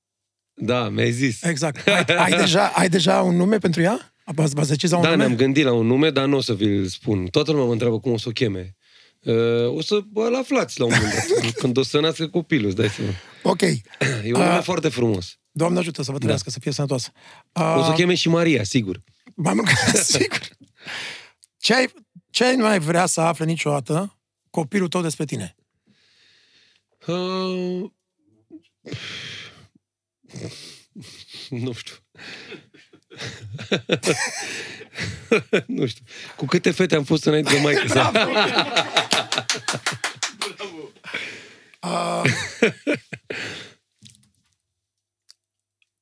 da, 0.54 0.88
mi-ai 0.88 1.10
zis. 1.10 1.42
Exact. 1.42 1.88
Ai, 1.88 2.04
ai, 2.16 2.30
deja, 2.36 2.66
ai 2.66 2.88
deja 2.88 3.20
un 3.22 3.36
nume 3.36 3.58
pentru 3.58 3.80
ea? 3.82 4.12
V-ați 4.24 4.54
v-ați 4.54 4.68
decis 4.68 4.90
la 4.90 4.96
un 4.96 5.02
Da, 5.02 5.08
nume? 5.10 5.22
ne-am 5.24 5.36
gândit 5.36 5.64
la 5.64 5.72
un 5.72 5.86
nume, 5.86 6.10
dar 6.10 6.26
nu 6.26 6.36
o 6.36 6.40
să 6.40 6.54
vi-l 6.54 6.86
spun. 6.86 7.26
Toată 7.26 7.50
lumea 7.50 7.66
mă 7.66 7.72
întreabă 7.72 8.00
cum 8.00 8.12
o 8.12 8.18
să 8.18 8.28
o 8.28 8.32
cheme. 8.32 8.76
Uh, 9.20 9.68
o 9.76 9.82
să 9.82 10.00
îl 10.14 10.34
aflați 10.36 10.78
la 10.78 10.84
un 10.84 10.92
moment 10.94 11.14
dat, 11.14 11.50
când 11.60 11.76
o 11.76 11.82
să 11.82 12.00
nască 12.00 12.28
copilul, 12.28 12.66
îți 12.66 12.76
dai 12.76 12.88
seama. 12.88 13.10
Ok. 13.42 13.60
E 13.60 13.80
un 14.24 14.30
nume 14.30 14.44
Ah. 14.44 14.62
foarte 14.62 14.88
frumos. 14.88 15.38
Doamne 15.50 15.78
ajută 15.78 16.02
să 16.02 16.12
vă 16.12 16.18
trăiască, 16.18 16.50
să 16.50 16.58
fie 16.60 16.72
sănătoasă. 16.72 17.12
Uh, 17.52 17.74
O 17.78 17.82
să 17.82 17.90
o 17.90 17.92
cheme 17.92 18.14
și 18.14 18.28
Maria, 18.28 18.64
sigur. 18.64 19.02
Mai 19.34 19.54
mult 19.54 19.66
ca 19.66 19.74
sigur. 20.02 20.40
Ce, 21.56 21.74
ai, 21.74 21.92
ce 22.30 22.44
ai 22.44 22.56
nu 22.56 22.64
ai 22.64 22.78
vrea 22.78 23.06
să 23.06 23.20
afle 23.20 23.44
niciodată 23.44 24.18
copilul 24.50 24.88
tău 24.88 25.02
despre 25.02 25.24
tine? 25.24 25.54
Uh... 27.06 27.90
nu 31.64 31.72
știu. 31.72 31.94
nu 35.66 35.86
știu. 35.86 36.04
Cu 36.36 36.46
câte 36.46 36.70
fete 36.70 36.94
am 36.94 37.04
fost 37.04 37.24
înainte 37.24 37.52
de 37.52 37.60
maică 37.60 37.88
sa? 37.88 38.12
Uh, 41.82 42.22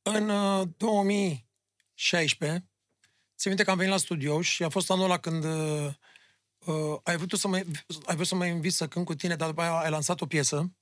în 0.02 0.28
uh, 0.28 0.68
2016, 0.76 2.68
țin 3.37 3.50
minte 3.50 3.64
că 3.64 3.70
am 3.70 3.76
venit 3.76 3.92
la 3.92 3.98
studio 3.98 4.42
și 4.42 4.62
a 4.62 4.68
fost 4.68 4.90
anul 4.90 5.04
ăla 5.04 5.18
când 5.18 5.44
uh, 5.44 5.88
uh, 6.59 6.98
ai 7.02 7.16
vrut 7.16 7.28
tu 7.28 7.37
să 7.37 7.48
mă, 7.48 7.57
ai 8.04 8.14
vrut 8.14 8.26
să 8.26 8.35
mă 8.35 8.46
invit 8.46 8.72
să 8.72 8.88
cânt 8.88 9.04
cu 9.04 9.14
tine, 9.14 9.37
dar 9.37 9.48
după 9.48 9.61
aia 9.61 9.72
ai 9.72 9.90
lansat 9.90 10.20
o 10.20 10.26
piesă 10.26 10.72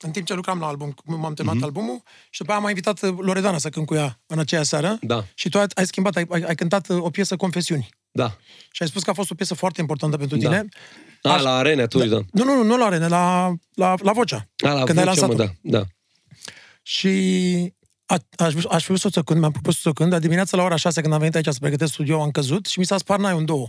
în 0.00 0.10
timp 0.10 0.26
ce 0.26 0.34
lucram 0.34 0.58
la 0.60 0.66
album, 0.66 0.90
cum 1.04 1.20
m-am 1.20 1.34
terminat 1.34 1.60
Mhm. 1.60 1.72
mm-hmm. 1.72 1.76
albumul 1.76 2.02
și 2.30 2.38
după 2.40 2.50
aia 2.52 2.60
m-a 2.60 2.68
invitat 2.68 3.02
uh, 3.02 3.14
Loredana 3.18 3.58
să 3.58 3.68
cânt 3.68 3.86
cu 3.86 3.94
ea 3.94 4.20
în 4.26 4.38
aceea 4.38 4.62
seară 4.62 4.98
Da, 5.00 5.24
și 5.34 5.48
tu 5.48 5.58
ai, 5.58 5.66
ai 5.74 5.86
schimbat, 5.86 6.16
ai, 6.16 6.26
ai, 6.30 6.42
ai 6.42 6.54
cântat 6.54 6.88
uh, 6.88 7.02
o 7.02 7.10
piesă 7.10 7.36
Confesiuni 7.36 7.88
da. 8.10 8.36
și 8.70 8.82
ai 8.82 8.88
spus 8.88 9.02
că 9.02 9.10
a 9.10 9.12
fost 9.12 9.30
o 9.30 9.34
piesă 9.34 9.54
foarte 9.54 9.80
importantă 9.80 10.16
pentru 10.16 10.36
Da. 10.36 10.48
tine. 10.48 10.64
A, 11.22 11.32
Aș- 11.32 11.42
la 11.42 11.54
arene 11.54 11.82
atunci, 11.82 12.08
da. 12.08 12.18
Nu, 12.32 12.44
nu, 12.44 12.54
nu, 12.56 12.62
nu 12.62 12.76
la 12.76 12.84
arene, 12.84 13.08
la, 13.08 13.52
la, 13.74 13.94
la 14.02 14.12
Vocea. 14.12 14.48
A, 14.64 14.68
la 14.72 14.82
Când 14.84 14.98
ai 14.98 15.04
vocea, 15.04 15.26
mă, 15.26 15.32
lansat-o. 15.34 15.54
da, 15.62 15.78
da. 15.78 15.84
Și 16.82 17.08
a, 18.06 18.16
aș, 18.36 18.54
aș 18.68 18.80
fi 18.84 18.86
vrut 18.92 19.12
să 19.12 19.18
o 19.18 19.22
cânt, 19.22 19.40
mi-am 19.40 19.52
propus 19.52 19.80
să 19.80 19.88
o 19.88 19.92
cânt, 19.92 20.10
dar 20.10 20.20
dimineața 20.20 20.56
la 20.56 20.62
ora 20.62 20.76
6 20.76 21.00
când 21.00 21.12
am 21.12 21.18
venit 21.18 21.34
aici 21.34 21.46
să 21.46 21.56
pregătesc 21.60 21.92
studio, 21.92 22.22
am 22.22 22.30
căzut 22.30 22.66
și 22.66 22.78
mi 22.78 22.84
s-a 22.86 22.98
spart 22.98 23.20
naiul 23.20 23.38
în 23.38 23.44
două. 23.44 23.68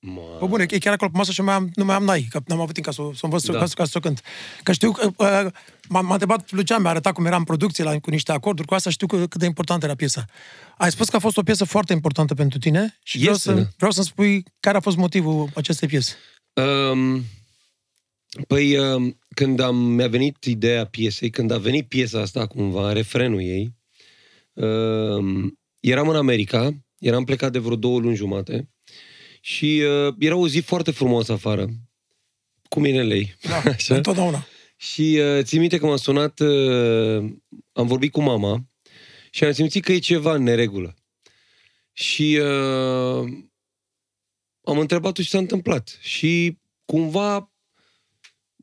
Ma. 0.00 0.22
Bă, 0.38 0.46
bune, 0.46 0.66
e 0.70 0.78
chiar 0.78 0.92
acolo 0.92 1.10
pe 1.10 1.16
masă 1.16 1.32
și 1.32 1.40
nu 1.40 1.46
mai 1.46 1.54
am, 1.54 1.70
nu 1.74 1.84
mai 1.84 1.94
am 1.94 2.04
nai, 2.04 2.26
că 2.30 2.40
n-am 2.46 2.60
avut 2.60 2.72
timp 2.72 2.86
ca 2.86 2.92
să, 2.92 3.02
o- 3.02 3.12
să 3.12 3.18
o 3.22 3.26
învăț 3.26 3.44
Da. 3.46 3.52
da. 3.52 3.58
ca, 3.58 3.66
să- 3.66 3.74
ca 3.76 3.84
să 3.84 3.92
o 3.96 4.00
cânt. 4.00 4.22
Că 4.62 4.72
știu 4.72 4.92
că 4.92 5.06
uh, 5.16 5.52
m-a, 5.88 6.00
m-a 6.00 6.12
întrebat 6.12 6.50
Lucian, 6.50 6.80
mi-a 6.80 6.90
arătat 6.90 7.12
cum 7.12 7.26
era 7.26 7.36
în 7.36 7.44
producție 7.44 7.84
la, 7.84 7.98
cu 7.98 8.10
niște 8.10 8.32
acorduri, 8.32 8.68
cu 8.68 8.74
asta 8.74 8.90
știu 8.90 9.06
că, 9.06 9.16
cât 9.16 9.34
de 9.40 9.46
importantă 9.46 9.84
era 9.86 9.94
piesa. 9.94 10.24
Ai 10.78 10.90
spus 10.90 11.08
că 11.08 11.16
a 11.16 11.18
fost 11.18 11.36
o 11.36 11.42
piesă 11.42 11.64
foarte 11.64 11.92
importantă 11.92 12.34
pentru 12.34 12.58
tine 12.58 12.98
și 13.02 13.18
vreau, 13.18 13.34
Este, 13.34 13.48
să, 13.48 13.54
da. 13.56 13.68
vreau 13.76 13.90
să-mi 13.92 14.06
spui 14.06 14.42
care 14.60 14.76
a 14.76 14.80
fost 14.80 14.96
motivul 14.96 15.48
acestei 15.54 15.88
piese. 15.88 16.14
Um, 16.52 17.24
păi, 18.46 18.76
um, 18.78 19.18
când 19.34 19.60
am, 19.60 19.76
mi-a 19.76 20.08
venit 20.08 20.44
ideea 20.44 20.84
piesei, 20.86 21.30
când 21.30 21.50
a 21.50 21.58
venit 21.58 21.88
piesa 21.88 22.20
asta 22.20 22.46
cumva, 22.46 22.92
refrenul 22.92 23.40
ei, 23.40 23.74
um, 24.52 25.58
eram 25.80 26.08
în 26.08 26.16
America, 26.16 26.70
eram 26.98 27.24
plecat 27.24 27.52
de 27.52 27.58
vreo 27.58 27.76
două 27.76 27.98
luni 28.00 28.16
jumate 28.16 28.68
și 29.40 29.82
uh, 30.06 30.14
era 30.18 30.36
o 30.36 30.48
zi 30.48 30.60
foarte 30.60 30.90
frumoasă 30.90 31.32
afară, 31.32 31.68
cu 32.68 32.80
mine 32.80 33.02
lei. 33.02 33.34
Da, 33.42 33.56
Așa? 33.70 33.94
întotdeauna. 33.94 34.46
Și 34.76 35.20
uh, 35.20 35.42
țin 35.42 35.60
minte 35.60 35.78
că 35.78 35.86
m-a 35.86 35.96
sunat, 35.96 36.40
uh, 36.40 37.32
am 37.72 37.86
vorbit 37.86 38.12
cu 38.12 38.20
mama 38.20 38.68
și 39.30 39.44
am 39.44 39.52
simțit 39.52 39.84
că 39.84 39.92
e 39.92 39.98
ceva 39.98 40.34
în 40.34 40.42
neregulă. 40.42 40.94
Și 41.92 42.38
uh, 42.40 43.28
am 44.62 44.78
întrebat-o 44.78 45.22
ce 45.22 45.28
s-a 45.28 45.38
întâmplat. 45.38 45.98
Și 46.00 46.58
cumva 46.84 47.52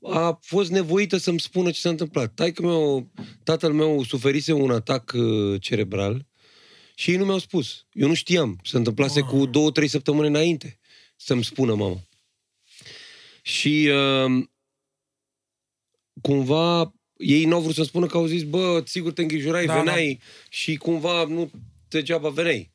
a 0.02 0.40
fost 0.42 0.72
nevoită 0.72 1.18
să-mi 1.18 1.40
spună 1.40 1.72
ce 1.72 1.80
s-a 1.80 1.90
întâmplat. 1.90 2.34
Taică 2.34 2.62
meu, 2.62 3.12
tatăl 3.44 3.74
meu 3.74 4.04
suferise 4.04 4.52
un 4.52 4.72
atac 4.72 5.12
uh, 5.16 5.62
cerebral 5.62 6.26
și 6.96 7.12
ei 7.12 7.18
nu 7.18 7.26
mi-au 7.26 7.38
spus. 7.40 7.86
Eu 7.94 8.08
nu 8.08 8.14
știam. 8.14 8.60
Se 8.64 8.78
întâmplase 8.78 9.20
Wow. 9.22 9.30
cu 9.30 9.46
două, 9.46 9.72
trei 9.72 9.88
săptămâni 9.88 10.28
înainte 10.28 10.80
să-mi 11.16 11.44
spună 11.44 11.74
mama. 11.76 12.00
Și 13.42 13.90
uh, 13.92 14.44
cumva 16.22 16.94
ei 17.18 17.46
n-au 17.46 17.62
vrut 17.62 17.74
să-mi 17.76 17.88
spună 17.88 18.06
că 18.06 18.18
au 18.18 18.26
zis, 18.26 18.44
bă, 18.44 18.84
sigur 18.86 19.12
te 19.14 19.22
îngrijorai, 19.22 19.66
Da, 19.66 19.74
da, 19.74 19.80
veneai 19.80 20.20
și 20.50 20.76
cumva 20.76 21.24
nu 21.26 21.52
degeaba 21.88 22.30
veneai. 22.30 22.74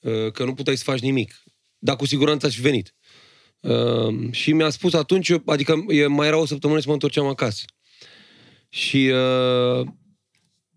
Uh, 0.00 0.32
Că 0.32 0.44
nu 0.44 0.54
puteai 0.54 0.76
să 0.76 0.82
faci 0.84 1.00
nimic. 1.00 1.42
Dar 1.78 1.96
cu 1.96 2.06
siguranță 2.06 2.46
aș 2.46 2.54
fi 2.54 2.60
venit. 2.60 2.94
Uh, 3.60 4.32
și 4.32 4.52
mi-a 4.52 4.70
spus 4.70 4.92
atunci, 4.92 5.28
eu- 5.28 5.42
adică 5.46 5.84
e- 5.88 6.06
mai 6.06 6.26
era 6.26 6.36
o 6.36 6.46
săptămână 6.46 6.80
să 6.80 6.86
mă 6.86 6.92
întorceam 6.92 7.26
acasă. 7.26 7.64
Și 8.68 8.96
uh, 9.12 9.86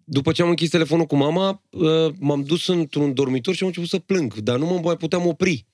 după 0.10 0.32
ce 0.32 0.42
am 0.42 0.50
închis 0.50 0.70
telefonul 0.70 1.06
cu 1.06 1.16
mama, 1.16 1.64
uh, 1.70 2.14
m-am 2.20 2.44
dus 2.44 2.68
într-un 2.68 3.14
dormitor 3.14 3.54
și 3.56 3.62
am 3.62 3.68
început 3.68 3.90
să 3.90 4.00
plâng, 4.00 4.34
dar 4.36 4.58
nu 4.58 4.66
mă 4.66 4.80
mai 4.84 4.98
puteam 4.98 5.28
opri. 5.28 5.66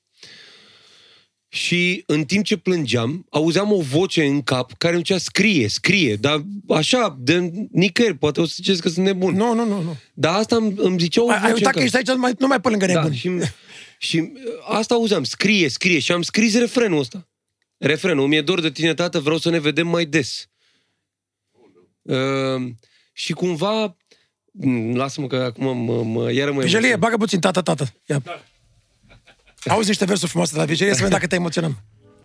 Și 1.48 2.04
în 2.06 2.24
timp 2.26 2.46
ce 2.46 2.58
plângeam, 2.58 3.26
auzeam 3.30 3.72
o 3.72 3.82
voce 3.82 4.26
în 4.26 4.42
cap 4.42 4.74
care 4.78 4.94
îmi 4.94 5.04
zicea 5.06 5.18
scrie, 5.20 5.68
scrie, 5.68 6.16
dar 6.16 6.46
așa, 6.70 7.18
de 7.20 7.52
nicăieri, 7.72 8.18
poate 8.18 8.42
o 8.42 8.46
să 8.46 8.54
ziceți 8.56 8.82
că 8.82 8.90
sunt 8.90 9.06
nebun. 9.06 9.36
Nu, 9.36 9.54
nu, 9.54 9.66
nu. 9.66 9.82
nu. 9.82 9.96
Dar 10.14 10.36
asta 10.36 10.56
îmi, 10.56 10.74
îmi 10.78 11.00
zicea 11.00 11.24
o 11.24 11.30
Ai, 11.30 11.34
voce 11.34 11.44
ai 11.46 11.50
în 11.50 11.56
uitat 11.56 11.72
cap. 11.72 11.80
că 11.80 11.84
ești 11.84 11.96
aici, 11.98 12.08
nu 12.08 12.18
mai, 12.18 12.34
nu 12.38 12.48
mai 12.48 12.62
pe 12.62 12.70
lângă 12.70 12.86
Da, 12.86 12.94
nebuni. 12.94 13.16
și, 13.16 13.30
și 13.98 14.18
uh, 14.18 14.32
asta 14.68 14.94
auzeam, 14.94 15.24
scrie, 15.24 15.70
scrie 15.70 16.00
și 16.00 16.12
am 16.12 16.22
scris 16.22 16.58
refrenul 16.58 17.00
ăsta. 17.00 17.28
Refrenul, 17.78 18.28
mi-e 18.28 18.42
dor 18.42 18.62
de 18.62 18.72
tine, 18.72 18.94
tată, 18.94 19.20
vreau 19.20 19.38
să 19.38 19.50
ne 19.50 19.60
vedem 19.60 19.88
mai 19.88 20.06
des. 20.06 20.48
Uh, 22.02 22.72
și 23.14 23.34
cumva, 23.34 23.82
mm, 23.86 23.96
lasă-mă 24.94 25.28
că 25.28 25.36
acum 25.36 25.78
mă, 25.78 26.04
mă, 26.04 26.32
iară 26.32 26.52
mă 26.52 26.62
Vigelie, 26.62 26.78
emoționez. 26.78 27.00
bagă 27.00 27.18
puțin, 27.18 27.40
tată, 27.40 27.62
tată. 27.62 27.94
Ia. 28.06 28.22
Auzi 29.66 29.88
niște 29.88 30.06
versuri 30.06 30.30
frumoase 30.30 30.54
de 30.54 30.60
la 30.60 30.66
Vigelie, 30.66 30.94
să 30.94 30.98
vedem 30.98 31.14
dacă 31.14 31.28
te 31.28 31.36
emoționăm. 31.36 31.78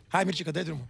Hai, 0.08 0.24
Mircica, 0.24 0.50
dai 0.50 0.62
drumul. 0.62 0.84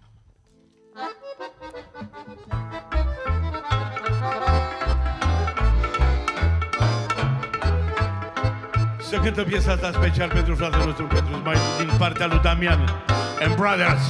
Să 9.08 9.16
cântă 9.22 9.42
piesa 9.42 9.72
asta 9.72 9.92
special 9.92 10.28
pentru 10.28 10.54
fratele 10.54 10.84
nostru, 10.84 11.06
pentru 11.06 11.40
mai 11.44 11.56
din 11.78 11.90
partea 11.98 12.26
lui 12.26 12.40
Damian 12.42 13.04
and 13.40 13.54
Brothers. 13.56 14.02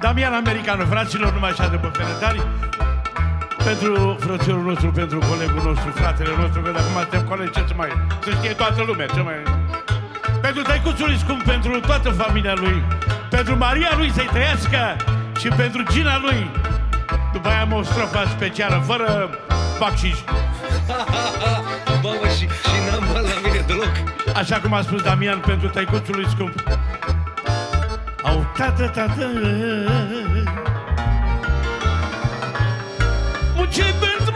Damian 0.00 0.32
Americanu, 0.32 0.84
fraților, 0.84 1.32
numai 1.32 1.50
așa 1.50 1.68
de 1.68 1.76
pe 1.76 1.88
feretari. 1.92 2.40
Pentru 3.64 4.16
frățiorul 4.20 4.64
nostru, 4.64 4.90
pentru 4.90 5.18
colegul 5.18 5.62
nostru, 5.64 5.90
fratele 5.90 6.34
nostru, 6.38 6.60
că 6.60 6.70
dacă 6.70 6.90
mai 6.94 7.06
suntem 7.08 7.28
colegi, 7.28 7.50
ce 7.50 7.64
să 7.66 7.74
mai... 7.76 7.88
Să 8.24 8.30
știe 8.30 8.52
toată 8.52 8.82
lumea, 8.86 9.06
ce 9.06 9.20
mai... 9.20 9.34
Pentru 10.40 10.62
tăicuțul 10.62 11.16
scump, 11.16 11.42
pentru 11.42 11.80
toată 11.80 12.10
familia 12.10 12.54
lui, 12.56 12.82
pentru 13.30 13.56
Maria 13.56 13.92
lui 13.96 14.10
să-i 14.12 14.28
trăiască 14.32 14.96
și 15.40 15.48
pentru 15.48 15.82
Gina 15.92 16.18
lui. 16.20 16.50
După 17.32 17.48
aia 17.48 17.60
am 17.60 17.72
o 17.72 17.82
strofă 17.82 18.22
specială, 18.36 18.82
fără 18.86 19.30
bacșiș. 19.78 20.18
Mamă, 22.02 22.26
și, 22.36 22.46
și 22.68 22.76
n-am 22.86 23.04
bani 23.12 23.26
la 23.26 23.48
mine 23.48 23.64
deloc. 23.66 23.92
Așa 24.34 24.60
cum 24.60 24.72
a 24.72 24.80
spus 24.82 25.02
Damian 25.02 25.38
pentru 25.38 25.68
tăicuțul 25.68 26.14
lui 26.14 26.28
scump. 26.28 26.62
Au 28.22 28.52
tată, 28.56 28.88
tată 28.88 29.30
Keep 33.70 34.02
it. 34.02 34.29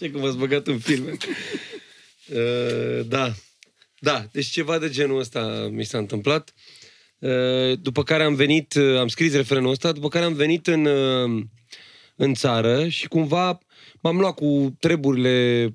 Așa 0.00 0.12
cum 0.12 0.24
ați 0.24 0.36
băgat 0.36 0.66
în 0.66 0.78
filme. 0.78 1.16
Uh, 2.28 3.06
da. 3.06 3.34
Da, 3.98 4.26
deci 4.32 4.46
ceva 4.46 4.78
de 4.78 4.88
genul 4.88 5.18
ăsta 5.18 5.68
mi 5.72 5.84
s-a 5.84 5.98
întâmplat. 5.98 6.54
Uh, 7.18 7.78
după 7.80 8.02
care 8.02 8.22
am 8.22 8.34
venit, 8.34 8.74
uh, 8.74 8.98
am 8.98 9.08
scris 9.08 9.34
refrenul 9.34 9.70
ăsta, 9.70 9.92
după 9.92 10.08
care 10.08 10.24
am 10.24 10.34
venit 10.34 10.66
în, 10.66 10.84
uh, 10.84 11.44
în 12.16 12.34
țară 12.34 12.88
și 12.88 13.08
cumva 13.08 13.58
m-am 14.00 14.18
luat 14.18 14.34
cu 14.34 14.76
treburile 14.80 15.68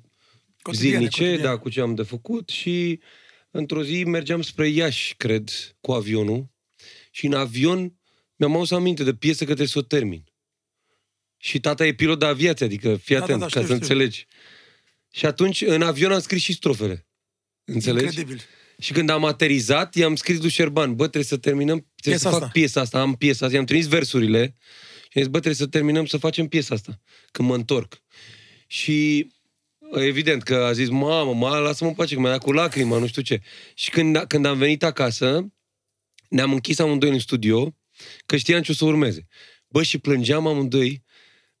Cotidiene, 0.62 0.96
zilnice, 0.96 1.18
cotidiene. 1.18 1.42
da, 1.42 1.56
cu 1.56 1.68
ce 1.68 1.80
am 1.80 1.94
de 1.94 2.02
făcut 2.02 2.48
și 2.48 3.00
într-o 3.50 3.82
zi 3.82 4.04
mergeam 4.04 4.42
spre 4.42 4.68
Iași, 4.68 5.14
cred, 5.16 5.48
cu 5.80 5.92
avionul 5.92 6.50
și 7.10 7.26
în 7.26 7.32
avion 7.32 7.94
mi-am 8.36 8.56
adus 8.56 8.70
aminte 8.70 9.04
de 9.04 9.14
piesă 9.14 9.38
că 9.38 9.44
trebuie 9.44 9.66
să 9.66 9.78
o 9.78 9.82
termin. 9.82 10.24
Și 11.42 11.60
tata 11.60 11.86
e 11.86 11.92
pilot 11.92 12.18
de 12.18 12.26
aviație, 12.26 12.66
adică 12.66 12.96
fii 12.96 13.14
Da, 13.14 13.18
da, 13.18 13.24
atent, 13.24 13.40
da, 13.40 13.44
ca 13.46 13.50
știu, 13.50 13.60
să 13.60 13.66
știu. 13.66 13.80
înțelegi. 13.80 14.26
Și 15.10 15.26
atunci, 15.26 15.60
în 15.60 15.82
avion 15.82 16.12
am 16.12 16.20
scris 16.20 16.42
și 16.42 16.52
strofele. 16.52 17.06
Înțelegi? 17.64 18.04
Incredibil. 18.04 18.40
Și 18.78 18.92
când 18.92 19.10
am 19.10 19.24
aterizat, 19.24 19.94
i-am 19.94 20.16
scris 20.16 20.40
lui 20.40 20.50
Șerban, 20.50 20.90
bă, 20.94 21.02
trebuie 21.02 21.24
să 21.24 21.36
terminăm, 21.36 21.76
trebuie 21.96 22.20
Piesa 22.20 22.28
să 22.28 22.28
fac 22.28 22.40
asta. 22.42 22.52
piesa 22.52 22.80
asta, 22.80 23.00
am 23.00 23.14
piesa 23.14 23.44
asta, 23.44 23.56
i-am 23.56 23.64
trimis 23.66 23.86
versurile 23.86 24.56
și 25.02 25.10
am 25.18 25.22
zis, 25.22 25.26
bă, 25.26 25.30
trebuie 25.30 25.54
să 25.54 25.66
terminăm 25.66 26.06
să 26.06 26.16
facem 26.16 26.46
piesa 26.48 26.74
asta, 26.74 27.00
când 27.30 27.48
mă 27.48 27.54
întorc. 27.54 28.02
Și 28.66 29.28
evident 29.94 30.42
că 30.42 30.54
a 30.54 30.72
zis, 30.72 30.88
mamă, 30.88 31.34
mă, 31.34 31.48
lasă-mă 31.48 31.90
în 31.90 31.96
pace, 31.96 32.14
că 32.14 32.20
mi-a 32.20 32.30
dat 32.30 32.40
cu 32.40 32.52
lacrima, 32.52 32.98
nu 32.98 33.06
știu 33.06 33.22
ce. 33.22 33.40
Și 33.74 33.90
când, 33.90 34.16
când 34.16 34.46
am 34.46 34.58
venit 34.58 34.82
acasă, 34.82 35.52
ne-am 36.28 36.52
închis 36.52 36.78
amândoi 36.78 37.10
în 37.10 37.18
studio, 37.18 37.76
că 38.26 38.36
știam 38.36 38.62
ce 38.62 38.70
o 38.70 38.74
să 38.74 38.84
urmeze. 38.84 39.26
Bă, 39.68 39.82
și 39.82 39.98
plângeam 39.98 40.46
amândoi, 40.46 41.02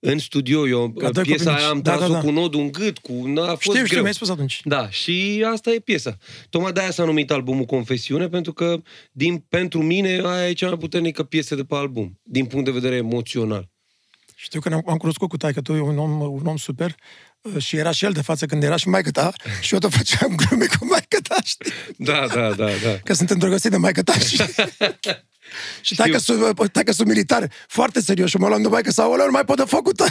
în 0.00 0.18
studio. 0.18 0.68
Eu 0.68 0.92
Ca 0.92 1.10
doi 1.10 1.24
piesa 1.24 1.44
copii 1.44 1.62
aia 1.62 1.68
am 1.68 1.76
mici. 1.76 1.84
Da, 1.84 1.96
tras-o 1.96 2.12
da, 2.12 2.18
da. 2.18 2.24
cu 2.24 2.30
nodul 2.30 2.60
în 2.60 2.72
gât, 2.72 2.98
cu... 2.98 3.12
n-a 3.12 3.46
fost 3.46 3.60
Știu, 3.60 3.72
știu, 3.72 3.86
greu. 3.86 4.00
mi-ai 4.00 4.14
spus 4.14 4.28
atunci. 4.28 4.60
Da, 4.64 4.90
și 4.90 5.44
asta 5.52 5.70
e 5.70 5.78
piesa. 5.78 6.16
Tocmai 6.50 6.72
de-aia 6.72 6.90
s-a 6.90 7.04
numit 7.04 7.30
albumul 7.30 7.64
Confesiune, 7.64 8.28
pentru 8.28 8.52
că 8.52 8.82
din, 9.12 9.38
pentru 9.48 9.82
mine 9.82 10.20
aia 10.24 10.48
e 10.48 10.52
cea 10.52 10.68
mai 10.68 10.76
puternică 10.76 11.22
piesă 11.22 11.54
de 11.54 11.64
pe 11.64 11.74
album, 11.74 12.20
din 12.22 12.46
punct 12.46 12.64
de 12.64 12.70
vedere 12.70 12.96
emoțional. 12.96 13.68
Știu 14.36 14.60
că 14.60 14.68
ne-am, 14.68 14.82
am 14.86 14.96
cunoscut 14.96 15.28
cu 15.28 15.36
taică 15.36 15.60
tu, 15.60 15.72
e 15.72 15.80
un 15.80 15.98
om, 15.98 16.20
un 16.20 16.46
om 16.46 16.56
super 16.56 16.86
uh, 16.90 17.29
și 17.58 17.76
era 17.76 17.90
și 17.90 18.04
el 18.04 18.12
de 18.12 18.22
față 18.22 18.46
când 18.46 18.62
era 18.62 18.76
și 18.76 18.88
maică 18.88 19.10
ta 19.10 19.32
și 19.60 19.72
eu 19.72 19.78
tot 19.78 19.92
făceam 19.94 20.34
glume 20.34 20.66
cu 20.66 20.86
maică 20.86 21.18
ta, 21.28 21.36
știi? 21.44 21.72
Da, 21.96 22.26
da, 22.34 22.52
da, 22.52 22.68
da. 22.84 22.98
Că 23.04 23.12
sunt 23.12 23.30
îndrăgostit 23.30 23.70
de 23.70 23.76
maică 23.76 24.02
ta 24.02 24.12
și... 24.12 24.42
și 25.80 25.94
taică 25.94 26.18
sunt, 26.18 26.72
taică 26.72 26.92
sunt 26.92 27.08
militar, 27.08 27.52
foarte 27.68 28.00
serios 28.00 28.30
și 28.30 28.36
mă 28.36 28.48
luam 28.48 28.62
de 28.62 28.68
maică 28.68 28.90
sau 28.90 29.16
nu 29.16 29.30
mai 29.30 29.44
pot 29.44 29.56
de 29.56 29.64
făcut. 29.66 30.02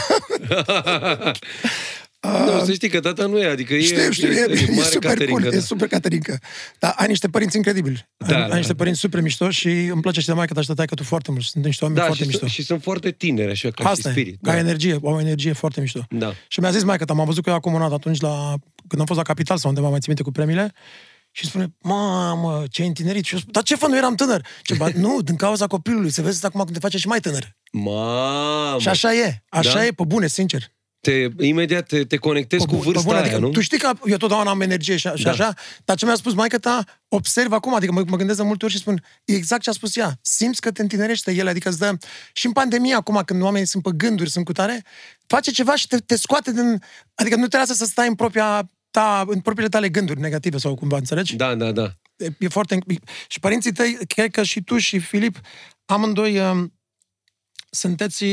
nu, 2.22 2.64
să 2.66 2.72
știi 2.74 2.90
că 2.90 3.00
tata 3.00 3.26
nu 3.26 3.38
e, 3.40 3.46
adică 3.50 3.74
e, 3.74 3.82
Știu, 3.82 4.12
știu, 4.12 4.32
e, 4.32 4.40
e, 4.40 4.66
mare 4.76 4.90
super 4.90 5.10
Caterinca, 5.10 5.40
cool, 5.40 5.52
da. 5.52 5.58
e 5.58 5.60
super 5.60 5.88
Caterinca. 5.88 6.38
Dar 6.80 6.94
ai 6.98 7.08
niște 7.08 7.30
părinți 7.30 7.56
incredibili. 7.56 8.10
Da, 8.18 8.36
ai, 8.36 8.42
ai 8.42 8.50
da. 8.50 8.56
niște 8.56 8.74
părinți 8.76 9.00
super 9.00 9.22
mișto 9.22 9.50
și 9.50 9.68
îmi 9.68 10.02
place 10.02 10.20
și 10.20 10.26
de 10.26 10.34
maică 10.34 10.54
ta 10.54 10.62
și 10.62 10.68
de 10.68 10.74
taică 10.74 10.96
tu 10.96 11.04
foarte 11.04 11.32
mult. 11.32 11.44
Sunt 11.44 11.66
niște 11.66 11.84
oameni 11.84 12.02
Da, 12.02 12.06
foarte 12.08 12.24
și, 12.24 12.30
mișto. 12.30 12.46
sunt, 12.46 12.58
și 12.60 12.64
sunt 12.64 12.82
foarte 12.84 13.12
tineri, 13.12 13.52
așa, 13.52 13.70
ca 13.72 13.90
Asta 13.90 14.02
și 14.02 14.08
e, 14.18 14.22
spirit. 14.22 14.38
ca 14.42 14.52
Da. 14.52 14.58
energie, 14.58 14.94
au 15.04 15.14
o 15.14 15.20
energie 15.20 15.54
foarte 15.54 15.80
mișto. 15.82 16.06
Da. 16.10 16.34
Și 16.48 16.60
mi-a 16.60 16.72
zis 16.72 16.84
maică 16.84 17.06
ta, 17.06 17.14
m-am 17.14 17.26
văzut 17.26 17.44
că 17.44 17.50
eu 17.50 17.56
acum 17.56 17.74
un 17.74 17.82
an 17.82 17.92
atunci 17.94 18.20
la, 18.20 18.54
când 18.88 19.02
am 19.02 19.06
fost 19.06 19.20
la 19.20 19.26
Capital 19.26 19.58
sau 19.58 19.70
undeva, 19.70 19.90
mai 19.90 19.98
țin 20.00 20.06
minte 20.08 20.24
cu 20.24 20.32
premiile, 20.32 20.74
și 21.32 21.46
spune, 21.46 21.76
mamă, 21.82 22.64
ce 22.70 22.84
întinerit. 22.84 23.26
Și 23.26 23.34
eu 23.34 23.40
spun, 23.40 23.52
dar 23.54 23.64
ce 23.64 23.76
fă, 23.76 23.88
nu 23.88 23.98
eram 23.98 24.16
tânăr? 24.16 24.46
Ce, 24.62 24.76
ba, 24.76 24.88
nu, 24.96 25.22
din 25.22 25.36
cauza 25.36 25.68
copilului, 25.68 26.10
să 26.10 26.22
vezi 26.22 26.46
acum 26.46 26.62
cum 26.64 26.74
te 26.74 26.80
face 26.80 26.98
și 26.98 27.08
mai 27.08 27.20
tânăr. 27.20 27.56
Mamă! 27.72 28.80
Și 28.80 28.88
așa 28.88 29.14
e, 29.14 29.44
așa 29.50 29.74
Da? 29.74 29.86
e, 29.86 29.92
pe 29.92 30.04
bune, 30.08 30.28
sincer. 30.28 30.72
Te, 31.02 31.28
imediat 31.40 31.88
te, 31.88 32.04
te 32.04 32.18
conectezi 32.18 32.66
Pe 32.66 32.70
cu 32.72 32.76
bu- 32.78 32.84
pe 32.84 32.90
vârsta 32.92 33.04
bune, 33.08 33.16
aia, 33.18 33.26
adică, 33.26 33.40
nu? 33.40 33.50
Tu 33.50 33.62
știi 33.62 33.78
că 33.78 33.92
eu 34.06 34.18
totdeauna 34.18 34.50
am 34.50 34.62
energie 34.62 34.98
și, 34.98 35.10
și 35.16 35.24
Da. 35.24 35.30
așa, 35.30 35.54
dar 35.86 35.98
ce 35.98 36.06
mi-a 36.06 36.16
spus 36.16 36.34
maica 36.34 36.58
ta, 36.58 36.84
observ 37.08 37.52
acum, 37.52 37.74
adică 37.74 37.92
mă, 37.92 38.04
mă 38.08 38.18
gândesc 38.18 38.38
de 38.40 38.46
multe 38.46 38.66
ori 38.66 38.74
și 38.74 38.80
spun, 38.80 39.04
e 39.26 39.34
exact 39.36 39.62
ce 39.62 39.70
a 39.70 39.74
spus 39.74 39.96
ea, 39.96 40.20
simți 40.22 40.62
că 40.62 40.72
te 40.72 40.82
întinerește 40.82 41.32
el, 41.32 41.48
adică 41.48 41.70
îți 41.70 41.80
dă, 41.80 41.98
și 42.34 42.46
în 42.46 42.52
pandemie 42.52 42.94
acum, 42.94 43.22
când 43.26 43.42
oamenii 43.42 43.68
sunt 43.68 43.84
pe 43.84 43.90
gânduri, 43.96 44.30
sunt 44.30 44.46
cu 44.46 44.52
tare, 44.52 44.84
face 45.28 45.52
ceva 45.52 45.76
și 45.76 45.88
te, 45.88 45.98
te 45.98 46.16
scoate 46.16 46.52
din, 46.54 46.84
adică 47.16 47.36
nu 47.36 47.48
te 47.48 47.58
lasă 47.58 47.74
să 47.74 47.86
stai 47.86 48.08
în 48.08 48.16
propria 48.16 48.70
ta, 48.92 49.24
în 49.28 49.40
propriile 49.40 49.70
tale 49.70 49.90
gânduri 49.90 50.20
negative 50.20 50.58
sau 50.58 50.76
cumva, 50.76 50.98
înțelegi? 50.98 51.36
Da, 51.36 51.56
da, 51.56 51.72
da. 51.72 51.92
E, 52.16 52.28
e 52.40 52.48
foarte... 52.48 52.78
Și 53.28 53.40
părinții 53.40 53.72
tăi, 53.72 53.98
cred 54.08 54.32
că 54.32 54.44
și 54.44 54.62
tu 54.62 54.78
și 54.78 55.00
Filip, 55.00 55.40
amândoi 55.86 56.40
um, 56.40 56.74
sunteți, 57.70 58.26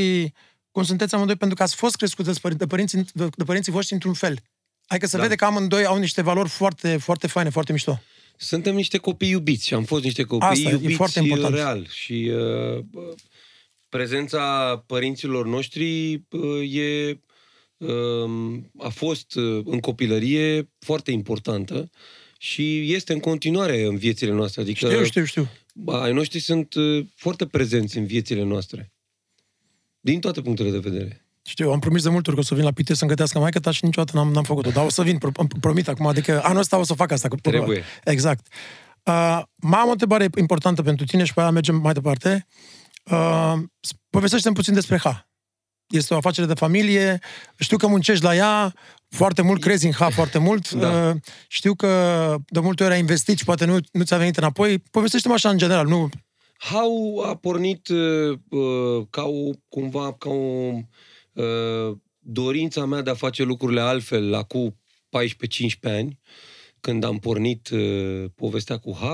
cum 0.76 0.84
sunteți 0.84 1.14
amândoi, 1.14 1.36
pentru 1.36 1.56
că 1.56 1.62
ați 1.62 1.74
fost 1.74 1.96
crescuți 1.96 2.32
de, 2.32 2.48
păr- 2.48 2.56
de, 2.56 2.66
părinții, 2.66 3.04
de, 3.14 3.28
de 3.36 3.44
părinții 3.44 3.72
voștri 3.72 3.94
într-un 3.94 4.12
fel. 4.12 4.38
Adică 4.86 5.06
se 5.06 5.16
Da. 5.16 5.22
vede 5.22 5.34
că 5.34 5.44
amândoi 5.44 5.84
au 5.84 5.98
niște 5.98 6.22
valori 6.22 6.48
foarte, 6.48 6.96
foarte 6.96 7.26
faine, 7.26 7.50
foarte 7.50 7.72
mișto. 7.72 8.00
Suntem 8.36 8.74
niște 8.74 8.98
copii 8.98 9.30
iubiți 9.30 9.66
și 9.66 9.74
am 9.74 9.84
fost 9.84 10.04
niște 10.04 10.22
copii 10.22 10.48
Asta 10.48 10.68
e, 10.68 10.70
e 10.70 10.72
iubiți 10.72 10.94
foarte 10.94 11.20
important. 11.20 11.54
real. 11.54 11.86
Și 11.90 12.30
uh, 12.32 12.78
bă, 12.78 13.14
prezența 13.88 14.76
părinților 14.86 15.46
noștri 15.46 16.12
uh, 16.14 16.74
e, 16.74 17.20
uh, 17.76 18.60
a 18.78 18.88
fost 18.88 19.34
uh, 19.34 19.62
în 19.64 19.80
copilărie 19.80 20.70
foarte 20.78 21.10
importantă 21.10 21.90
și 22.38 22.92
este 22.92 23.12
în 23.12 23.20
continuare 23.20 23.82
în 23.84 23.96
viețile 23.96 24.32
noastre. 24.32 24.60
Adică 24.60 24.88
Știu, 24.88 25.04
știu, 25.04 25.24
știu. 25.24 25.48
ba, 25.74 26.02
ai 26.02 26.12
noștri 26.12 26.38
sunt 26.38 26.74
uh, 26.74 27.06
foarte 27.14 27.46
prezenți 27.46 27.96
în 27.98 28.06
viețile 28.06 28.42
noastre. 28.42 28.90
Din 30.06 30.20
toate 30.20 30.40
punctele 30.40 30.70
de 30.70 30.78
vedere. 30.78 31.26
Știu, 31.42 31.70
am 31.70 31.78
promis 31.78 32.02
de 32.02 32.08
multe 32.08 32.30
ori 32.30 32.38
că 32.38 32.44
o 32.44 32.48
să 32.48 32.54
vin 32.54 32.64
la 32.64 32.72
Pite 32.72 32.94
să-mi 32.94 33.10
gătească 33.10 33.38
maică 33.38 33.60
ta 33.60 33.70
și 33.70 33.84
niciodată 33.84 34.16
n-am, 34.16 34.32
n-am 34.32 34.42
făcut-o. 34.42 34.70
Dar 34.70 34.84
o 34.84 34.88
să 34.88 35.02
vin, 35.02 35.18
pro, 35.18 35.30
îmi 35.36 35.48
promit 35.60 35.88
acum, 35.88 36.06
adică 36.06 36.40
anul 36.44 36.58
ăsta 36.58 36.78
o 36.78 36.84
să 36.84 36.94
fac 36.94 37.10
asta. 37.10 37.28
Cu, 37.28 37.36
Trebuie. 37.36 37.82
Exact. 38.04 38.46
Uh, 39.02 39.42
mai 39.56 39.80
am 39.80 39.88
o 39.88 39.90
întrebare 39.90 40.28
importantă 40.38 40.82
pentru 40.82 41.04
tine 41.04 41.24
și 41.24 41.34
pe 41.34 41.40
aia 41.40 41.50
mergem 41.50 41.76
mai 41.76 41.92
departe. 41.92 42.46
Uh, 43.04 43.52
povestește 44.10 44.52
puțin 44.52 44.74
despre 44.74 44.96
H. 44.96 45.06
Este 45.86 46.14
o 46.14 46.16
afacere 46.16 46.46
de 46.46 46.54
familie, 46.54 47.18
știu 47.58 47.76
că 47.76 47.86
muncești 47.86 48.24
la 48.24 48.34
ea, 48.34 48.74
foarte 49.08 49.42
mult, 49.42 49.60
crezi 49.60 49.86
în 49.86 49.92
H 49.92 50.06
foarte 50.10 50.38
mult, 50.38 50.70
Da. 50.82 51.08
uh, 51.08 51.16
știu 51.48 51.74
că 51.74 52.34
de 52.46 52.60
multe 52.60 52.84
ori 52.84 52.92
ai 52.92 52.98
investit 52.98 53.38
și 53.38 53.44
poate 53.44 53.64
nu, 53.64 53.76
nu 53.92 54.04
ți-a 54.04 54.16
venit 54.16 54.36
înapoi. 54.36 54.78
Povestește-mă 54.78 55.34
așa 55.34 55.48
în 55.48 55.58
general, 55.58 55.86
nu... 55.86 56.08
How 56.58 57.20
a 57.24 57.36
pornit 57.36 57.88
uh, 57.88 58.38
uh, 58.48 59.06
ca 59.10 59.22
o, 59.22 59.50
cumva, 59.68 60.12
ca 60.12 60.30
o 60.30 60.72
uh, 61.32 61.96
dorința 62.18 62.84
mea 62.84 63.02
de 63.02 63.10
a 63.10 63.14
face 63.14 63.42
lucrurile 63.42 63.80
altfel 63.80 64.30
la 64.30 64.42
cu 64.42 64.76
14-15 65.08 65.80
ani, 65.80 66.18
când 66.80 67.04
am 67.04 67.18
pornit 67.18 67.68
uh, 67.68 68.24
povestea 68.34 68.78
cu 68.78 68.92
H. 68.92 69.04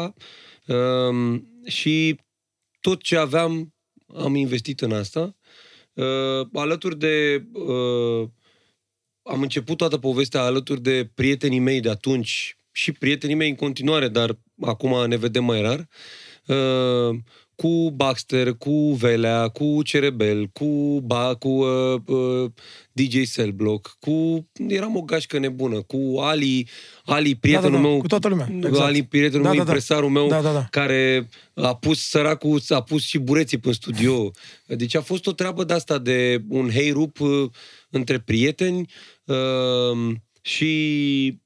Uh, 0.66 1.40
și 1.66 2.18
tot 2.80 3.02
ce 3.02 3.16
aveam 3.16 3.74
am 4.14 4.34
investit 4.34 4.80
în 4.80 4.92
asta. 4.92 5.36
Uh, 5.92 6.46
alături 6.52 6.98
de... 6.98 7.44
Uh, 7.52 8.28
am 9.22 9.42
început 9.42 9.76
toată 9.76 9.98
povestea 9.98 10.42
alături 10.42 10.82
de 10.82 11.10
prietenii 11.14 11.58
mei 11.58 11.80
de 11.80 11.90
atunci 11.90 12.56
și 12.72 12.92
prietenii 12.92 13.34
mei 13.34 13.48
în 13.48 13.54
continuare, 13.54 14.08
dar 14.08 14.38
acum 14.60 15.08
ne 15.08 15.16
vedem 15.16 15.44
mai 15.44 15.60
rar. 15.60 15.78
Uh, 15.78 15.86
cu 17.62 17.90
Baxter, 17.90 18.52
cu 18.52 18.92
Velea, 18.92 19.48
cu 19.48 19.82
Cerebel, 19.82 20.46
cu 20.46 21.00
Ba, 21.00 21.34
cu 21.34 21.48
uh, 21.48 22.00
uh, 22.06 22.50
DJ 22.92 23.32
Cellblock, 23.32 23.96
cu... 24.00 24.48
Eram 24.68 24.96
o 24.96 25.02
gașcă 25.02 25.38
nebună, 25.38 25.82
cu 25.82 26.18
Ali, 26.20 26.68
Ali, 27.04 27.34
prietenul 27.34 27.70
da, 27.70 27.76
da, 27.76 27.88
meu... 27.88 27.98
cu 27.98 28.06
toată 28.06 28.28
lumea, 28.28 28.48
exact. 28.56 28.78
Ali, 28.78 29.02
prietenul 29.02 29.42
Da, 29.42 29.48
meu, 29.48 29.58
da, 29.58 29.64
da. 29.64 29.70
impresarul 29.70 30.10
meu, 30.10 30.28
Da, 30.28 30.40
da, 30.40 30.52
da. 30.52 30.66
care 30.70 31.28
a 31.54 31.74
pus 31.74 32.08
săracul, 32.08 32.60
a 32.68 32.82
pus 32.82 33.02
și 33.02 33.18
bureții 33.18 33.60
în 33.62 33.72
studio. 33.72 34.30
Deci 34.66 34.94
a 34.94 35.00
fost 35.00 35.26
o 35.26 35.32
treabă 35.32 35.64
de 35.64 35.72
asta, 35.72 35.98
de 35.98 36.42
un 36.48 36.70
hey 36.70 36.90
rup 36.90 37.20
uh, 37.20 37.50
între 37.90 38.18
prieteni 38.18 38.90
uh, 39.24 40.14
și 40.42 41.40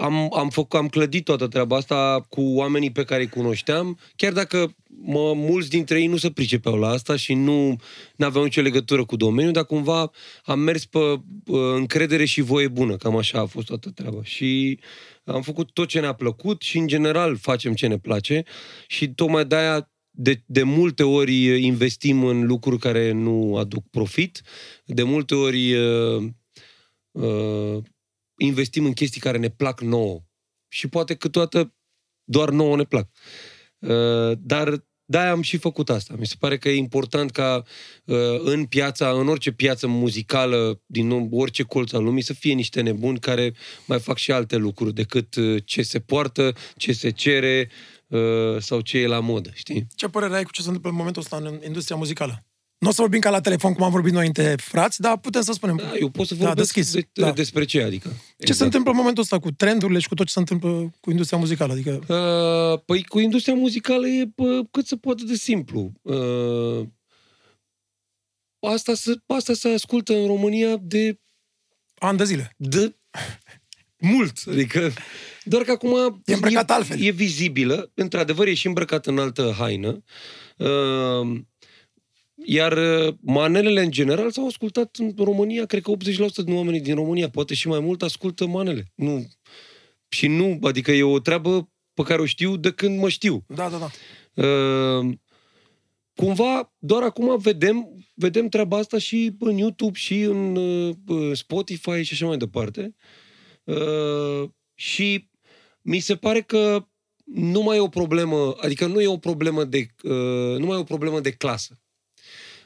am, 0.00 0.34
am, 0.34 0.48
făcut, 0.48 0.78
am 0.78 0.88
clădit 0.88 1.24
toată 1.24 1.46
treaba 1.46 1.76
asta 1.76 2.26
cu 2.28 2.40
oamenii 2.40 2.90
pe 2.90 3.04
care 3.04 3.22
îi 3.22 3.28
cunoșteam, 3.28 3.98
chiar 4.16 4.32
dacă 4.32 4.74
mă, 5.02 5.32
mulți 5.34 5.68
dintre 5.68 6.00
ei 6.00 6.06
nu 6.06 6.16
se 6.16 6.30
pricepeau 6.30 6.76
la 6.76 6.88
asta 6.88 7.16
și 7.16 7.34
nu 7.34 7.76
aveau 8.18 8.44
nicio 8.44 8.60
legătură 8.60 9.04
cu 9.04 9.16
domeniul, 9.16 9.52
dar 9.52 9.64
cumva 9.64 10.10
am 10.44 10.60
mers 10.60 10.84
pe 10.84 10.98
uh, 10.98 11.20
încredere 11.74 12.24
și 12.24 12.40
voie 12.40 12.68
bună, 12.68 12.96
cam 12.96 13.16
așa 13.16 13.38
a 13.40 13.46
fost 13.46 13.66
toată 13.66 13.90
treaba. 13.90 14.22
Și 14.22 14.78
am 15.24 15.42
făcut 15.42 15.70
tot 15.72 15.88
ce 15.88 16.00
ne-a 16.00 16.12
plăcut 16.12 16.62
și, 16.62 16.78
în 16.78 16.86
general, 16.86 17.36
facem 17.36 17.74
ce 17.74 17.86
ne 17.86 17.98
place. 17.98 18.42
Și 18.86 19.08
tocmai 19.08 19.44
de-aia 19.44 19.90
de, 20.10 20.42
de 20.46 20.62
multe 20.62 21.02
ori 21.02 21.64
investim 21.64 22.24
în 22.24 22.46
lucruri 22.46 22.78
care 22.78 23.12
nu 23.12 23.56
aduc 23.56 23.84
profit, 23.90 24.42
de 24.84 25.02
multe 25.02 25.34
ori 25.34 25.74
uh, 25.74 26.22
uh, 27.10 27.82
investim 28.38 28.84
în 28.84 28.92
chestii 28.92 29.20
care 29.20 29.38
ne 29.38 29.48
plac 29.48 29.80
nouă. 29.80 30.22
Și 30.68 30.88
poate 30.88 31.14
câteodată 31.14 31.74
doar 32.24 32.50
nouă 32.50 32.76
ne 32.76 32.84
plac. 32.84 33.08
Uh, 33.78 34.38
dar 34.38 34.88
de-aia 35.10 35.30
am 35.30 35.42
și 35.42 35.56
făcut 35.56 35.90
asta. 35.90 36.14
Mi 36.18 36.26
se 36.26 36.34
pare 36.38 36.58
că 36.58 36.68
e 36.68 36.76
important 36.76 37.30
ca 37.30 37.62
uh, 38.04 38.16
în 38.38 38.64
piața, 38.64 39.10
în 39.10 39.28
orice 39.28 39.52
piață 39.52 39.86
muzicală, 39.86 40.82
din 40.86 41.28
orice 41.30 41.62
colț 41.62 41.92
al 41.92 42.04
lumii, 42.04 42.22
să 42.22 42.32
fie 42.32 42.52
niște 42.52 42.80
nebuni 42.80 43.18
care 43.18 43.54
mai 43.86 44.00
fac 44.00 44.16
și 44.16 44.32
alte 44.32 44.56
lucruri 44.56 44.94
decât 44.94 45.34
uh, 45.34 45.62
ce 45.64 45.82
se 45.82 46.00
poartă, 46.00 46.52
ce 46.76 46.92
se 46.92 47.10
cere 47.10 47.70
uh, 48.06 48.56
sau 48.58 48.80
ce 48.80 48.98
e 48.98 49.06
la 49.06 49.20
modă, 49.20 49.50
știi? 49.54 49.86
Ce 49.94 50.08
părere 50.08 50.36
ai 50.36 50.44
cu 50.44 50.50
ce 50.50 50.60
se 50.60 50.66
întâmplă 50.66 50.90
în 50.90 50.96
momentul 50.96 51.22
ăsta 51.22 51.36
în 51.36 51.60
industria 51.64 51.96
muzicală? 51.96 52.47
Nu 52.78 52.88
o 52.88 52.92
să 52.92 53.00
vorbim 53.00 53.20
ca 53.20 53.30
la 53.30 53.40
telefon, 53.40 53.72
cum 53.74 53.84
am 53.84 53.90
vorbit 53.90 54.12
noi 54.12 54.26
între 54.26 54.54
frați, 54.56 55.00
dar 55.00 55.18
putem 55.18 55.42
să 55.42 55.52
spunem. 55.52 55.76
Da, 55.76 55.96
eu 55.96 56.08
pot 56.10 56.26
să 56.26 56.34
Da, 56.34 56.44
vorbesc 56.46 56.72
deschis, 56.74 56.92
de, 56.94 57.08
da. 57.12 57.32
despre 57.32 57.64
ce, 57.64 57.82
adică. 57.82 58.10
Ce 58.38 58.52
se 58.52 58.64
întâmplă 58.64 58.90
în 58.90 58.96
momentul 58.96 59.22
ăsta 59.22 59.38
cu 59.38 59.50
trendurile 59.50 59.98
și 59.98 60.08
cu 60.08 60.14
tot 60.14 60.26
ce 60.26 60.32
se 60.32 60.38
întâmplă 60.38 60.90
cu 61.00 61.10
industria 61.10 61.38
muzicală? 61.38 61.72
Adică, 61.72 62.00
Uh, 62.08 62.80
păi 62.84 63.04
cu 63.04 63.18
industria 63.18 63.54
muzicală 63.54 64.06
e 64.08 64.24
bă, 64.36 64.60
cât 64.70 64.86
se 64.86 64.96
poate 64.96 65.24
de 65.24 65.34
simplu. 65.34 65.92
Uh, 66.02 66.86
asta, 68.60 68.94
se, 68.94 69.14
asta 69.26 69.52
se 69.54 69.68
ascultă 69.68 70.14
în 70.14 70.26
România 70.26 70.76
de, 70.76 71.20
ani 71.98 72.18
de 72.18 72.24
zile. 72.24 72.54
de 72.56 72.96
mult. 73.98 74.38
Adică, 74.46 74.92
doar 75.44 75.62
că 75.62 75.70
acum 75.70 76.22
E 76.24 76.32
îmbrăcat 76.34 76.70
e, 76.70 76.72
altfel. 76.72 77.00
e 77.00 77.10
vizibilă. 77.10 77.90
Într-adevăr, 77.94 78.46
e 78.46 78.54
și 78.54 78.66
îmbrăcat 78.66 79.06
în 79.06 79.18
altă 79.18 79.54
haină. 79.58 80.02
Uh, 80.56 81.40
iar 82.44 82.72
uh, 82.72 83.14
manelele 83.20 83.82
în 83.82 83.90
general 83.90 84.30
s-au 84.30 84.46
ascultat 84.46 84.96
în 84.96 85.14
România, 85.16 85.66
cred 85.66 85.82
că 85.82 85.92
80% 85.92 86.44
din 86.44 86.54
oamenii 86.54 86.80
din 86.80 86.94
România, 86.94 87.30
poate 87.30 87.54
și 87.54 87.68
mai 87.68 87.80
mult, 87.80 88.02
ascultă 88.02 88.46
manele. 88.46 88.92
Nu, 88.94 89.28
și 90.08 90.26
nu, 90.26 90.58
adică 90.62 90.92
e 90.92 91.02
o 91.02 91.18
treabă 91.18 91.70
pe 91.94 92.02
care 92.02 92.20
o 92.20 92.24
știu 92.24 92.56
de 92.56 92.70
când 92.70 92.98
mă 92.98 93.08
știu. 93.08 93.44
Da, 93.46 93.68
da, 93.68 93.78
da. 93.78 93.90
Uh, 94.42 95.14
cumva, 96.14 96.74
doar 96.78 97.02
acum 97.02 97.38
vedem, 97.38 98.06
vedem 98.14 98.48
treaba 98.48 98.76
asta 98.76 98.98
și 98.98 99.36
în 99.38 99.56
YouTube 99.56 99.98
și 99.98 100.20
în 100.20 100.56
uh, 100.56 100.96
Spotify 101.32 102.02
și 102.02 102.12
așa 102.12 102.26
mai 102.26 102.36
departe. 102.36 102.94
Uh, 103.64 104.50
și 104.74 105.30
mi 105.82 105.98
se 105.98 106.16
pare 106.16 106.40
că 106.40 106.86
nu 107.24 107.62
mai 107.62 107.76
e 107.76 107.80
o 107.80 107.88
problemă, 107.88 108.54
adică 108.60 108.86
nu 108.86 109.00
e 109.00 109.06
o 109.06 109.16
problemă 109.16 109.64
de, 109.64 109.86
uh, 110.02 110.58
nu 110.58 110.66
mai 110.66 110.76
e 110.76 110.80
o 110.80 110.84
problemă 110.84 111.20
de 111.20 111.32
clasă. 111.32 111.78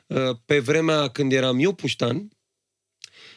Uh, 0.07 0.37
pe 0.45 0.59
vremea 0.59 1.09
când 1.09 1.33
eram 1.33 1.59
eu 1.59 1.73
puștan, 1.73 2.29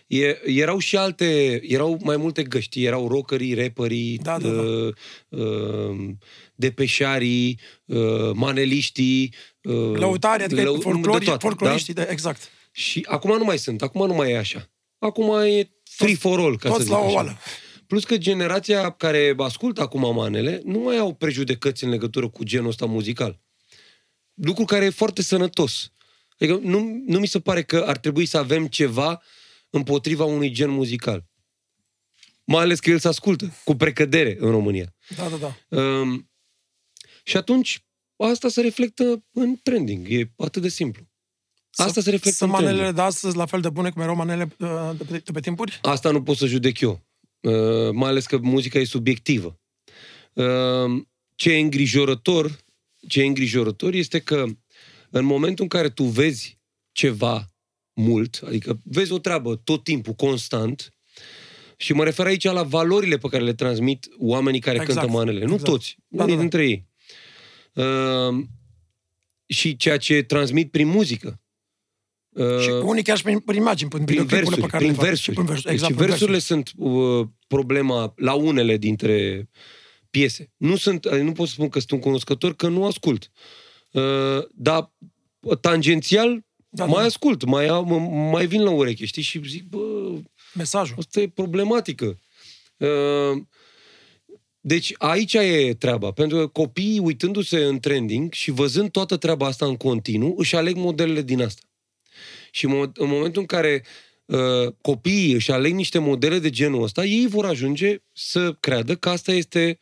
e, 0.07 0.37
erau 0.45 0.77
și 0.79 0.97
alte, 0.97 1.59
erau 1.63 1.99
mai 2.03 2.17
multe 2.17 2.43
găști, 2.43 2.83
erau 2.83 3.07
rockerii, 3.07 3.53
rapperii, 3.53 4.17
Da, 4.17 4.39
da, 4.39 4.49
da. 4.49 4.61
uh, 4.61 4.93
uh, 5.29 6.09
depeșarii, 6.55 7.59
uh, 7.85 8.31
maneliștii, 8.33 9.33
uh, 9.63 9.97
Lăutari, 9.97 10.43
adică 10.43 10.61
lău- 10.63 10.79
folclori, 10.79 11.19
de 11.19 11.25
toate, 11.25 11.47
folcloriștii, 11.47 11.93
da? 11.93 12.03
exact. 12.09 12.49
și 12.71 13.05
acum 13.09 13.37
nu 13.37 13.43
mai 13.43 13.57
sunt, 13.59 13.81
acum 13.81 14.07
nu 14.07 14.13
mai 14.13 14.31
e 14.31 14.37
așa. 14.37 14.69
Acum 14.99 15.37
e 15.45 15.69
free 15.83 16.15
for 16.15 16.39
all, 16.39 16.57
ca 16.57 16.67
să 16.69 16.73
Toți 16.73 16.83
zic 16.83 16.91
la 16.91 16.99
o 16.99 17.03
așa. 17.05 17.13
oală. 17.13 17.37
Plus 17.87 18.03
că 18.03 18.17
generația 18.17 18.89
care 18.89 19.33
ascultă 19.37 19.81
acum 19.81 20.15
manele 20.15 20.61
nu 20.65 20.79
mai 20.79 20.97
au 20.97 21.13
prejudecăți 21.13 21.83
în 21.83 21.89
legătură 21.89 22.29
cu 22.29 22.43
genul 22.43 22.67
ăsta 22.67 22.85
muzical. 22.85 23.39
Lucru 24.33 24.65
care 24.65 24.85
e 24.85 24.89
foarte 24.89 25.21
sănătos. 25.21 25.91
Adică 26.39 26.59
nu, 26.63 27.03
nu 27.05 27.19
mi 27.19 27.27
se 27.27 27.39
pare 27.39 27.63
că 27.63 27.83
ar 27.87 27.97
trebui 27.97 28.25
să 28.25 28.37
avem 28.37 28.67
ceva 28.67 29.21
împotriva 29.69 30.23
unui 30.23 30.51
gen 30.51 30.69
muzical. 30.69 31.25
Mai 32.43 32.61
ales 32.61 32.79
că 32.79 32.89
el 32.89 32.99
se 32.99 33.07
ascultă 33.07 33.53
cu 33.63 33.75
precădere 33.75 34.35
în 34.39 34.51
România. 34.51 34.95
Da, 35.15 35.29
da, 35.29 35.37
da. 35.69 35.77
Um, 35.81 36.29
și 37.23 37.37
atunci 37.37 37.85
asta 38.17 38.49
se 38.49 38.61
reflectă 38.61 39.23
în 39.31 39.55
trending. 39.63 40.09
E 40.09 40.31
atât 40.37 40.61
de 40.61 40.67
simplu. 40.69 41.07
Asta 41.71 42.01
se 42.01 42.09
reflectă 42.09 42.37
Sunt 42.37 42.49
în 42.49 42.55
trending. 42.55 42.77
manelele 42.77 42.95
de 42.95 43.01
astăzi 43.01 43.35
la 43.35 43.45
fel 43.45 43.61
de 43.61 43.69
bune 43.69 43.89
cum 43.89 44.01
erau 44.01 44.15
manele 44.15 44.55
uh, 44.59 44.91
de 44.97 45.03
pe, 45.03 45.17
de 45.17 45.31
pe 45.31 45.39
timpuri? 45.39 45.79
Asta 45.81 46.11
nu 46.11 46.23
pot 46.23 46.37
să 46.37 46.45
judec 46.45 46.79
eu. 46.79 47.05
Uh, 47.39 47.91
mai 47.91 48.09
ales 48.09 48.25
că 48.25 48.37
muzica 48.37 48.79
e 48.79 48.83
subiectivă. 48.83 49.59
Uh, 50.33 51.03
ce 51.35 51.51
e 51.51 51.59
îngrijorător, 51.59 52.57
ce 53.07 53.21
e 53.21 53.25
îngrijorător 53.25 53.93
este 53.93 54.19
că 54.19 54.45
în 55.09 55.25
momentul 55.25 55.63
în 55.63 55.69
care 55.69 55.89
tu 55.89 56.03
vezi 56.03 56.59
ceva 56.91 57.49
mult, 57.93 58.41
adică 58.45 58.81
vezi 58.83 59.11
o 59.11 59.19
treabă 59.19 59.55
tot 59.55 59.83
timpul, 59.83 60.13
constant, 60.13 60.93
și 61.77 61.93
mă 61.93 62.03
refer 62.03 62.25
aici 62.25 62.43
la 62.43 62.63
valorile 62.63 63.17
pe 63.17 63.27
care 63.27 63.43
le 63.43 63.53
transmit 63.53 64.07
oamenii 64.17 64.59
care 64.59 64.77
Exact, 64.81 64.99
cântă 64.99 65.13
manele. 65.13 65.45
Nu 65.45 65.53
exact. 65.53 65.63
toți, 65.63 65.95
Da, 66.07 66.23
unii 66.23 66.35
da, 66.35 66.41
da. 66.41 66.47
dintre 66.47 66.67
ei. 66.67 66.87
Uh, 67.73 68.45
și 69.45 69.75
ceea 69.75 69.97
ce 69.97 70.21
transmit 70.21 70.71
prin 70.71 70.87
muzică. 70.87 71.39
Uh, 72.29 72.59
Și 72.59 72.69
unii 72.69 73.03
chiar 73.03 73.17
și 73.17 73.23
prin, 73.23 73.39
prin 73.39 73.59
imagini, 73.59 73.89
prin, 73.89 74.03
prin 74.03 74.17
videoclipurile 74.23 74.61
versuri, 74.61 74.61
pe 74.61 74.77
care 74.77 74.83
prin 74.83 74.89
le 74.89 74.97
fac. 74.97 75.05
versuri. 75.05 75.23
Și 75.23 75.31
prin 75.31 75.45
versuri. 75.45 75.65
Deci 75.65 75.73
Exact, 75.73 75.95
prin 75.95 76.05
versurile 76.07 76.37
versuri. 76.37 76.69
sunt 76.75 76.91
uh, 76.93 77.27
problema 77.47 78.13
la 78.15 78.33
unele 78.33 78.77
dintre 78.77 79.49
piese. 80.09 80.51
Nu 80.57 80.75
sunt, 80.75 81.05
adică 81.05 81.23
nu 81.23 81.31
pot 81.31 81.47
să 81.47 81.53
spun 81.53 81.69
că 81.69 81.79
sunt 81.79 81.91
un 81.91 81.99
cunoscător, 81.99 82.55
că 82.55 82.67
nu 82.67 82.85
ascult. 82.85 83.31
Uh, 83.33 83.64
dar 84.53 84.91
tangențial 85.61 86.45
Da, 86.69 86.85
mai 86.85 86.99
da. 87.01 87.05
ascult, 87.07 87.43
mai, 87.43 87.67
am, 87.67 88.13
mai 88.31 88.47
vin 88.47 88.63
la 88.63 88.69
ureche, 88.71 89.05
știi? 89.05 89.21
Și 89.21 89.41
zic, 89.47 89.63
bă, 89.63 90.13
Mesajul. 90.53 90.95
asta 90.99 91.19
e 91.21 91.27
problematică. 91.29 92.19
Uh, 92.77 93.41
deci 94.59 94.93
aici 94.97 95.33
e 95.33 95.73
treaba, 95.79 96.11
pentru 96.11 96.37
că 96.37 96.47
copiii 96.47 96.99
uitându-se 96.99 97.63
în 97.63 97.79
trending 97.79 98.33
și 98.33 98.51
văzând 98.51 98.91
toată 98.91 99.17
treaba 99.17 99.45
asta 99.45 99.65
în 99.65 99.75
continuu, 99.77 100.35
își 100.37 100.55
aleg 100.55 100.75
modelele 100.75 101.21
din 101.21 101.41
asta. 101.41 101.61
Și 102.51 102.65
în 102.65 102.71
mo- 102.71 102.91
în 102.93 103.07
momentul 103.07 103.41
în 103.41 103.47
care 103.47 103.85
uh, 104.25 104.73
copiii 104.81 105.33
își 105.33 105.51
aleg 105.51 105.73
niște 105.73 105.99
modele 105.99 106.39
de 106.39 106.49
genul 106.49 106.83
ăsta, 106.83 107.05
ei 107.05 107.27
vor 107.27 107.45
ajunge 107.45 107.97
să 108.11 108.53
creadă 108.53 108.95
că 108.95 109.09
asta 109.09 109.31
este, 109.31 109.79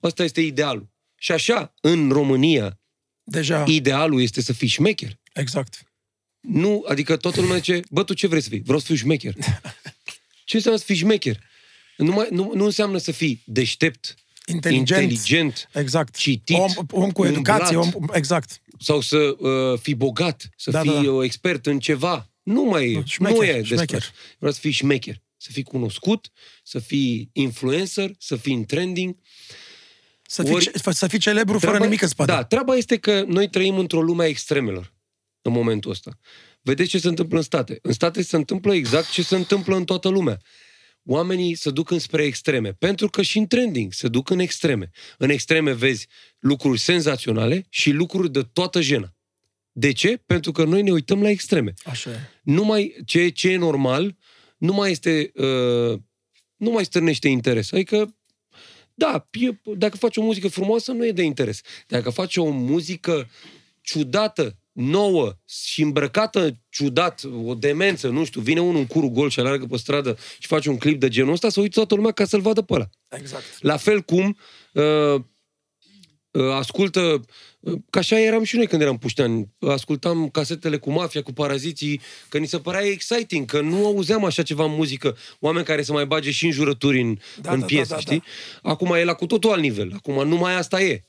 asta 0.00 0.24
este 0.24 0.40
idealul. 0.40 0.88
Și 1.16 1.32
așa, 1.32 1.74
în 1.80 2.10
România, 2.10 2.77
Deja, 3.30 3.64
idealul 3.66 4.22
este 4.22 4.42
să 4.42 4.52
fii 4.52 4.68
șmecher. 4.68 5.18
exact. 5.32 5.82
Nu, 6.40 6.84
adică 6.88 7.16
toată 7.16 7.40
lumea 7.40 7.56
zice, 7.56 7.80
bă, 7.90 8.04
tu 8.04 8.14
ce 8.14 8.26
vrei 8.26 8.40
să 8.40 8.48
fii? 8.48 8.60
Vreau 8.60 8.78
să 8.78 8.84
fiu 8.86 8.94
șmecher. 8.94 9.34
Ce 10.44 10.56
înseamnă 10.56 10.78
să 10.80 10.86
fii 10.86 10.96
șmecher? 10.96 11.38
Nu, 11.96 12.12
mai, 12.12 12.28
nu, 12.30 12.52
nu 12.54 12.64
înseamnă 12.64 12.98
să 12.98 13.12
fii 13.12 13.42
deștept, 13.46 14.14
Inteligent. 14.46 15.02
inteligent 15.02 15.68
Exact. 15.74 16.16
citit, 16.16 16.56
om, 16.56 16.72
om 16.90 17.10
cu 17.10 17.24
educație, 17.24 17.76
om, 17.76 17.90
umblat. 17.94 18.16
exact. 18.16 18.60
sau 18.78 19.00
să 19.00 19.16
uh, 19.38 19.78
fii 19.78 19.94
bogat, 19.94 20.48
să 20.56 20.70
Da, 20.70 20.80
fii 20.80 20.90
da, 20.92 21.02
da. 21.02 21.10
uh, 21.10 21.24
expert 21.24 21.66
în 21.66 21.78
ceva. 21.80 22.30
Nu 22.42 22.62
mai 22.64 22.90
e. 22.90 22.92
Nu, 22.92 22.98
Nu, 22.98 23.06
șmecher, 23.06 23.42
e 23.42 23.52
despre 23.58 23.74
șmecher. 23.74 23.98
asta. 23.98 24.12
Vreau 24.38 24.52
să 24.52 24.60
fii 24.60 24.70
șmecher, 24.70 25.22
să 25.36 25.48
fii 25.52 25.62
cunoscut, 25.62 26.30
să 26.62 26.78
fii 26.78 27.30
influencer, 27.32 28.10
să 28.18 28.36
fii 28.36 28.54
în 28.54 28.64
trending. 28.64 29.16
Să 30.30 30.42
fii, 30.42 30.54
Ori- 30.56 30.62
ce- 30.82 30.90
să 30.92 31.06
fii 31.06 31.18
celebru 31.18 31.58
fără 31.58 31.78
nimic 31.78 32.02
în 32.02 32.08
spate. 32.08 32.32
Da, 32.32 32.44
treaba 32.44 32.74
este 32.74 32.96
că 32.96 33.24
noi 33.26 33.48
trăim 33.48 33.78
într-o 33.78 34.02
lume 34.02 34.24
a 34.24 34.26
extremelor 34.26 34.94
în 35.42 35.52
momentul 35.52 35.90
ăsta. 35.90 36.18
Vedeți 36.62 36.88
ce 36.88 36.98
se 36.98 37.08
întâmplă 37.08 37.36
în 37.36 37.42
state. 37.42 37.78
În 37.82 37.92
state 37.92 38.22
se 38.22 38.36
întâmplă 38.36 38.74
exact 38.74 39.10
ce 39.10 39.22
se 39.22 39.36
întâmplă 39.36 39.76
în 39.76 39.84
toată 39.84 40.08
lumea. 40.08 40.40
Oamenii 41.04 41.54
se 41.54 41.70
duc 41.70 41.90
înspre 41.90 42.24
extreme, 42.24 42.72
pentru 42.72 43.08
că 43.08 43.22
și 43.22 43.38
în 43.38 43.46
trending 43.46 43.92
se 43.92 44.08
duc 44.08 44.30
în 44.30 44.38
extreme. 44.38 44.90
În 45.18 45.30
extreme 45.30 45.72
vezi 45.72 46.06
lucruri 46.38 46.78
senzaționale 46.78 47.66
și 47.68 47.90
lucruri 47.90 48.32
de 48.32 48.42
toată 48.42 48.80
jena. 48.80 49.14
De 49.72 49.92
ce? 49.92 50.22
Pentru 50.26 50.52
că 50.52 50.64
noi 50.64 50.82
ne 50.82 50.90
uităm 50.90 51.22
la 51.22 51.28
extreme 51.28 51.72
Așa 51.84 52.10
e. 52.10 52.14
nu 52.42 52.64
mai, 52.64 52.94
ce, 53.06 53.28
ce 53.28 53.48
e 53.50 53.56
normal, 53.56 54.16
nu 54.58 54.72
mai 54.72 54.90
este, 54.90 55.30
uh, 55.34 55.98
nu 56.56 56.70
mai 56.70 56.84
stârnește 56.84 57.28
interes. 57.28 57.72
Adică, 57.72 58.17
da, 58.98 59.28
e, 59.30 59.48
dacă 59.76 59.96
faci 59.96 60.16
o 60.16 60.22
muzică 60.22 60.48
frumoasă, 60.48 60.92
nu 60.92 61.06
e 61.06 61.12
de 61.12 61.22
interes. 61.22 61.60
Dacă 61.86 62.10
faci 62.10 62.36
o 62.36 62.44
muzică 62.50 63.28
ciudată, 63.80 64.56
nouă 64.72 65.32
și 65.48 65.82
îmbrăcată 65.82 66.58
ciudat, 66.68 67.22
o 67.44 67.54
demență, 67.54 68.08
nu 68.08 68.24
știu, 68.24 68.40
vine 68.40 68.60
unul 68.60 68.76
în 68.76 68.86
curul 68.86 69.10
gol 69.10 69.30
și 69.30 69.40
alergă 69.40 69.66
pe 69.66 69.76
stradă 69.76 70.18
și 70.38 70.46
face 70.46 70.68
un 70.68 70.76
clip 70.76 71.00
de 71.00 71.08
genul 71.08 71.32
ăsta, 71.32 71.48
să 71.48 71.60
uită 71.60 71.74
toată 71.74 71.94
lumea 71.94 72.10
ca 72.10 72.24
să-l 72.24 72.40
vadă 72.40 72.62
pe 72.62 72.74
ăla. 72.74 72.88
Exact. 73.08 73.44
La 73.60 73.76
fel 73.76 74.00
cum 74.00 74.38
uh, 74.72 74.82
uh, 74.82 75.20
ascultă, 76.30 77.20
uh, 77.60 77.74
ca 77.90 77.98
așa 77.98 78.20
eram 78.20 78.42
și 78.42 78.56
noi 78.56 78.66
când 78.66 78.82
eram 78.82 78.98
pușteani, 78.98 79.48
ascultam 79.60 80.28
casetele 80.28 80.76
cu 80.76 80.90
mafia, 80.90 81.22
cu 81.22 81.32
paraziții, 81.32 82.00
că 82.28 82.38
ni 82.38 82.46
se 82.46 82.58
părea 82.58 82.80
exciting, 82.84 83.46
că 83.46 83.60
nu 83.60 83.84
auzeam 83.86 84.24
așa 84.24 84.42
ceva 84.42 84.64
în 84.64 84.74
muzică, 84.74 85.16
oameni 85.40 85.64
care 85.64 85.82
să 85.82 85.92
mai 85.92 86.06
bage 86.06 86.30
și 86.30 86.44
înjurături 86.44 87.00
în, 87.00 87.18
Da, 87.40 87.52
în 87.52 87.60
da, 87.60 87.66
piesă, 87.66 87.88
da, 87.88 87.94
da, 87.94 88.00
știi? 88.00 88.22
Acum 88.62 88.92
e 88.94 89.04
la 89.04 89.14
cu 89.14 89.26
totul 89.26 89.50
alt 89.50 89.60
nivel, 89.62 89.92
acum 89.96 90.28
numai 90.28 90.54
asta 90.56 90.82
e. 90.82 91.04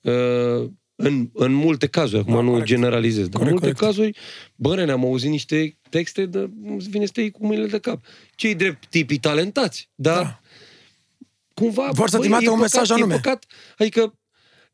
Uh, 0.00 0.68
în, 0.96 1.30
în 1.34 1.52
multe 1.52 1.86
cazuri, 1.86 2.20
acum 2.20 2.34
Da, 2.34 2.40
nu 2.40 2.48
corect. 2.50 2.66
generalizez, 2.66 3.28
dar 3.28 3.40
în 3.40 3.46
Corect, 3.46 3.60
multe 3.60 3.78
corect. 3.78 3.96
cazuri, 3.96 4.18
bă, 4.56 4.84
ne-am 4.84 5.04
auzit 5.04 5.30
niște 5.30 5.78
texte, 5.90 6.26
de, 6.26 6.50
îți 6.76 6.88
vine 6.88 7.06
să 7.06 7.12
te 7.12 7.20
iei 7.20 7.30
cu 7.30 7.46
mâinile 7.46 7.68
de 7.68 7.78
cap. 7.78 8.04
Cei 8.34 8.54
drept 8.54 8.86
tipii 8.86 9.18
talentați, 9.18 9.90
dar 9.94 10.22
Da. 10.22 10.40
cumva... 11.54 11.88
Vor 11.92 12.08
să 12.08 12.16
băi, 12.16 12.26
trimită 12.26 12.50
e 12.50 12.52
un 12.54 12.58
mesaj 12.60 12.80
păcat, 12.82 12.96
anume. 12.96 13.14
E 13.14 13.16
păcat, 13.16 13.44
adică 13.78 14.14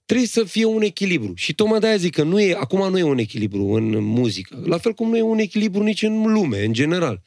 trebuie 0.09 0.29
să 0.29 0.45
fie 0.45 0.65
un 0.65 0.83
echilibru. 0.83 1.33
Și 1.37 1.55
tocmai 1.55 1.81
de-aia 1.81 1.97
zic 1.97 2.15
că 2.15 2.23
nu 2.23 2.41
e, 2.41 2.55
acum 2.55 2.91
nu 2.91 2.99
e 2.99 3.03
un 3.03 3.19
echilibru 3.19 3.65
în 3.65 3.99
muzică. 4.05 4.63
La 4.65 4.79
fel 4.79 4.93
cum 4.93 5.09
nu 5.09 5.17
e 5.17 5.23
un 5.23 5.39
echilibru 5.39 5.83
nici 5.83 6.03
în 6.03 6.33
lume, 6.33 6.65
în 6.65 6.73
general. 6.73 7.23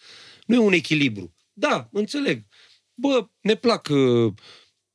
Nu 0.45 0.55
e 0.55 0.57
un 0.57 0.73
echilibru. 0.73 1.35
Da, 1.53 1.89
înțeleg. 1.91 2.45
Bă, 2.93 3.27
ne 3.41 3.55
plac 3.55 3.87
uh, 3.91 4.33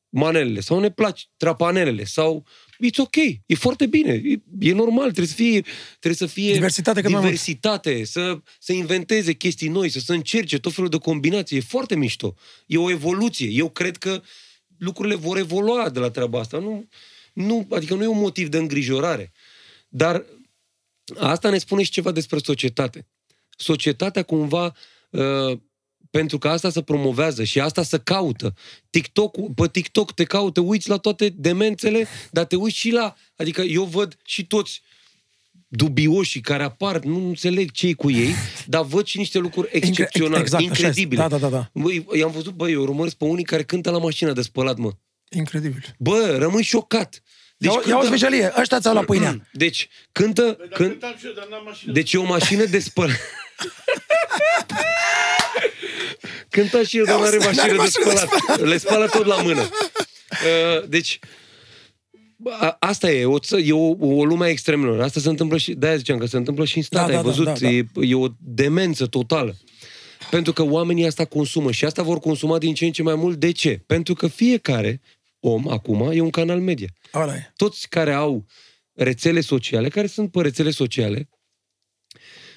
manelele 0.08 0.60
sau 0.60 0.80
ne 0.80 0.90
plac 0.90 1.18
trapanelele 1.36 2.04
sau 2.04 2.44
it's 2.86 2.96
ok, 2.96 3.16
e 3.46 3.54
foarte 3.54 3.86
bine, 3.86 4.12
e, 4.24 4.38
e 4.60 4.72
normal, 4.72 5.04
trebuie 5.04 5.26
să 5.26 5.34
fie, 5.34 5.64
trebuie 5.88 6.14
să 6.14 6.26
fie 6.26 6.52
Diversitate 6.52 7.00
cât 7.00 7.10
mai 7.10 7.20
mult. 7.20 7.32
diversitate, 7.32 8.04
să, 8.04 8.38
să 8.58 8.72
inventeze 8.72 9.32
chestii 9.32 9.68
noi, 9.68 9.88
să 9.88 9.98
se 9.98 10.14
încerce 10.14 10.58
tot 10.58 10.72
felul 10.72 10.90
de 10.90 10.98
combinații. 10.98 11.56
E 11.56 11.60
foarte 11.60 11.96
mișto. 11.96 12.34
E 12.66 12.76
o 12.76 12.90
evoluție. 12.90 13.48
Eu 13.48 13.68
cred 13.70 13.96
că 13.96 14.22
lucrurile 14.78 15.14
vor 15.14 15.38
evolua 15.38 15.90
de 15.90 15.98
la 15.98 16.10
treaba 16.10 16.38
asta. 16.40 16.58
Nu, 16.58 16.88
nu, 17.36 17.66
adică 17.70 17.94
nu 17.94 18.02
e 18.02 18.06
un 18.06 18.18
motiv 18.18 18.48
de 18.48 18.58
îngrijorare. 18.58 19.32
Dar 19.88 20.24
asta 21.18 21.50
ne 21.50 21.58
spune 21.58 21.82
și 21.82 21.90
ceva 21.90 22.10
despre 22.10 22.38
societate. 22.38 23.06
Societatea 23.56 24.22
cumva, 24.22 24.74
uh, 25.10 25.58
pentru 26.10 26.38
că 26.38 26.48
asta 26.48 26.70
se 26.70 26.82
promovează 26.82 27.44
și 27.44 27.60
asta 27.60 27.82
se 27.82 27.98
caută. 27.98 28.54
TikTok, 28.90 29.54
pe 29.54 29.68
TikTok 29.68 30.12
te 30.12 30.24
caută, 30.24 30.60
uiți 30.60 30.88
la 30.88 30.96
toate 30.96 31.28
demențele, 31.28 32.06
dar 32.30 32.44
te 32.44 32.56
uiți 32.56 32.76
și 32.76 32.90
la... 32.90 33.14
Adică 33.36 33.60
eu 33.62 33.84
văd 33.84 34.16
și 34.24 34.46
toți 34.46 34.82
dubioșii 35.68 36.40
care 36.40 36.62
apar, 36.62 37.00
nu 37.00 37.26
înțeleg 37.26 37.70
ce 37.70 37.92
cu 37.92 38.10
ei, 38.10 38.34
dar 38.66 38.84
văd 38.84 39.06
și 39.06 39.18
niște 39.18 39.38
lucruri 39.38 39.68
excepționale, 39.72 40.40
exact, 40.40 40.62
așa 40.62 40.72
este. 40.72 40.84
incredibile. 40.84 41.20
Da, 41.20 41.28
da, 41.28 41.38
da, 41.38 41.48
da. 41.48 41.70
Băi, 41.72 42.06
i-am 42.18 42.30
văzut, 42.30 42.54
băi, 42.54 42.72
eu 42.72 42.82
urmăresc 42.82 43.16
pe 43.16 43.24
unii 43.24 43.44
care 43.44 43.64
cântă 43.64 43.90
la 43.90 43.98
mașina 43.98 44.32
de 44.32 44.42
spălat, 44.42 44.76
mă. 44.76 44.92
Incredibil. 45.30 45.94
Bă, 45.98 46.36
rămâi 46.38 46.62
șocat. 46.62 47.22
Deci 47.56 47.72
ia, 47.74 47.80
ia 47.88 47.96
o 47.98 48.02
specialie, 48.04 48.52
ăștia 48.58 48.80
ți-au 48.80 48.94
la 48.94 49.02
pâinea. 49.02 49.48
Deci, 49.52 49.88
cântă... 50.12 50.42
Dar 50.42 50.68
Când... 50.72 50.90
cântam 50.90 51.14
și 51.18 51.26
eu, 51.26 51.32
dar 51.32 51.46
n-am 51.50 51.62
mașină. 51.64 51.92
Deci 51.92 52.12
e 52.12 52.18
o 52.18 52.24
mașină 52.24 52.64
de 52.64 52.78
spălat. 52.78 53.16
Cânta 56.50 56.82
și 56.82 56.96
el, 56.98 57.04
dar 57.04 57.16
nu 57.18 57.22
are 57.24 57.36
N-are 57.36 57.46
mașină 57.52 57.66
de 57.72 57.72
mașină 57.78 58.04
de 58.04 58.16
spălat. 58.18 58.60
Le 58.68 58.76
spală 58.78 59.06
tot 59.06 59.26
la 59.26 59.36
mână. 59.42 59.60
Uh, 59.60 60.88
Deci, 60.88 61.18
a- 62.58 62.76
asta 62.80 63.10
e, 63.10 63.24
o, 63.24 63.38
ță- 63.38 63.58
e 63.64 63.72
o, 63.72 63.94
o 64.00 64.24
lume 64.24 64.44
a 64.44 64.48
extremelor. 64.48 65.00
Asta 65.02 65.20
se 65.20 65.28
întâmplă 65.28 65.56
și, 65.56 65.72
de-aia 65.72 65.96
ziceam 65.96 66.18
că 66.18 66.26
se 66.26 66.36
întâmplă 66.36 66.64
și 66.64 66.76
în 66.76 66.82
stat, 66.82 67.00
Da, 67.06 67.10
da, 67.12 67.16
ai 67.16 67.22
da, 67.22 67.28
văzut? 67.28 67.44
da, 67.44 67.52
da. 67.52 67.68
E, 67.68 67.84
e 68.00 68.14
o 68.14 68.26
demență 68.38 69.06
totală. 69.06 69.56
Pentru 70.30 70.52
că 70.52 70.62
oamenii 70.62 71.06
asta 71.06 71.24
consumă 71.24 71.70
și 71.70 71.84
asta 71.84 72.02
vor 72.02 72.18
consuma 72.18 72.58
din 72.58 72.74
ce 72.74 72.84
în 72.84 72.92
ce 72.92 73.02
mai 73.02 73.14
mult. 73.14 73.36
De 73.38 73.50
ce? 73.52 73.82
Pentru 73.86 74.14
că 74.14 74.26
fiecare 74.26 75.00
om 75.40 75.68
acum 75.68 76.10
e 76.10 76.20
un 76.20 76.30
canal 76.30 76.60
media 76.60 76.88
Ăla 77.14 77.34
e. 77.34 77.52
toți 77.56 77.88
care 77.88 78.12
au 78.12 78.46
rețele 78.92 79.40
sociale, 79.40 79.88
care 79.88 80.06
sunt 80.06 80.30
pe 80.30 80.40
rețele 80.40 80.70
sociale, 80.70 81.28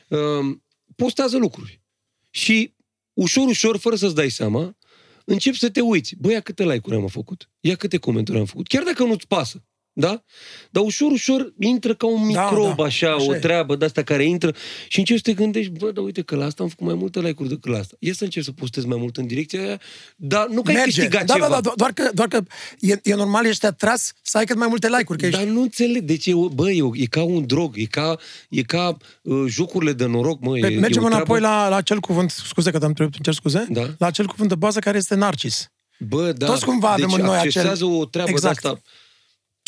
um, 0.10 0.64
postează 0.96 1.38
lucruri. 1.38 1.82
Și 2.30 2.76
ușor, 3.14 3.48
ușor, 3.48 3.78
fără 3.78 3.96
să-ți 3.96 4.16
dai 4.16 4.30
seama, 4.30 4.78
începi 5.26 5.58
să 5.58 5.70
te 5.70 5.82
uiți. 5.82 6.16
Băi, 6.16 6.34
ia 6.34 6.42
câte 6.42 6.64
like-uri 6.64 6.96
am 6.96 7.08
făcut? 7.08 7.50
Ia 7.60 7.76
câte 7.76 7.98
comentarii 7.98 8.42
am 8.42 8.48
făcut? 8.48 8.68
Chiar 8.68 8.84
dacă 8.84 9.04
nu-ți 9.04 9.28
pasă. 9.28 9.64
Da? 10.00 10.24
Dar 10.72 10.84
ușor, 10.84 11.12
ușor 11.12 11.54
intră 11.60 11.94
ca 11.94 12.08
un 12.08 12.32
Da, 12.34 12.44
microb, 12.44 12.76
da, 12.78 12.84
așa, 12.84 13.14
așa 13.14 13.24
o 13.30 13.36
e. 13.36 13.38
treabă 13.40 13.76
de 13.76 13.86
asta 13.86 14.04
care 14.04 14.24
intră 14.24 14.56
și 14.88 15.00
începi 15.00 15.20
să 15.20 15.26
te 15.32 15.34
gândești, 15.42 15.72
bă, 15.72 15.92
dar 15.92 16.04
uite 16.04 16.22
că 16.22 16.36
la 16.36 16.46
asta 16.46 16.64
am 16.64 16.70
făcut 16.70 16.86
mai 16.86 16.96
multe 16.96 17.20
like-uri 17.20 17.50
decât 17.50 17.72
la 17.72 17.78
asta. 17.78 17.96
Ia 18.00 18.14
să 18.14 18.24
încep 18.24 18.44
să 18.44 18.52
postez 18.52 18.84
mai 18.86 18.98
mult 19.00 19.18
în 19.18 19.28
direcția 19.28 19.62
aia, 19.64 19.80
dar 20.16 20.48
nu 20.48 20.62
că 20.62 20.70
ai 20.70 20.76
Merge. 20.76 20.92
câștigat 21.02 21.26
Da, 21.26 21.34
ceva. 21.34 21.48
da, 21.48 21.62
da, 21.62 21.74
doar 21.76 21.92
că, 21.92 22.10
doar 22.14 22.28
că 22.28 22.42
e, 22.80 23.00
e 23.04 23.14
normal, 23.16 23.46
ești 23.46 23.66
atras 23.66 24.14
să 24.22 24.38
ai 24.38 24.46
cât 24.46 24.58
mai 24.58 24.68
multe 24.68 24.88
like-uri. 24.88 25.20
Că 25.20 25.26
ești... 25.26 25.38
Dar 25.40 25.48
nu 25.48 25.62
înțeleg. 25.62 26.04
Deci, 26.04 26.26
e, 26.26 26.34
o- 26.34 26.50
bă, 26.50 26.72
e, 26.72 26.82
o- 26.82 26.96
e 26.96 27.06
ca 27.06 27.24
un 27.24 27.46
drog, 27.46 27.74
e 27.78 27.86
ca, 27.86 28.18
e 28.50 28.62
ca 28.62 28.98
uh, 29.22 29.44
jocurile 29.48 29.94
de 29.94 30.06
noroc, 30.06 30.42
mă. 30.42 30.58
E, 30.58 30.62
Pe- 30.62 30.68
Mergem 30.70 31.02
e 31.02 31.06
o 31.06 31.08
înapoi 31.08 31.38
treabă... 31.40 31.56
la, 31.56 31.70
la 31.70 31.76
acel 31.76 32.00
cuvânt, 32.00 32.30
scuze 32.32 32.72
că 32.72 32.78
te-am 32.78 32.90
întrebat, 32.90 33.14
îmi 33.14 33.24
cer 33.24 33.34
scuze, 33.34 33.66
Da. 33.70 33.88
la 33.98 34.06
acel 34.08 34.26
cuvânt 34.26 34.50
de 34.50 34.56
bază 34.56 34.80
care 34.80 34.98
este 34.98 35.16
narcis. 35.16 35.72
Bă, 36.08 36.32
da. 36.32 36.46
Toți 36.46 36.66
cumva 36.66 36.90
avem 36.92 37.08
deci 37.08 37.18
în 37.20 37.26
noi 37.26 37.36
acel- 37.38 37.48
accesează 37.48 37.86
o 37.86 38.06
treabă 38.06 38.30
Exact. 38.30 38.62
de 38.62 38.68
asta. 38.68 38.82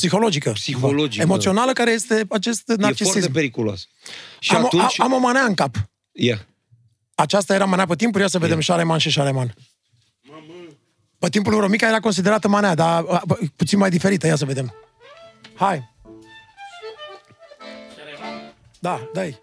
Psihologică. 0.02 0.52
Psihologică. 0.52 1.22
Emoțională, 1.24 1.72
care 1.74 1.92
este 1.92 2.26
acest 2.30 2.60
E 2.60 2.64
foarte 2.66 2.84
narcisism. 2.84 3.32
periculos. 3.32 3.88
Și 4.40 4.56
am, 4.56 4.66
atunci... 4.66 4.98
o, 4.98 5.04
am 5.04 5.14
o 5.14 5.18
manea 5.18 5.44
în 5.44 5.54
cap. 5.54 5.76
Ia. 6.12 6.48
Aceasta 7.16 7.54
era 7.54 7.66
manea 7.66 7.86
pe 7.86 7.96
timpuri, 7.96 8.24
ia 8.24 8.30
să 8.30 8.40
vedem 8.40 8.60
Șareman 8.60 8.98
și 8.98 9.10
Șareman. 9.10 9.54
Pe 11.20 11.30
timpul 11.30 11.52
lui 11.52 11.62
Romica 11.62 11.88
era 11.88 12.00
considerată 12.00 12.48
manea, 12.48 12.76
dar 12.76 13.04
a, 13.08 13.22
bă, 13.26 13.38
puțin 13.56 13.78
mai 13.80 13.90
diferită, 13.90 14.28
ia 14.28 14.36
să 14.36 14.46
vedem. 14.46 14.74
Hai. 15.56 15.90
Da, 18.80 19.10
dai. 19.14 19.40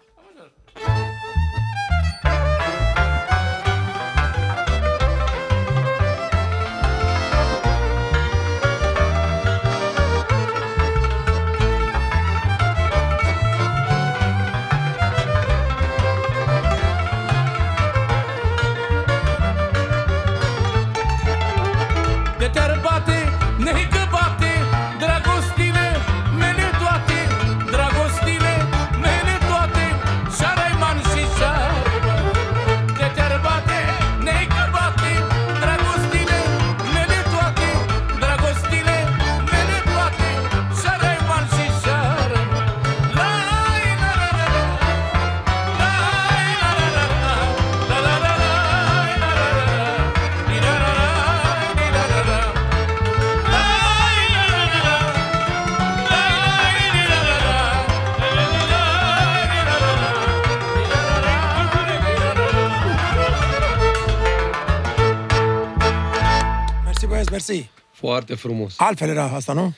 Mersi, 67.39 67.51
băieți, 67.51 67.51
mersi. 67.51 67.69
Foarte 67.93 68.35
frumos. 68.35 68.73
Altfel 68.77 69.09
era 69.09 69.23
asta, 69.23 69.53
nu? 69.53 69.73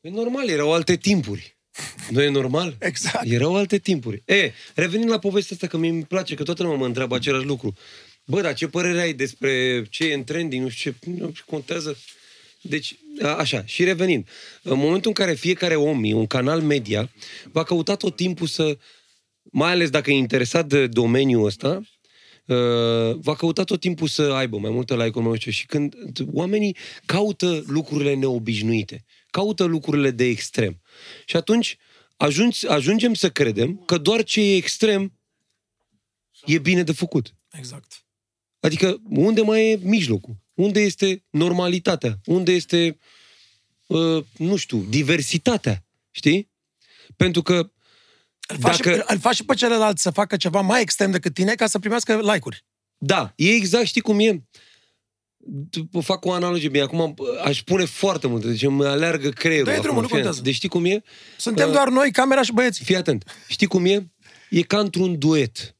E 0.00 0.10
normal, 0.10 0.48
erau 0.48 0.72
alte 0.72 0.96
timpuri. 0.96 1.56
Nu 2.10 2.22
e 2.22 2.28
normal? 2.28 2.76
Exact. 2.78 3.30
Erau 3.30 3.56
alte 3.56 3.78
timpuri. 3.78 4.22
E, 4.26 4.52
revenind 4.74 5.10
la 5.10 5.18
povestea 5.18 5.56
asta, 5.56 5.66
că 5.66 5.76
mie 5.76 5.90
îmi 5.90 6.04
place, 6.04 6.34
că 6.34 6.42
toată 6.42 6.62
lumea 6.62 6.78
mă 6.78 6.86
întreabă 6.86 7.14
același 7.14 7.44
lucru. 7.44 7.74
Bă, 8.24 8.40
dar 8.40 8.54
ce 8.54 8.68
părere 8.68 9.00
ai 9.00 9.12
despre 9.12 9.84
ce 9.90 10.04
e 10.04 10.14
în 10.14 10.24
trending, 10.24 10.62
nu 10.62 10.68
știu 10.68 10.94
ce, 11.00 11.10
nu 11.10 11.32
contează. 11.46 11.98
Deci, 12.60 12.96
a, 13.22 13.28
așa, 13.28 13.64
și 13.64 13.84
revenind. 13.84 14.28
În 14.62 14.78
momentul 14.78 15.08
în 15.08 15.24
care 15.24 15.34
fiecare 15.34 15.74
om 15.74 16.04
e 16.04 16.14
un 16.14 16.26
canal 16.26 16.60
media, 16.60 17.10
va 17.52 17.64
căuta 17.64 17.94
tot 17.94 18.16
timpul 18.16 18.46
să, 18.46 18.78
mai 19.42 19.70
ales 19.70 19.90
dacă 19.90 20.10
e 20.10 20.14
interesat 20.14 20.66
de 20.66 20.86
domeniul 20.86 21.44
ăsta, 21.44 21.82
uh, 22.46 23.16
va 23.16 23.34
căuta 23.34 23.64
tot 23.64 23.80
timpul 23.80 24.08
să 24.08 24.22
aibă 24.22 24.58
mai 24.58 24.70
multe 24.70 24.94
like-uri, 24.94 25.18
mai 25.18 25.28
multe. 25.28 25.50
Și 25.50 25.66
când 25.66 25.94
oamenii 26.32 26.76
caută 27.06 27.62
lucrurile 27.66 28.14
neobișnuite, 28.14 29.04
caută 29.30 29.64
lucrurile 29.64 30.10
de 30.10 30.24
extrem. 30.24 30.80
Și 31.24 31.36
atunci 31.36 31.76
ajungi, 32.16 32.66
ajungem 32.66 33.14
să 33.14 33.30
credem 33.30 33.82
că 33.86 33.98
doar 33.98 34.22
ce 34.22 34.40
e 34.40 34.56
extrem 34.56 35.12
e 36.44 36.58
bine 36.58 36.82
de 36.82 36.92
făcut. 36.92 37.34
Exact. 37.50 38.04
Adică 38.60 39.00
unde 39.08 39.40
mai 39.40 39.70
e 39.70 39.78
mijlocul? 39.82 40.36
Unde 40.54 40.80
este 40.80 41.24
normalitatea? 41.30 42.20
Unde 42.24 42.52
este, 42.52 42.98
uh, 43.86 44.24
nu 44.36 44.56
știu, 44.56 44.86
diversitatea? 44.88 45.84
Știi? 46.10 46.50
Pentru 47.16 47.42
că 47.42 47.70
Îl 48.46 48.56
faci, 48.60 48.76
Dacă- 48.76 48.96
Dacă... 48.96 49.12
îl 49.12 49.18
faci 49.18 49.34
și 49.34 49.44
pe 49.44 49.54
celălalt 49.54 49.98
să 49.98 50.10
facă 50.10 50.36
ceva 50.36 50.60
mai 50.60 50.80
extrem 50.80 51.10
decât 51.10 51.34
tine 51.34 51.54
ca 51.54 51.66
să 51.66 51.78
primească 51.78 52.18
like-uri. 52.22 52.64
Da, 52.98 53.32
e 53.36 53.48
exact, 53.54 53.86
știi 53.86 54.00
cum 54.00 54.18
e? 54.20 54.42
D- 55.68 56.02
Fac 56.02 56.24
o 56.24 56.32
analogie, 56.32 56.68
bine, 56.68 56.82
acum 56.82 57.14
aș 57.44 57.62
pune 57.62 57.84
foarte 57.84 58.26
multe, 58.26 58.46
deci 58.46 58.62
îmi 58.62 58.86
aleargă 58.86 59.28
creierul. 59.28 59.64
Dă-i 59.64 59.72
acum, 59.72 59.84
drumul, 59.84 60.02
nu 60.02 60.08
fii 60.08 60.16
atent. 60.16 60.24
contează. 60.34 60.40
Deci 60.42 60.54
știi 60.54 60.68
cum 60.68 60.84
e? 60.84 61.02
Suntem 61.36 61.66
Uh, 61.66 61.72
doar 61.72 61.88
noi, 61.88 62.10
camera 62.12 62.42
și 62.42 62.52
băieții. 62.52 62.84
Fii 62.84 62.96
atent. 62.96 63.24
Știi 63.48 63.66
cum 63.66 63.84
e? 63.84 64.10
E 64.50 64.62
ca 64.62 64.78
într-un 64.78 65.18
duet. 65.18 65.76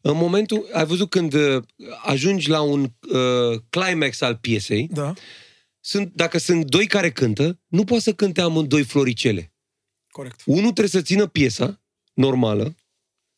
În 0.00 0.16
momentul, 0.16 0.68
ai 0.72 0.84
văzut 0.86 1.10
când 1.10 1.32
uh, 1.34 1.62
ajungi 2.02 2.48
la 2.48 2.60
un 2.60 2.82
uh, 3.12 3.60
climax 3.70 4.20
al 4.20 4.36
piesei, 4.36 4.88
Da, 4.92 5.12
sunt, 5.80 6.12
dacă 6.14 6.38
sunt 6.38 6.64
doi 6.64 6.86
care 6.86 7.10
cântă, 7.10 7.58
nu 7.66 7.84
poate 7.84 8.02
să 8.02 8.12
cânte 8.12 8.40
amândoi 8.40 8.82
floricele. 8.84 9.52
Corect. 10.10 10.40
Unul 10.44 10.62
trebuie 10.62 10.88
să 10.88 11.00
țină 11.00 11.26
piesa 11.26 11.80
normală 12.14 12.74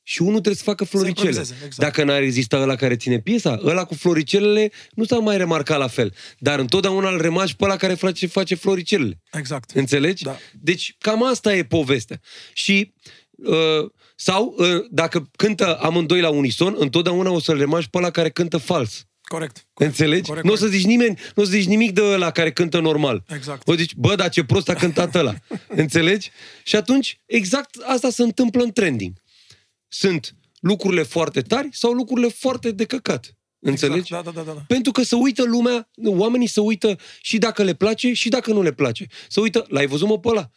și 0.03 0.23
unul 0.23 0.33
trebuie 0.33 0.55
să 0.55 0.63
facă 0.63 0.85
floricele. 0.85 1.29
improvizeze, 1.29 1.55
exact. 1.55 1.77
Dacă 1.77 2.05
n-ar 2.05 2.23
exista 2.23 2.59
ăla 2.59 2.75
care 2.75 2.97
ține 2.97 3.21
piesa, 3.21 3.61
ăla 3.65 3.85
cu 3.85 3.95
floricelele 3.95 4.73
nu 4.95 5.05
s-a 5.05 5.19
mai 5.19 5.37
remarcat 5.37 5.79
la 5.79 5.89
fel. 5.89 6.15
Dar 6.39 6.59
întotdeauna 6.59 7.11
îl 7.11 7.21
remarci 7.21 7.55
pe 7.55 7.65
ăla 7.65 7.77
care 7.77 7.95
face, 7.95 8.27
face 8.27 8.55
floricelele. 8.55 9.23
Exact. 9.33 9.71
Înțelegi? 9.71 10.25
Da. 10.25 10.37
Deci 10.61 10.97
cam 10.99 11.25
asta 11.25 11.55
e 11.55 11.65
povestea. 11.65 12.21
Și 12.53 12.95
uh, 13.37 13.91
sau 14.17 14.55
uh, 14.59 14.85
dacă 14.91 15.31
cântă 15.37 15.79
amândoi 15.79 16.21
la 16.21 16.29
unison, 16.29 16.75
întotdeauna 16.79 17.31
o 17.31 17.41
să-l 17.41 17.59
remarci 17.59 17.89
pe 17.89 17.99
ăla 17.99 18.11
care 18.11 18.31
cântă 18.31 18.57
fals. 18.57 19.07
Corect. 19.33 19.67
Înțelegi? 19.75 20.29
corect, 20.29 20.47
nu 20.47 20.53
o 20.53 20.55
să 20.55 20.63
corect. 20.65 20.79
zici 20.79 20.89
nimeni, 20.89 21.19
nu 21.35 21.43
o 21.43 21.47
să 21.47 21.51
zici 21.53 21.67
nimic 21.67 21.93
de 21.93 22.03
ăla 22.03 22.31
care 22.31 22.53
cântă 22.53 22.81
normal. 22.81 23.25
Exact. 23.35 23.69
O 23.69 23.75
zici, 23.75 23.95
bă, 23.95 24.15
dar 24.15 24.29
ce 24.29 24.45
prost 24.45 24.69
a 24.69 24.75
cântat 24.75 25.15
ăla. 25.15 25.35
Înțelegi? 25.83 26.31
Și 26.63 26.77
atunci, 26.77 27.21
exact 27.27 27.77
asta 27.87 28.11
se 28.11 28.23
întâmplă 28.23 28.63
în 28.63 28.73
trending. 28.73 29.23
Sunt 29.89 30.37
lucrurile 30.61 31.03
foarte 31.03 31.41
tari 31.41 31.69
sau 31.73 31.93
lucrurile 31.93 32.29
foarte 32.29 32.71
de 32.71 32.85
căcat. 32.85 33.37
Înțelegi? 33.59 33.99
Exact. 33.99 34.25
Da, 34.25 34.31
da, 34.31 34.43
da, 34.43 34.53
da. 34.53 34.65
Pentru 34.67 34.93
că 34.93 35.03
să 35.03 35.17
uită 35.17 35.43
lumea, 35.43 35.91
oamenii 36.05 36.47
să 36.47 36.61
uită 36.61 36.97
și 37.21 37.39
dacă 37.39 37.63
le 37.63 37.75
place 37.75 38.13
și 38.13 38.29
dacă 38.29 38.53
nu 38.53 38.63
le 38.63 38.73
place. 38.73 39.07
Să 39.29 39.41
uită, 39.41 39.65
l-ai 39.69 39.87
văzut 39.87 40.09
mă 40.09 40.19
pe 40.19 40.29
ăla? 40.29 40.51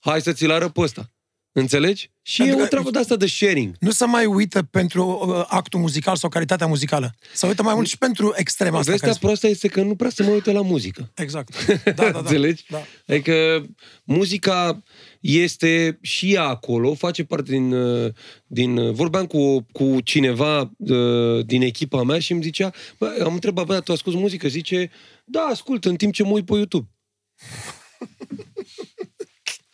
Hai 0.00 0.20
să 0.20 0.32
ți-l 0.32 0.50
arăt 0.50 0.72
pe 0.72 0.80
ăsta. 0.80 1.12
Înțelegi? 1.52 2.10
Și 2.22 2.36
Pentru 2.38 2.56
e 2.56 2.60
o 2.60 2.62
că- 2.62 2.68
treabă 2.70 2.90
de 2.90 2.98
asta 2.98 3.16
de 3.16 3.26
sharing. 3.26 3.74
Nu 3.80 3.90
se 3.90 4.04
mai 4.04 4.26
uită 4.26 4.62
pentru 4.62 5.24
uh, 5.28 5.44
actul 5.48 5.80
muzical 5.80 6.16
sau 6.16 6.28
calitatea 6.28 6.66
muzicală. 6.66 7.14
Se 7.34 7.46
uită 7.46 7.62
mai 7.62 7.74
mult 7.74 7.86
și 7.88 7.98
pentru 7.98 8.32
extrema 8.36 8.78
asta. 8.78 8.90
Vestea 8.90 9.08
care 9.08 9.18
spune. 9.18 9.32
proastă 9.32 9.46
este 9.46 9.68
că 9.68 9.82
nu 9.88 9.94
prea 9.96 10.10
se 10.10 10.22
mai 10.22 10.32
uită 10.32 10.52
la 10.52 10.62
muzică. 10.62 11.10
Exact. 11.14 11.54
Da, 11.84 11.92
da, 11.92 12.10
da. 12.10 12.18
Înțelegi? 12.18 12.64
Da. 12.68 12.82
Adică 13.06 13.66
muzica 14.04 14.82
este 15.20 15.98
și 16.02 16.32
ea 16.32 16.42
acolo, 16.44 16.94
face 16.94 17.24
parte 17.24 17.50
din... 17.50 17.72
uh, 17.72 18.12
din 18.46 18.76
uh, 18.76 18.92
vorbeam 18.94 19.26
cu, 19.26 19.66
cu 19.72 20.00
cineva 20.04 20.70
uh, 20.78 21.46
din 21.46 21.62
echipa 21.62 22.02
mea 22.02 22.18
și 22.18 22.32
îmi 22.32 22.42
zicea, 22.42 22.72
bă, 22.98 23.20
am 23.24 23.32
întrebat, 23.32 23.66
bă, 23.66 23.80
tu 23.80 23.92
asculti 23.92 24.18
muzică? 24.18 24.48
Zice, 24.48 24.90
da, 25.24 25.40
ascult 25.40 25.84
în 25.84 25.96
timp 25.96 26.12
ce 26.12 26.22
mă 26.22 26.30
uit 26.30 26.44
pe 26.46 26.54
YouTube. 26.54 26.88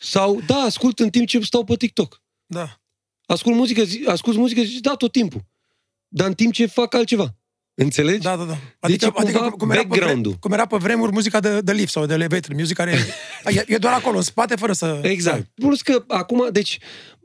Sau, 0.09 0.41
da, 0.45 0.55
ascult 0.55 0.99
în 0.99 1.09
timp 1.09 1.27
ce 1.27 1.39
stau 1.39 1.63
pe 1.63 1.75
TikTok. 1.75 2.21
da. 2.45 2.81
Ascult 3.25 3.55
muzică, 3.55 3.83
zi, 3.83 4.03
ascult 4.05 4.37
muzică, 4.37 4.61
zice, 4.61 4.79
da, 4.79 4.95
tot 4.95 5.11
timpul. 5.11 5.45
Dar 6.07 6.27
în 6.27 6.33
timp 6.33 6.53
ce 6.53 6.65
fac 6.65 6.93
altceva. 6.93 7.35
Înțelegi? 7.73 8.23
Da, 8.23 8.35
da, 8.35 8.43
da. 8.43 8.57
Deci 8.87 9.03
e 9.03 9.09
cumva 9.09 9.49
cum, 9.51 9.71
era 9.71 9.81
pe 9.81 9.87
background-ul. 9.87 10.31
vre- 10.31 10.39
cum 10.39 10.51
era 10.51 10.65
pe 10.65 10.77
vremuri 10.77 11.11
muzica 11.11 11.39
de, 11.39 11.61
de 11.61 11.71
lift 11.73 11.91
sau 11.91 12.05
de 12.05 12.13
elevator, 12.13 12.55
muzica 12.55 12.83
care 12.83 12.97
e, 13.57 13.63
e 13.67 13.77
doar 13.77 13.93
acolo, 13.93 14.17
în 14.17 14.23
spate, 14.23 14.55
fără 14.55 14.73
să... 14.73 14.99
Exact. 15.03 15.47
Plus 15.53 15.81
că 15.81 16.03
acum, 16.07 16.47
deci, 16.51 16.77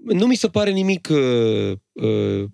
nu 0.04 0.26
mi 0.26 0.34
se 0.34 0.48
pare 0.48 0.70
nimic 0.70 1.08
uh, 1.10 1.72
uh, 1.92 2.44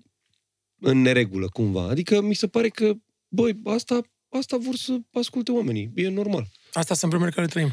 în 0.81 1.03
neregulă, 1.03 1.49
cumva. 1.49 1.89
Adică 1.89 2.20
mi 2.20 2.35
se 2.35 2.47
pare 2.49 2.68
că, 2.68 2.93
băi, 3.29 3.61
asta, 3.64 4.01
asta 4.29 4.57
vor 4.57 4.76
să 4.76 4.97
asculte 5.12 5.53
oamenii. 5.53 5.91
E 5.95 6.09
normal. 6.09 6.47
Asta 6.72 6.95
sunt 6.95 7.11
vremuri 7.11 7.35
care 7.35 7.47
trăim. 7.47 7.72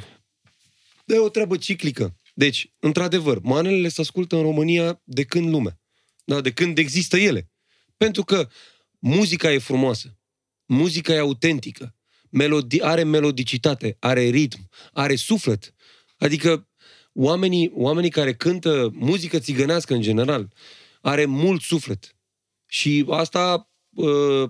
Dar 1.06 1.18
e 1.18 1.20
o 1.20 1.30
treabă 1.30 1.58
ciclică. 1.58 2.16
Deci, 2.38 2.74
într-adevăr, 2.80 3.40
manelele 3.40 3.88
se 3.88 4.02
ascultă 4.02 4.36
în 4.36 4.42
România 4.42 5.02
de 5.04 5.24
când 5.24 5.50
lumea. 5.50 5.80
Da? 6.24 6.42
De 6.42 6.52
când 6.52 6.78
există 6.78 7.18
ele. 7.18 7.52
Pentru 7.98 8.24
că 8.24 8.50
muzica 9.00 9.52
e 9.52 9.58
frumoasă. 9.58 10.18
Muzica 10.66 11.14
e 11.14 11.20
autentică. 11.20 11.96
Melodi- 12.30 12.82
are 12.82 13.04
melodicitate, 13.04 13.98
are 14.00 14.22
ritm, 14.22 14.70
are 14.92 15.16
suflet. 15.16 15.74
Adică 16.18 16.70
oamenii, 17.14 17.72
oamenii 17.74 18.10
care 18.10 18.34
cântă 18.34 18.90
muzică 18.94 19.40
țigănească 19.40 19.94
în 19.94 20.02
general, 20.02 20.54
are 21.02 21.26
mult 21.26 21.62
suflet. 21.62 22.16
Și 22.66 23.06
asta 23.10 23.72
uh, 23.94 24.50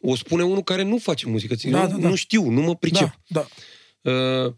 o 0.00 0.16
spune 0.16 0.42
unul 0.42 0.62
care 0.62 0.82
nu 0.82 0.98
face 0.98 1.26
muzică 1.26 1.54
țigănească. 1.54 1.88
Da, 1.88 1.94
da, 1.94 1.98
nu, 1.98 2.02
da. 2.02 2.08
nu 2.08 2.14
știu, 2.14 2.50
nu 2.50 2.60
mă 2.60 2.76
pricep. 2.76 3.20
Da, 3.26 3.46
da. 4.00 4.10
Uh, 4.10 4.54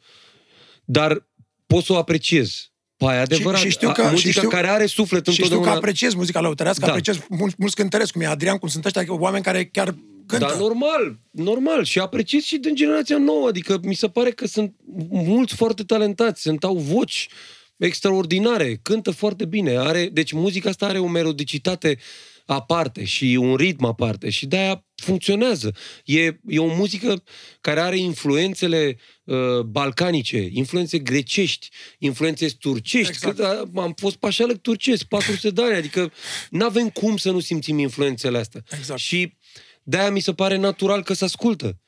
dar 0.84 1.26
pot 1.66 1.84
să 1.84 1.92
o 1.92 1.96
apreciez. 1.96 2.70
Pa, 2.96 3.14
e 3.14 3.18
adevărat. 3.18 3.60
și 3.60 3.70
știu 3.70 3.92
că- 3.92 4.00
A- 4.02 4.04
și 4.04 4.10
muzica 4.10 4.30
știu- 4.30 4.48
care 4.48 4.68
are 4.68 4.86
suflet 4.86 5.26
Și 5.26 5.32
știu 5.32 5.42
că 5.44 5.48
întotdeauna... 5.48 5.80
apreciez 5.80 6.14
muzica 6.14 6.40
lăutărească, 6.40 6.84
Da. 6.84 6.90
apreciez 6.90 7.18
mulți, 7.28 7.54
mulți 7.58 7.74
cântăreți, 7.74 8.12
cum 8.12 8.20
e 8.20 8.26
Adrian, 8.26 8.58
cum 8.58 8.68
sunt 8.68 8.84
ăștia, 8.84 9.04
oameni 9.08 9.42
care 9.44 9.64
chiar 9.64 9.94
cântă. 10.26 10.46
Da, 10.52 10.58
normal, 10.58 11.18
normal. 11.30 11.84
Și 11.84 11.98
apreciez 11.98 12.42
și 12.42 12.56
din 12.56 12.74
generația 12.74 13.18
nouă. 13.18 13.48
Adică 13.48 13.78
mi 13.82 13.94
se 13.94 14.08
pare 14.08 14.30
că 14.30 14.46
sunt 14.46 14.74
mulți 15.10 15.54
foarte 15.54 15.82
talentați, 15.82 16.40
sunt 16.42 16.64
au 16.64 16.74
voci 16.76 17.28
extraordinare, 17.76 18.78
cântă 18.82 19.10
foarte 19.10 19.44
bine. 19.44 19.76
Are, 19.78 20.08
deci 20.12 20.32
muzica 20.32 20.68
asta 20.68 20.86
are 20.86 20.98
o 20.98 21.06
melodicitate 21.08 21.98
aparte 22.46 23.04
și 23.04 23.36
un 23.40 23.54
ritm 23.54 23.84
aparte 23.84 24.30
și 24.30 24.46
de-aia 24.46 24.84
funcționează. 24.94 25.74
E, 26.04 26.22
e 26.46 26.58
o 26.58 26.74
muzică 26.74 27.22
care 27.60 27.80
are 27.80 27.98
influențele 27.98 28.98
uh, 29.24 29.60
balcanice, 29.60 30.48
influențe 30.52 30.98
grecești, 30.98 31.68
influențe 31.98 32.48
turcești. 32.48 33.12
Exact. 33.12 33.38
Exact. 33.38 33.72
Că, 33.72 33.80
am 33.80 33.94
fost 33.96 34.16
pașalăc 34.16 34.60
turcesc 34.60 35.04
400 35.04 35.50
de 35.50 35.62
ani, 35.62 35.74
adică 35.74 36.12
nu 36.50 36.64
avem 36.64 36.90
cum 36.90 37.16
să 37.16 37.30
nu 37.30 37.40
simțim 37.40 37.78
influențele 37.78 38.38
astea. 38.38 38.62
Exact. 38.78 39.00
Și 39.00 39.36
de-aia 39.82 40.10
mi 40.10 40.20
se 40.20 40.34
pare 40.34 40.56
natural 40.56 41.02
că 41.02 41.14
se 41.14 41.24
ascultă. 41.24 41.80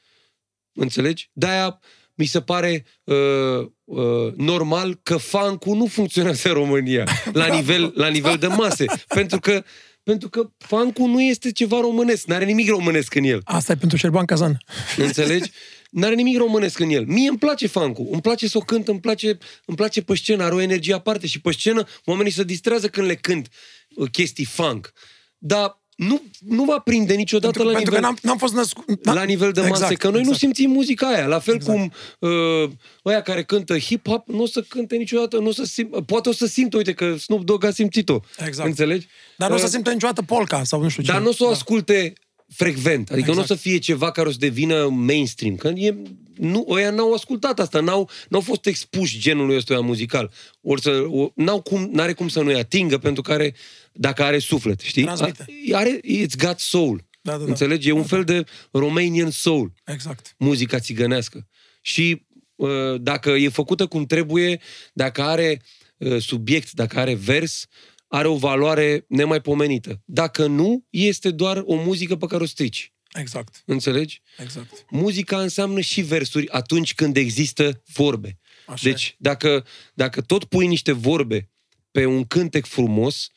Înțelegi? 0.72 1.30
De-aia 1.32 1.80
mi 2.14 2.26
se 2.26 2.40
pare 2.40 2.84
uh, 3.04 3.66
uh, 3.84 4.32
normal 4.36 5.00
că 5.02 5.16
funk 5.16 5.64
nu 5.64 5.86
funcționează 5.86 6.48
în 6.48 6.54
România 6.54 7.04
la 7.32 7.46
nivel, 7.46 7.92
la 7.94 8.08
nivel 8.08 8.36
de 8.36 8.46
mase. 8.46 8.84
Pentru 9.08 9.40
că, 9.40 9.64
pentru 10.08 10.28
că 10.28 10.50
funk 10.58 10.98
nu 10.98 11.22
este 11.22 11.52
ceva 11.52 11.80
românesc, 11.80 12.26
n-are 12.26 12.44
nimic 12.44 12.68
românesc 12.68 13.14
în 13.14 13.24
el. 13.24 13.40
Asta 13.44 13.72
e 13.72 13.76
pentru 13.76 13.96
Șerban 13.96 14.24
Kazan. 14.24 14.58
Înțelegi? 14.96 15.50
N-are 15.90 16.14
nimic 16.14 16.36
românesc 16.36 16.78
în 16.78 16.90
el. 16.90 17.04
Mie 17.06 17.28
îmi 17.28 17.38
place 17.38 17.66
funk 17.66 17.98
îmi 17.98 18.20
place 18.20 18.48
să 18.48 18.58
o 18.58 18.60
cânt, 18.60 18.88
îmi 18.88 19.00
place, 19.00 19.38
îmi 19.64 19.76
place 19.76 20.02
pe 20.02 20.14
scenă, 20.14 20.44
are 20.44 20.54
o 20.54 20.60
energie 20.60 20.94
aparte 20.94 21.26
și 21.26 21.40
pe 21.40 21.52
scenă 21.52 21.86
oamenii 22.04 22.32
se 22.32 22.44
distrează 22.44 22.88
când 22.88 23.06
le 23.06 23.14
cânt 23.14 23.48
uh, 23.94 24.10
chestii 24.10 24.44
funk. 24.44 24.92
Dar 25.38 25.80
nu, 25.98 26.22
nu 26.38 26.64
va 26.64 26.78
prinde 26.78 27.14
niciodată 27.14 27.52
Pentru, 27.52 27.72
la 27.72 27.76
pentru 27.76 27.94
nivel... 27.94 28.08
că 28.08 28.14
n-am, 28.14 28.18
n-am 28.22 28.38
fost 28.38 28.54
născut... 28.54 29.04
la 29.04 29.22
nivel 29.22 29.52
de 29.52 29.60
mase, 29.60 29.94
că 29.94 30.10
noi 30.10 30.22
nu 30.22 30.32
simțim 30.32 30.70
muzica 30.70 31.08
aia. 31.08 31.26
La 31.26 31.38
fel 31.38 31.54
Exact. 31.54 31.78
cum 31.78 31.92
uh, 32.18 32.70
ăia 33.04 33.22
care 33.22 33.42
cântă 33.44 33.78
hip-hop 33.78 34.24
nu 34.26 34.42
o 34.42 34.46
să 34.46 34.64
cânte 34.68 34.96
niciodată, 34.96 35.38
nu 35.38 35.48
o 35.48 35.52
să 35.52 35.64
sim, 35.64 36.02
poate 36.06 36.28
o 36.28 36.32
să 36.32 36.46
simtă, 36.46 36.76
uite 36.76 36.92
că 36.92 37.16
Snoop 37.16 37.42
Dogg 37.44 37.64
a 37.64 37.70
simțit-o. 37.70 38.20
Exact. 38.46 38.68
Înțelegi? 38.68 39.06
Dar 39.36 39.48
nu 39.48 39.54
o 39.54 39.58
să 39.58 39.64
Uh, 39.64 39.70
simtă 39.70 39.90
niciodată 39.92 40.22
polca 40.22 40.64
sau 40.64 40.82
nu 40.82 40.88
știu 40.88 41.02
ce. 41.02 41.10
dar 41.12 41.20
nu 41.20 41.28
o 41.28 41.32
să 41.32 41.42
o 41.44 41.46
Da. 41.46 41.52
asculte 41.52 42.12
frecvent. 42.54 43.10
Adică 43.10 43.26
nu 43.26 43.32
o 43.32 43.44
să 43.44 43.52
Exact. 43.52 43.60
fie 43.60 43.78
ceva 43.78 44.10
care 44.10 44.28
o 44.28 44.30
să 44.30 44.38
devină 44.40 44.88
mainstream. 44.90 45.56
Că 45.56 45.68
e, 45.68 45.94
nu, 46.38 46.66
ăia 46.68 46.90
n-au 46.90 47.12
ascultat 47.12 47.60
asta, 47.60 47.80
n-au, 47.80 48.10
n-au 48.28 48.40
fost 48.40 48.66
expuși 48.66 49.18
genului 49.18 49.56
ăstuia 49.56 49.80
muzical. 49.80 50.32
Or 50.60 50.80
să, 50.80 51.04
o, 51.08 51.28
n-au 51.34 51.62
cum, 51.62 51.88
n-are 51.92 52.12
cum 52.12 52.28
să 52.28 52.40
nu-i 52.42 52.54
atingă 52.54 52.98
pentru 52.98 53.22
care, 53.22 53.54
dacă 53.92 54.22
are 54.22 54.38
suflet, 54.38 54.80
știi? 54.80 55.02
Transmite. 55.02 55.46
A- 55.72 55.76
Are, 55.78 56.00
it's 56.00 56.36
got 56.38 56.58
soul. 56.58 57.06
Da, 57.20 57.32
da, 57.32 57.38
da. 57.38 57.44
Înțelegi? 57.44 57.88
E 57.88 57.92
un 57.92 58.04
fel 58.04 58.24
de 58.24 58.44
Romanian 58.72 59.30
soul 59.30 59.72
Exact. 59.84 60.34
muzica 60.38 60.78
țigănească. 60.78 61.48
Și 61.80 62.26
uh, 62.54 63.00
dacă 63.00 63.30
e 63.30 63.48
făcută 63.48 63.86
cum 63.86 64.04
trebuie, 64.06 64.60
dacă 64.92 65.22
are 65.22 65.62
uh, 65.96 66.22
subiect, 66.22 66.72
dacă 66.72 66.98
are 66.98 67.14
vers, 67.14 67.66
are 68.06 68.28
o 68.28 68.36
valoare 68.36 69.04
nemaipomenită. 69.08 70.02
Dacă 70.04 70.46
nu, 70.46 70.86
este 70.90 71.30
doar 71.30 71.62
o 71.64 71.74
muzică 71.74 72.16
pe 72.16 72.26
care 72.26 72.42
o 72.42 72.46
strici. 72.46 72.92
Exact. 73.18 73.62
Înțelegi? 73.64 74.22
Exact. 74.38 74.84
Muzica 74.90 75.40
înseamnă 75.40 75.80
și 75.80 76.00
versuri 76.00 76.48
atunci 76.48 76.94
când 76.94 77.16
există 77.16 77.82
vorbe. 77.92 78.38
Așa 78.66 78.88
e. 78.88 78.92
deci, 78.92 79.16
dacă, 79.18 79.66
dacă 79.94 80.20
tot 80.20 80.44
pui 80.44 80.66
niște 80.66 80.92
vorbe 80.92 81.50
pe 81.90 82.04
un 82.04 82.24
cântec 82.24 82.66
frumos, 82.66 83.30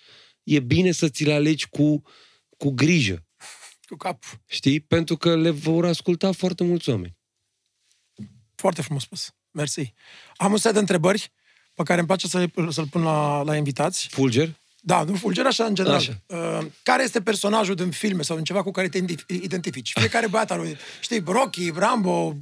e 0.43 0.59
bine 0.59 0.91
să 0.91 1.09
ți 1.09 1.23
le 1.23 1.33
alegi 1.33 1.67
cu, 1.69 2.01
cu 2.57 2.69
grijă. 2.69 3.25
Cu 3.85 3.95
cap. 3.95 4.23
Știi? 4.45 4.79
Pentru 4.79 5.17
că 5.17 5.35
le 5.35 5.49
vor 5.49 5.85
asculta 5.85 6.31
foarte 6.31 6.63
mulți 6.63 6.89
oameni. 6.89 7.17
Foarte 8.55 8.81
frumos 8.81 9.03
spus. 9.03 9.33
Mersi. 9.51 9.93
Am 10.35 10.51
un 10.51 10.57
set 10.57 10.73
de 10.73 10.79
întrebări 10.79 11.31
pe 11.73 11.83
care 11.83 11.99
îmi 11.99 12.07
place 12.07 12.27
să, 12.27 12.49
să-l 12.69 12.87
pun 12.87 13.01
la, 13.01 13.41
la 13.41 13.55
invitați. 13.55 14.07
Fulger? 14.07 14.60
Da, 14.83 15.03
nu 15.03 15.15
fulger 15.15 15.45
așa 15.45 15.63
în 15.65 15.75
general. 15.75 15.97
Așa. 15.97 16.21
Uh, 16.25 16.65
care 16.83 17.03
este 17.03 17.21
personajul 17.21 17.75
din 17.75 17.91
filme 17.91 18.21
sau 18.21 18.37
în 18.37 18.43
ceva 18.43 18.63
cu 18.63 18.71
care 18.71 18.89
te 18.89 18.97
identi- 18.97 19.25
identifici? 19.43 19.91
Fiecare 19.99 20.27
băiat 20.33 20.51
al 20.51 20.59
lui, 20.59 20.77
știi, 21.01 21.23
Rocky, 21.25 21.71
Rambo, 21.75 22.35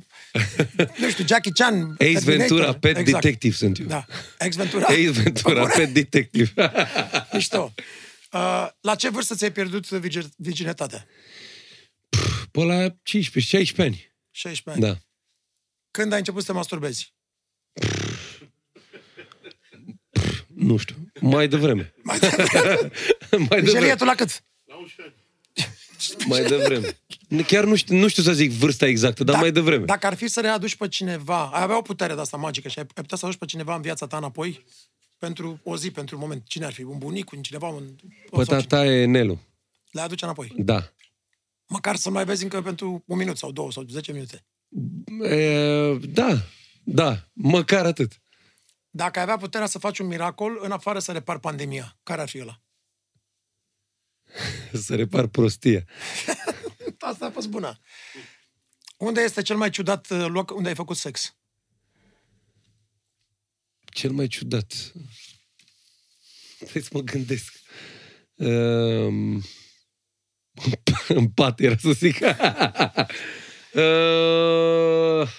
nu 0.98 1.10
știu, 1.10 1.26
Jackie 1.28 1.52
Chan, 1.52 1.74
Ace 1.92 1.96
Terminator. 1.98 2.26
Ventura, 2.38 2.74
Pet 2.74 2.98
Exact. 2.98 3.24
Detective 3.24 3.56
sunt 3.56 3.80
eu. 3.80 3.86
Da, 3.86 4.06
Ace 4.40 4.58
Ventura. 4.58 4.86
Ace 4.86 5.10
Ventura, 5.10 5.60
Corect. 5.60 5.76
Pet 5.78 5.94
Detective. 5.94 6.54
Mișto. 7.34 7.74
Uh, 8.32 8.68
la 8.82 8.96
ce 8.96 9.10
vârstă 9.10 9.36
ți-ai 9.36 9.52
pierdut 9.52 9.88
virgi- 10.00 10.30
virginitatea? 10.38 11.06
Pe 12.52 12.64
la 12.64 12.96
15, 13.04 13.56
16 13.58 13.82
ani. 13.82 14.12
16 14.32 14.86
ani. 14.86 14.94
Da. 14.94 15.00
Când 15.92 16.12
ai 16.12 16.18
început 16.18 16.42
să 16.42 16.48
te 16.52 16.54
masturbezi? 16.58 17.14
Nu 20.60 20.78
știu. 20.78 20.96
Mai 21.22 21.48
devreme. 21.48 21.94
Mai 22.04 22.20
devreme. 22.20 22.92
mai 23.32 23.40
Michelie, 23.40 23.64
devreme. 23.72 23.96
tu 23.96 24.04
la 24.04 24.16
cât? 24.16 24.44
Mai 26.28 26.44
devreme. 26.44 26.98
Chiar 27.48 27.64
nu 27.64 27.76
știu, 27.76 27.96
nu 27.96 28.08
știu 28.08 28.24
să 28.24 28.34
zic 28.34 28.52
vârsta 28.52 28.86
exactă, 28.86 29.24
dar 29.24 29.36
Da- 29.36 29.42
mai 29.42 29.52
devreme. 29.52 29.86
Dacă 29.86 30.08
ar 30.08 30.14
fi 30.16 30.28
să 30.28 30.42
readuci 30.42 30.76
pe 30.76 30.88
cineva, 30.88 31.46
ai 31.46 31.62
avea 31.62 31.78
o 31.78 31.82
putere 31.82 32.14
de 32.14 32.22
asta 32.22 32.38
magică 32.38 32.68
și 32.68 32.80
ai, 32.80 32.86
ai 32.96 33.02
putea 33.02 33.18
să 33.18 33.26
aduci 33.26 33.38
pe 33.38 33.46
cineva 33.46 33.76
în 33.76 33.82
viața 33.82 34.08
ta 34.08 34.18
înapoi 34.18 34.66
pentru 35.18 35.60
o 35.64 35.78
zi, 35.78 35.92
pentru 35.92 36.16
un 36.16 36.22
moment. 36.22 36.44
Cine 36.48 36.66
ar 36.66 36.74
fi? 36.74 36.82
Un 36.84 36.98
bunic, 36.98 37.32
un 37.32 37.42
cineva? 37.42 37.68
Un... 37.68 37.84
Pe 38.30 38.36
sau 38.36 38.44
cine? 38.44 38.58
tata 38.62 38.86
e 38.86 39.06
Nelu. 39.06 39.40
Le 39.92 40.02
aduce 40.02 40.24
înapoi. 40.26 40.54
Da. 40.58 40.94
Măcar 41.68 41.96
să 41.96 42.10
mai 42.10 42.26
vezi 42.26 42.44
încă 42.44 42.62
pentru 42.62 43.04
un 43.06 43.18
minut 43.18 43.38
sau 43.38 43.52
două 43.52 43.72
sau 43.72 43.86
zece 43.90 44.12
minute. 44.12 44.46
E, 45.24 45.94
da. 45.94 46.42
Da. 46.84 47.28
Măcar 47.34 47.86
atât. 47.86 48.12
Dacă 48.90 49.18
ai 49.18 49.24
avea 49.24 49.38
puterea 49.38 49.68
să 49.68 49.80
faci 49.80 50.00
un 50.00 50.08
miracol, 50.08 50.60
în 50.62 50.72
afară 50.72 51.00
să 51.00 51.12
repar 51.12 51.40
pandemia, 51.40 51.98
care 52.04 52.22
ar 52.22 52.30
fi 52.30 52.42
ăla? 52.42 52.62
Să 54.86 54.96
repar 54.96 55.28
prostia. 55.28 55.86
Asta 57.00 57.26
a 57.26 57.32
fost 57.32 57.48
bună. 57.48 57.80
Unde 58.98 59.22
este 59.22 59.42
cel 59.42 59.58
mai 59.58 59.70
ciudat 59.70 60.10
uh, 60.10 60.26
loc 60.28 60.52
unde 60.52 60.70
ai 60.70 60.76
făcut 60.76 60.98
sex? 60.98 61.36
Cel 63.86 64.12
mai 64.12 64.28
ciudat. 64.28 64.92
Trebuie 66.58 66.84
să 66.84 66.90
mă 66.94 67.00
gândesc. 67.00 67.54
Um, 68.34 69.44
în 71.08 71.30
pat 71.30 71.60
era 71.60 71.78
să 71.78 71.92
zic. 71.92 72.20
uh, 73.74 75.30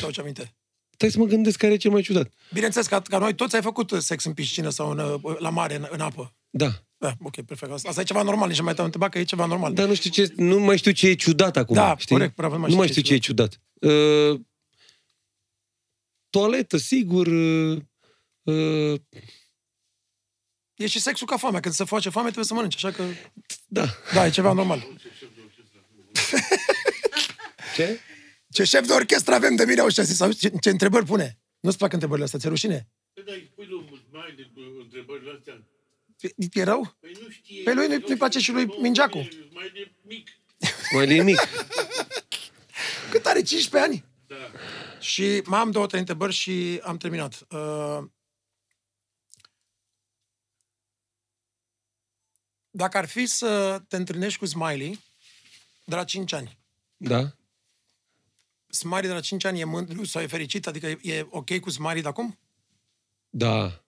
Nu 0.00 0.08
știu 0.08 0.10
ce 0.10 0.20
aminte. 0.20 0.54
trebuie 0.96 1.10
să 1.10 1.18
mă 1.18 1.24
gândesc 1.24 1.58
care 1.58 1.72
e 1.72 1.76
cel 1.76 1.90
mai 1.90 2.02
ciudat. 2.02 2.32
Bineînțeles, 2.52 2.86
ca, 2.86 3.00
ca 3.00 3.18
noi 3.18 3.34
toți 3.34 3.54
ai 3.54 3.62
făcut 3.62 3.92
sex 3.98 4.24
în 4.24 4.32
piscină 4.32 4.68
sau 4.68 4.90
în, 4.90 4.98
uh, 4.98 5.38
la 5.38 5.50
mare, 5.50 5.74
în, 5.74 5.86
în 5.90 6.00
apă. 6.00 6.34
Da. 6.50 6.84
Da, 6.98 7.12
ok, 7.22 7.40
perfect. 7.40 7.72
Asta, 7.72 7.88
asta 7.88 8.00
e 8.00 8.04
ceva 8.04 8.22
normal, 8.22 8.48
nici 8.48 8.60
mai 8.60 8.74
te-am 8.74 8.84
întrebat 8.84 9.10
că 9.10 9.18
e 9.18 9.22
ceva 9.22 9.46
normal. 9.46 9.74
Dar 9.74 9.88
nu 9.88 9.94
știu 9.94 10.10
ce, 10.10 10.32
nu 10.36 10.58
mai 10.58 10.76
știu 10.78 10.90
ce 10.90 11.08
e 11.08 11.14
ciudat 11.14 11.56
acum. 11.56 11.74
Da, 11.74 11.96
știi? 11.98 12.16
corect, 12.16 12.34
bravo, 12.34 12.54
nu 12.54 12.60
mai 12.60 12.70
nu 12.70 12.76
mai 12.76 12.86
știu 12.88 13.02
știu 13.02 13.16
ce 13.16 13.22
ce 13.22 13.30
e 13.30 13.32
ciudat. 13.32 13.60
Uh, 14.32 14.40
toaletă, 16.30 16.76
sigur. 16.76 17.26
Uh, 17.26 17.82
uh, 18.42 19.00
E 20.74 20.86
și 20.86 21.00
sexul 21.00 21.26
ca 21.26 21.36
foamea. 21.36 21.60
Când 21.60 21.74
se 21.74 21.84
face 21.84 22.08
foame, 22.08 22.26
trebuie 22.26 22.46
să 22.46 22.54
mănânci. 22.54 22.74
Așa 22.74 22.90
că, 22.90 23.04
da. 23.66 23.84
da, 24.14 24.26
e 24.26 24.30
ceva 24.30 24.52
normal. 24.52 24.86
Ce? 27.74 28.00
Ce 28.52 28.64
șef 28.64 28.86
de 28.86 28.92
orchestră 28.92 29.34
avem 29.34 29.56
de 29.56 29.64
mine 29.64 29.82
ăștia? 29.84 30.04
Sau 30.04 30.32
ce, 30.32 30.48
ce 30.60 30.70
întrebări 30.70 31.04
pune? 31.04 31.38
Nu-ți 31.60 31.76
plac 31.76 31.92
întrebările 31.92 32.24
astea, 32.24 32.38
ți-e 32.38 32.48
rușine? 32.48 32.88
Păi 33.12 33.24
da, 33.24 33.32
îi 33.32 33.52
pui 33.54 33.66
lui 33.66 34.04
mai 34.12 34.34
de 34.36 34.50
întrebările 34.82 35.30
astea. 35.38 35.64
E, 36.20 36.60
e 36.60 36.62
rău? 36.62 36.96
Păi 37.00 37.12
nu 37.22 37.28
știe. 37.30 37.62
Păi 37.62 37.74
lui 37.74 37.86
nu- 37.86 38.04
nu-i 38.06 38.16
place 38.16 38.38
și 38.38 38.52
lui 38.52 38.66
Mingeacu. 38.80 39.28
Mai 39.52 39.70
de 39.74 39.92
mic. 40.02 40.28
Mai 40.94 41.06
nimic. 41.06 41.38
Cât 43.10 43.26
are? 43.26 43.42
15 43.42 43.90
ani? 43.90 44.04
Da. 44.26 44.36
Și 45.00 45.42
mai 45.44 45.60
am 45.60 45.70
două, 45.70 45.86
trei 45.86 46.00
întrebări 46.00 46.32
și 46.32 46.80
am 46.82 46.96
terminat. 46.96 47.46
Uh, 47.50 47.98
Dacă 52.72 52.96
ar 52.98 53.06
fi 53.08 53.26
să 53.26 53.82
te 53.88 53.96
întâlnești 53.96 54.38
cu 54.38 54.46
Smiley 54.46 55.00
de 55.84 55.94
la 55.94 56.04
5 56.04 56.32
ani, 56.32 56.58
Da? 56.96 57.36
Smiley 58.70 59.08
de 59.08 59.12
la 59.12 59.20
5 59.20 59.44
ani 59.44 59.60
e 59.60 59.64
mândru 59.64 60.04
sau 60.04 60.22
e 60.22 60.26
fericit? 60.26 60.66
Adică 60.66 60.86
e, 60.86 60.98
e 61.02 61.26
ok 61.30 61.58
cu 61.58 61.70
Smiley 61.70 62.02
de 62.02 62.08
acum? 62.08 62.38
Da. 63.30 63.84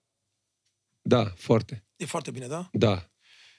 Da, 1.01 1.33
foarte. 1.35 1.83
E 1.95 2.05
foarte 2.05 2.31
bine, 2.31 2.47
da? 2.47 2.69
Da. 2.71 3.09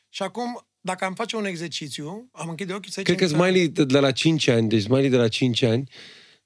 Și 0.09 0.23
acum, 0.23 0.67
dacă 0.81 1.05
am 1.05 1.15
face 1.15 1.37
un 1.37 1.45
exercițiu, 1.45 2.29
am 2.33 2.49
închide 2.49 2.73
ochii 2.73 2.93
să 2.93 3.03
Cred 3.03 3.17
că 3.17 3.27
zicem 3.27 3.41
Smiley 3.41 3.69
de 3.69 3.85
de 3.85 3.99
la 3.99 4.13
5 4.13 4.47
ani, 4.47 4.69
deci 4.69 4.83
Smiley 4.83 5.09
de 5.09 5.17
la 5.17 5.29
5 5.29 5.63
ani, 5.63 5.91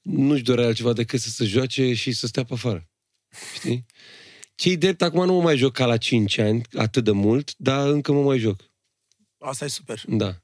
nu-și 0.02 0.42
dorea 0.42 0.66
altceva 0.66 0.92
decât 0.92 1.20
să 1.20 1.28
se 1.28 1.44
joace 1.44 1.94
și 1.94 2.12
să 2.12 2.26
stea 2.26 2.44
pe 2.44 2.54
afară. 2.54 2.88
Știi? 3.54 3.86
Cei 4.54 4.76
drept, 4.76 5.02
acum 5.02 5.24
nu 5.24 5.32
mă 5.34 5.42
mai 5.42 5.56
joc 5.56 5.72
ca 5.72 5.86
la 5.86 5.96
5 5.96 6.38
ani, 6.38 6.62
atât 6.72 7.04
de 7.04 7.10
mult, 7.10 7.54
dar 7.56 7.88
încă 7.88 8.12
mă 8.12 8.22
mai 8.22 8.38
joc. 8.38 8.64
Asta 9.38 9.64
e 9.64 9.68
super. 9.68 10.02
Da. 10.06 10.42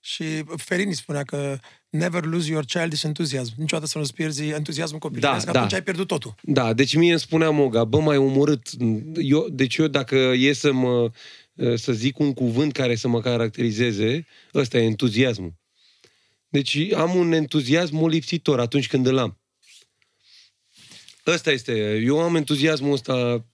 Și 0.00 0.44
Ferini 0.56 0.94
spunea 0.94 1.24
că 1.24 1.58
never 1.96 2.24
lose 2.24 2.50
your 2.50 2.64
childish 2.64 3.02
enthusiasm. 3.02 3.52
Niciodată 3.56 3.88
să 3.88 3.98
nu-ți 3.98 4.14
pierzi 4.14 4.48
entuziasmul 4.48 4.98
copilului. 4.98 5.38
Da, 5.38 5.44
că 5.44 5.50
da. 5.50 5.58
atunci 5.58 5.72
ai 5.72 5.82
pierdut 5.82 6.06
totul. 6.06 6.34
Da, 6.42 6.72
deci 6.72 6.94
mie 6.94 7.10
îmi 7.10 7.20
spunea 7.20 7.50
Moga, 7.50 7.84
bă, 7.84 7.98
mai 7.98 8.16
omorât. 8.16 8.68
Eu, 9.14 9.46
deci 9.50 9.76
eu 9.76 9.86
dacă 9.86 10.16
e 10.16 10.52
să 10.52 10.72
mă, 10.72 11.10
să 11.74 11.92
zic 11.92 12.18
un 12.18 12.32
cuvânt 12.32 12.72
care 12.72 12.94
să 12.94 13.08
mă 13.08 13.20
caracterizeze, 13.20 14.26
ăsta 14.54 14.78
e 14.78 14.84
entuziasmul. 14.84 15.54
Deci 16.48 16.92
am 16.92 17.14
un 17.14 17.32
entuziasm 17.32 17.96
molipsitor 17.96 18.60
atunci 18.60 18.88
când 18.88 19.06
îl 19.06 19.18
am. 19.18 19.40
Ăsta 21.26 21.50
este. 21.50 22.02
Eu 22.04 22.20
am 22.20 22.36
entuziasmul 22.36 22.92
ăsta. 22.92 23.44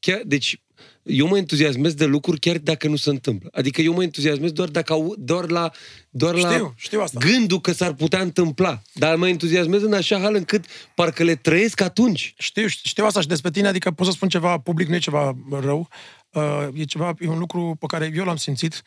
Chiar, 0.00 0.22
deci, 0.24 0.62
eu 1.02 1.26
mă 1.26 1.36
entuziasmez 1.36 1.94
de 1.94 2.04
lucruri 2.04 2.40
chiar 2.40 2.58
dacă 2.58 2.88
nu 2.88 2.96
se 2.96 3.10
întâmplă. 3.10 3.48
Adică 3.52 3.80
eu 3.80 3.92
mă 3.92 4.02
entuziasmez 4.02 4.52
doar 4.52 4.68
dacă 4.68 4.92
au, 4.92 5.14
doar 5.18 5.48
la, 5.48 5.70
doar 6.10 6.34
la 6.34 6.50
Știu, 6.50 6.74
știu 6.76 7.00
asta. 7.00 7.18
gândul 7.18 7.60
că 7.60 7.72
s-ar 7.72 7.92
putea 7.92 8.20
întâmpla. 8.20 8.82
Dar 8.92 9.16
mă 9.16 9.28
entuziasmez 9.28 9.82
în 9.82 9.92
așa 9.92 10.18
hal 10.18 10.34
încât 10.34 10.64
parcă 10.94 11.22
le 11.22 11.34
trăiesc 11.34 11.80
atunci. 11.80 12.34
Știu, 12.38 12.66
știu 12.66 13.04
asta 13.04 13.20
și 13.20 13.26
despre 13.26 13.50
tine, 13.50 13.68
adică 13.68 13.90
pot 13.90 14.06
să 14.06 14.12
spun 14.12 14.28
ceva 14.28 14.58
public, 14.58 14.88
nu 14.88 14.94
e 14.94 14.98
ceva 14.98 15.36
rău. 15.50 15.88
Uh, 16.32 16.68
e 16.74 16.84
ceva, 16.84 17.14
e 17.18 17.28
un 17.28 17.38
lucru 17.38 17.76
pe 17.80 17.86
care 17.86 18.12
eu 18.14 18.24
l-am 18.24 18.36
simțit. 18.36 18.82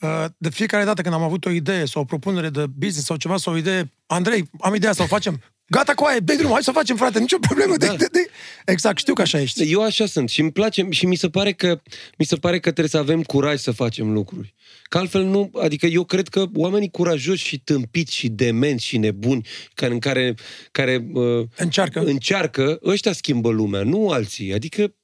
Uh, 0.00 0.24
de 0.38 0.50
fiecare 0.50 0.84
dată 0.84 1.02
când 1.02 1.14
am 1.14 1.22
avut 1.22 1.44
o 1.44 1.50
idee 1.50 1.84
sau 1.84 2.02
o 2.02 2.04
propunere 2.04 2.48
de 2.48 2.66
business 2.66 3.06
sau 3.06 3.16
ceva, 3.16 3.36
sau 3.36 3.52
o 3.52 3.56
idee, 3.56 3.92
Andrei, 4.06 4.50
am 4.60 4.74
ideea 4.74 4.92
să 4.92 5.02
o 5.02 5.06
facem. 5.06 5.40
Gata 5.70 5.94
cu 5.94 6.04
aia, 6.04 6.20
dă 6.20 6.34
drumul, 6.34 6.52
hai 6.52 6.62
să 6.62 6.70
o 6.70 6.72
facem, 6.72 6.96
frate, 6.96 7.18
nicio 7.18 7.38
problemă. 7.38 7.76
Da. 7.76 7.86
De, 7.86 7.96
de, 7.96 8.08
de. 8.12 8.30
Exact, 8.66 8.98
știu 8.98 9.14
că 9.14 9.22
așa 9.22 9.40
ești. 9.40 9.72
Eu 9.72 9.82
așa 9.82 10.06
sunt 10.06 10.28
și 10.28 10.40
îmi 10.40 10.52
place 10.52 10.86
și 10.90 11.06
mi 11.06 11.16
se 11.16 11.28
pare 11.28 11.52
că 11.52 11.80
mi 12.18 12.24
se 12.24 12.36
pare 12.36 12.54
că 12.56 12.70
trebuie 12.70 12.88
să 12.88 12.98
avem 12.98 13.22
curaj 13.22 13.60
să 13.60 13.70
facem 13.70 14.12
lucruri. 14.12 14.54
Că 14.82 14.98
altfel 14.98 15.24
nu, 15.24 15.50
adică 15.60 15.86
eu 15.86 16.04
cred 16.04 16.28
că 16.28 16.44
oamenii 16.54 16.90
curajoși 16.90 17.44
și 17.46 17.58
tâmpiți 17.60 18.14
și 18.14 18.28
demenți 18.28 18.84
și 18.84 18.98
nebuni 18.98 19.46
care 19.74 19.92
în 19.92 19.98
care 19.98 20.34
care 20.70 21.08
uh, 21.12 21.46
Încearcă. 21.56 22.00
încearcă, 22.00 22.78
ăștia 22.84 23.12
schimbă 23.12 23.50
lumea, 23.50 23.82
nu 23.82 24.08
alții. 24.10 24.52
Adică 24.54 24.94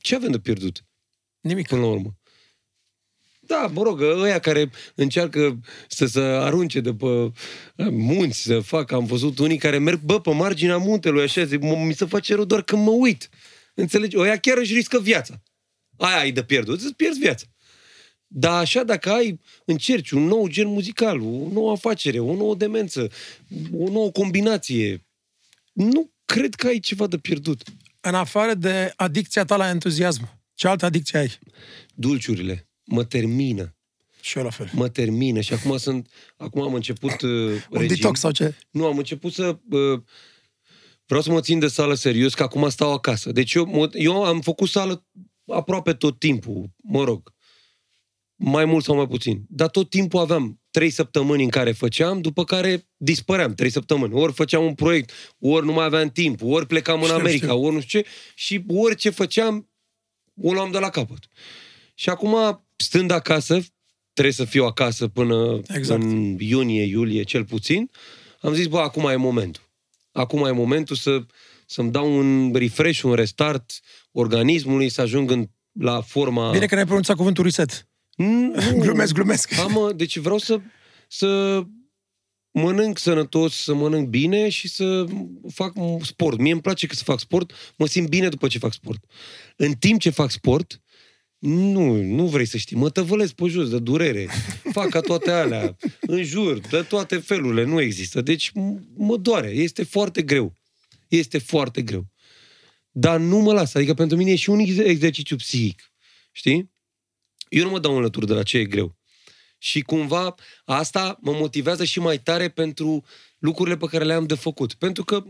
ce 0.00 0.14
avem 0.14 0.30
de 0.30 0.38
pierdut 0.38 0.84
Nimic. 1.40 1.66
până 1.68 1.80
la 1.80 1.86
urmă? 1.86 2.16
Da, 3.52 3.66
mă 3.66 3.82
rog, 3.82 4.00
ăia 4.00 4.38
care 4.38 4.70
încearcă 4.94 5.60
să 5.88 6.06
se 6.06 6.20
arunce 6.20 6.80
de 6.80 6.94
pe 6.94 7.04
uh, 7.04 7.32
munți, 7.90 8.42
să 8.42 8.60
facă, 8.60 8.94
am 8.94 9.04
văzut 9.04 9.38
unii 9.38 9.56
care 9.56 9.78
merg, 9.78 10.00
bă, 10.00 10.20
pe 10.20 10.30
marginea 10.30 10.76
muntelui, 10.76 11.22
așa, 11.22 11.44
zic, 11.44 11.60
mă, 11.60 11.76
mi 11.76 11.94
se 11.94 12.04
face 12.04 12.34
rău 12.34 12.44
doar 12.44 12.62
când 12.62 12.84
mă 12.84 12.90
uit. 12.90 13.28
Înțelegi? 13.74 14.18
Ăia 14.18 14.36
chiar 14.36 14.56
își 14.58 14.74
riscă 14.74 15.00
viața. 15.00 15.42
Aia 15.96 16.18
ai 16.18 16.32
de 16.32 16.42
pierdut, 16.42 16.80
îți 16.80 16.94
pierzi 16.94 17.18
viața. 17.18 17.46
Dar 18.26 18.60
așa, 18.60 18.82
dacă 18.82 19.10
ai, 19.10 19.40
încerci 19.64 20.10
un 20.10 20.24
nou 20.24 20.48
gen 20.48 20.66
muzical, 20.66 21.20
o 21.20 21.48
nouă 21.52 21.72
afacere, 21.72 22.18
o 22.18 22.34
nouă 22.34 22.54
demență, 22.54 23.10
o 23.78 23.90
nouă 23.90 24.10
combinație, 24.10 25.06
nu 25.72 26.10
cred 26.24 26.54
că 26.54 26.66
ai 26.66 26.78
ceva 26.78 27.06
de 27.06 27.18
pierdut. 27.18 27.62
În 28.00 28.14
afară 28.14 28.54
de 28.54 28.92
adicția 28.96 29.44
ta 29.44 29.56
la 29.56 29.68
entuziasm, 29.68 30.40
ce 30.54 30.68
altă 30.68 30.84
adicție 30.84 31.18
ai? 31.18 31.38
Dulciurile 31.94 32.66
mă 32.84 33.04
termină. 33.04 33.76
Și 34.20 34.38
eu 34.38 34.44
la 34.44 34.50
fel. 34.50 34.70
Mă 34.72 34.88
termină 34.88 35.40
și 35.40 35.52
acum 35.52 35.76
sunt, 35.76 36.08
acum 36.36 36.62
am 36.62 36.74
început 36.74 37.20
uh, 37.20 37.30
Un 37.30 37.60
regim. 37.70 37.86
detox 37.96 38.18
sau 38.18 38.30
ce? 38.30 38.54
Nu, 38.70 38.86
am 38.86 38.98
început 38.98 39.32
să... 39.32 39.58
Uh, 39.70 40.00
vreau 41.06 41.22
să 41.22 41.30
mă 41.30 41.40
țin 41.40 41.58
de 41.58 41.66
sală 41.68 41.94
serios, 41.94 42.34
că 42.34 42.42
acum 42.42 42.68
stau 42.68 42.92
acasă. 42.92 43.32
Deci 43.32 43.54
eu, 43.54 43.64
mă- 43.64 43.90
eu 43.92 44.24
am 44.24 44.40
făcut 44.40 44.68
sală 44.68 45.06
aproape 45.46 45.92
tot 45.92 46.18
timpul, 46.18 46.70
mă 46.76 47.04
rog. 47.04 47.32
Mai 48.34 48.64
mult 48.64 48.84
sau 48.84 48.96
mai 48.96 49.06
puțin. 49.06 49.44
Dar 49.48 49.68
tot 49.68 49.90
timpul 49.90 50.20
aveam 50.20 50.60
trei 50.70 50.90
săptămâni 50.90 51.42
în 51.42 51.48
care 51.48 51.72
făceam, 51.72 52.20
după 52.20 52.44
care 52.44 52.88
dispăream 52.96 53.54
trei 53.54 53.70
săptămâni. 53.70 54.12
Ori 54.14 54.32
făceam 54.32 54.64
un 54.64 54.74
proiect, 54.74 55.10
ori 55.38 55.66
nu 55.66 55.72
mai 55.72 55.84
aveam 55.84 56.08
timp, 56.10 56.42
ori 56.42 56.66
plecam 56.66 56.98
în 56.98 57.02
Știu, 57.06 57.18
America, 57.18 57.46
știu. 57.46 57.62
ori 57.62 57.74
nu 57.74 57.80
știu 57.80 58.00
ce. 58.00 58.08
Și 58.34 58.64
orice 58.68 59.10
făceam, 59.10 59.68
o 60.42 60.52
luam 60.52 60.70
de 60.70 60.78
la 60.78 60.90
capăt. 60.90 61.18
Și 61.94 62.08
acum, 62.08 62.64
stând 62.82 63.10
acasă, 63.10 63.60
trebuie 64.12 64.34
să 64.34 64.44
fiu 64.44 64.64
acasă 64.64 65.08
până 65.08 65.60
Exact. 65.74 66.02
în 66.02 66.36
iunie, 66.38 66.82
iulie, 66.82 67.22
cel 67.22 67.44
puțin, 67.44 67.90
am 68.40 68.54
zis, 68.54 68.66
bă, 68.66 68.78
acum 68.78 69.08
e 69.08 69.16
momentul. 69.16 69.62
Acum 70.12 70.44
e 70.44 70.50
momentul 70.50 70.96
să, 70.96 71.22
să-mi 71.66 71.90
dau 71.90 72.16
un 72.16 72.52
refresh, 72.54 73.02
un 73.02 73.14
restart 73.14 73.80
organismului, 74.12 74.88
să 74.88 75.00
ajung 75.00 75.30
în, 75.30 75.48
la 75.72 76.00
forma... 76.00 76.50
Bine 76.50 76.66
că 76.66 76.74
ne-ai 76.74 76.86
pronunțat 76.86 77.16
cuvântul 77.16 77.44
reset. 77.44 77.88
Nu, 78.16 78.54
Glumesc, 78.84 79.12
glumesc. 79.12 79.58
Am, 79.58 79.74
uh, 79.74 79.96
deci 79.96 80.18
vreau 80.18 80.38
să, 80.38 80.60
să 81.08 81.62
mănânc 82.50 82.98
sănătos, 82.98 83.54
să 83.54 83.74
mănânc 83.74 84.08
bine 84.08 84.48
și 84.48 84.68
să 84.68 85.04
fac 85.52 85.72
sport. 86.02 86.38
Mie 86.38 86.52
îmi 86.52 86.60
place 86.60 86.86
că 86.86 86.94
să 86.94 87.04
fac 87.04 87.18
sport, 87.18 87.52
mă 87.76 87.86
simt 87.86 88.08
bine 88.08 88.28
după 88.28 88.48
ce 88.48 88.58
fac 88.58 88.72
sport. 88.72 89.04
În 89.56 89.72
timp 89.72 90.00
ce 90.00 90.10
fac 90.10 90.30
sport, 90.30 90.81
nu, 91.42 92.02
nu 92.02 92.26
vrei 92.26 92.46
să 92.46 92.56
știi, 92.56 92.76
mă 92.76 92.90
tăvălesc 92.90 93.32
pe 93.32 93.46
jos 93.46 93.68
de 93.68 93.78
durere, 93.78 94.28
fac 94.72 94.88
ca 94.88 95.00
toate 95.00 95.30
alea, 95.30 95.76
în 96.00 96.24
jur, 96.24 96.58
de 96.58 96.82
toate 96.82 97.16
felurile, 97.16 97.64
nu 97.64 97.80
există. 97.80 98.20
Deci 98.20 98.50
m- 98.50 98.80
mă 98.96 99.16
doare, 99.16 99.48
este 99.48 99.84
foarte 99.84 100.22
greu. 100.22 100.56
Este 101.08 101.38
foarte 101.38 101.82
greu. 101.82 102.06
Dar 102.90 103.20
nu 103.20 103.38
mă 103.38 103.52
las, 103.52 103.74
adică 103.74 103.94
pentru 103.94 104.16
mine 104.16 104.30
e 104.30 104.36
și 104.36 104.50
un 104.50 104.58
ex- 104.58 104.76
exercițiu 104.76 105.36
psihic, 105.36 105.92
știi? 106.32 106.70
Eu 107.48 107.64
nu 107.64 107.70
mă 107.70 107.78
dau 107.78 107.96
înlături 107.96 108.26
de 108.26 108.32
la 108.32 108.42
ce 108.42 108.58
e 108.58 108.64
greu. 108.64 108.98
Și 109.58 109.80
cumva 109.80 110.34
asta 110.64 111.18
mă 111.20 111.32
motivează 111.32 111.84
și 111.84 112.00
mai 112.00 112.18
tare 112.18 112.48
pentru 112.48 113.04
lucrurile 113.38 113.76
pe 113.76 113.86
care 113.86 114.04
le-am 114.04 114.26
de 114.26 114.34
făcut. 114.34 114.74
Pentru 114.74 115.04
că 115.04 115.24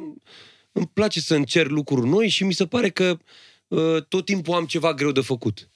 îmi 0.73 0.91
place 0.93 1.21
să 1.21 1.35
încerc 1.35 1.71
lucruri 1.71 2.09
noi 2.09 2.29
și 2.29 2.45
mi 2.45 2.53
se 2.53 2.67
pare 2.67 2.91
că 2.91 3.19
uh, 3.69 4.05
tot 4.09 4.25
timpul 4.25 4.55
am 4.55 4.67
ceva 4.67 4.95
greu 4.95 5.13
de 5.13 5.21
făcut. 5.21 5.71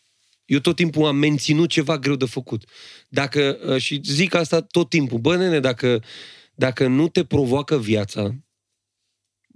Eu 0.46 0.58
tot 0.58 0.76
timpul 0.76 1.04
am 1.06 1.16
menținut 1.16 1.68
ceva 1.68 1.98
greu 1.98 2.14
de 2.16 2.24
făcut. 2.24 2.64
Dacă, 3.08 3.58
uh, 3.68 3.76
și 3.80 4.00
zic 4.04 4.34
asta 4.34 4.60
tot 4.60 4.88
timpul, 4.88 5.18
bă, 5.18 5.36
nene, 5.36 5.60
dacă, 5.60 6.02
dacă 6.54 6.86
nu 6.86 7.08
te 7.08 7.24
provoacă 7.24 7.78
viața, 7.78 8.34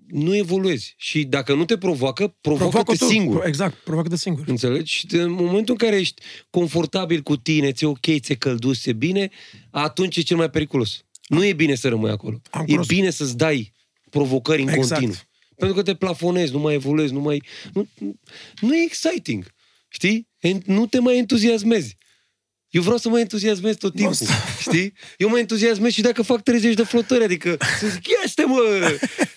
nu 0.07 0.37
evoluezi. 0.37 0.95
Și 0.97 1.25
dacă 1.25 1.55
nu 1.55 1.65
te 1.65 1.79
provoacă, 1.79 2.37
provoacă-te 2.41 2.71
Provoacă 2.83 3.05
tu. 3.05 3.11
singur. 3.11 3.37
Pro- 3.39 3.47
Exact, 3.49 3.75
provoacă-te 3.75 4.17
singur. 4.17 4.45
Înțelegi? 4.49 4.93
Și 4.93 5.07
în 5.11 5.31
momentul 5.31 5.77
în 5.81 5.87
care 5.87 5.99
ești 5.99 6.23
confortabil 6.51 7.21
cu 7.23 7.37
tine, 7.37 7.73
ți-e 7.73 7.87
ok, 7.87 8.07
ți-e 8.21 8.35
căldus, 8.35 8.81
ți-e 8.81 8.93
bine, 8.93 9.31
atunci 9.71 10.17
e 10.17 10.21
cel 10.21 10.37
mai 10.37 10.51
periculos. 10.51 11.05
Nu 11.29 11.45
e 11.45 11.53
bine 11.53 11.75
să 11.75 11.89
rămâi 11.89 12.11
acolo. 12.11 12.41
Am 12.51 12.63
e 12.63 12.65
cunoscut- 12.65 12.97
bine 12.97 13.11
să-ți 13.11 13.37
dai 13.37 13.73
provocări 14.11 14.63
în 14.63 14.69
Exact. 14.69 14.91
continuu. 14.91 15.15
Pentru 15.57 15.77
că 15.77 15.83
te 15.83 15.95
plafonezi, 15.95 16.53
nu 16.53 16.59
mai 16.59 16.75
evoluezi, 16.75 17.13
nu 17.13 17.21
mai... 17.21 17.43
Nu, 17.73 17.89
nu 18.61 18.75
e 18.77 18.83
exciting. 18.85 19.47
Știi? 19.93 20.29
En- 20.39 20.63
Nu 20.65 20.87
te 20.87 20.99
mai 21.01 21.19
entuziasmezi. 21.19 21.97
Eu 22.71 22.83
vreau 22.83 22.97
să 22.97 23.09
mă 23.09 23.21
entuziasmez 23.21 23.77
tot 23.77 23.95
timpul, 23.95 24.13
Asta. 24.13 24.33
știi? 24.61 24.93
Eu 25.19 25.29
mă 25.29 25.39
entuziasmez 25.39 25.93
și 25.93 26.01
dacă 26.03 26.23
fac 26.23 26.43
30 26.43 26.75
de 26.75 26.83
flotări, 26.83 27.25
adică 27.25 27.57
să 27.81 27.87
zic, 27.89 28.05
este 28.25 28.45
mă! 28.45 28.59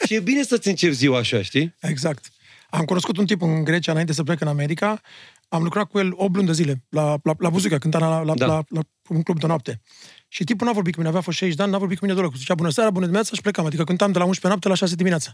și 0.06 0.14
e 0.14 0.20
bine 0.20 0.44
să-ți 0.44 0.68
începi 0.68 0.94
ziua 0.94 1.18
așa, 1.18 1.42
știi? 1.42 1.76
Exact. 1.80 2.26
Am 2.70 2.86
cunoscut 2.86 3.18
un 3.18 3.26
tip 3.26 3.42
în 3.42 3.64
Grecia 3.64 3.92
înainte 3.92 4.14
să 4.14 4.24
plec 4.24 4.42
în 4.42 4.48
America. 4.48 5.02
Am 5.48 5.64
lucrat 5.64 5.86
cu 5.88 6.00
el 6.00 6.12
8 6.16 6.36
luni 6.36 6.48
de 6.48 6.54
zile 6.54 6.84
la, 6.90 7.18
la, 7.24 7.34
la 7.38 7.50
Buzuca, 7.50 7.78
cânta 7.78 7.98
la, 7.98 8.22
la, 8.22 8.34
Da. 8.36 8.46
la, 8.46 8.64
la, 8.70 8.82
un 9.10 9.24
club 9.24 9.40
de 9.40 9.48
noapte. 9.48 9.82
Și 10.36 10.44
tipul 10.44 10.68
n-a 10.68 10.74
vorbit 10.74 10.92
cu 10.94 10.98
mine, 10.98 11.10
avea 11.10 11.22
fost 11.22 11.38
60 11.38 11.58
de 11.58 11.64
ani, 11.64 11.72
n-a 11.72 11.78
vorbit 11.78 12.00
cu 12.00 12.06
mine 12.06 12.18
deloc. 12.18 12.36
Zicea 12.36 12.56
bună 12.56 12.70
seara, 12.70 12.90
bună 12.90 13.04
dimineața 13.06 13.36
și 13.36 13.42
plecam. 13.42 13.66
Adică 13.66 13.84
cântam 13.84 14.12
de 14.12 14.18
la 14.18 14.26
11 14.26 14.48
noapte 14.48 14.68
la 14.68 14.76
6 14.76 14.96
dimineața. 14.96 15.34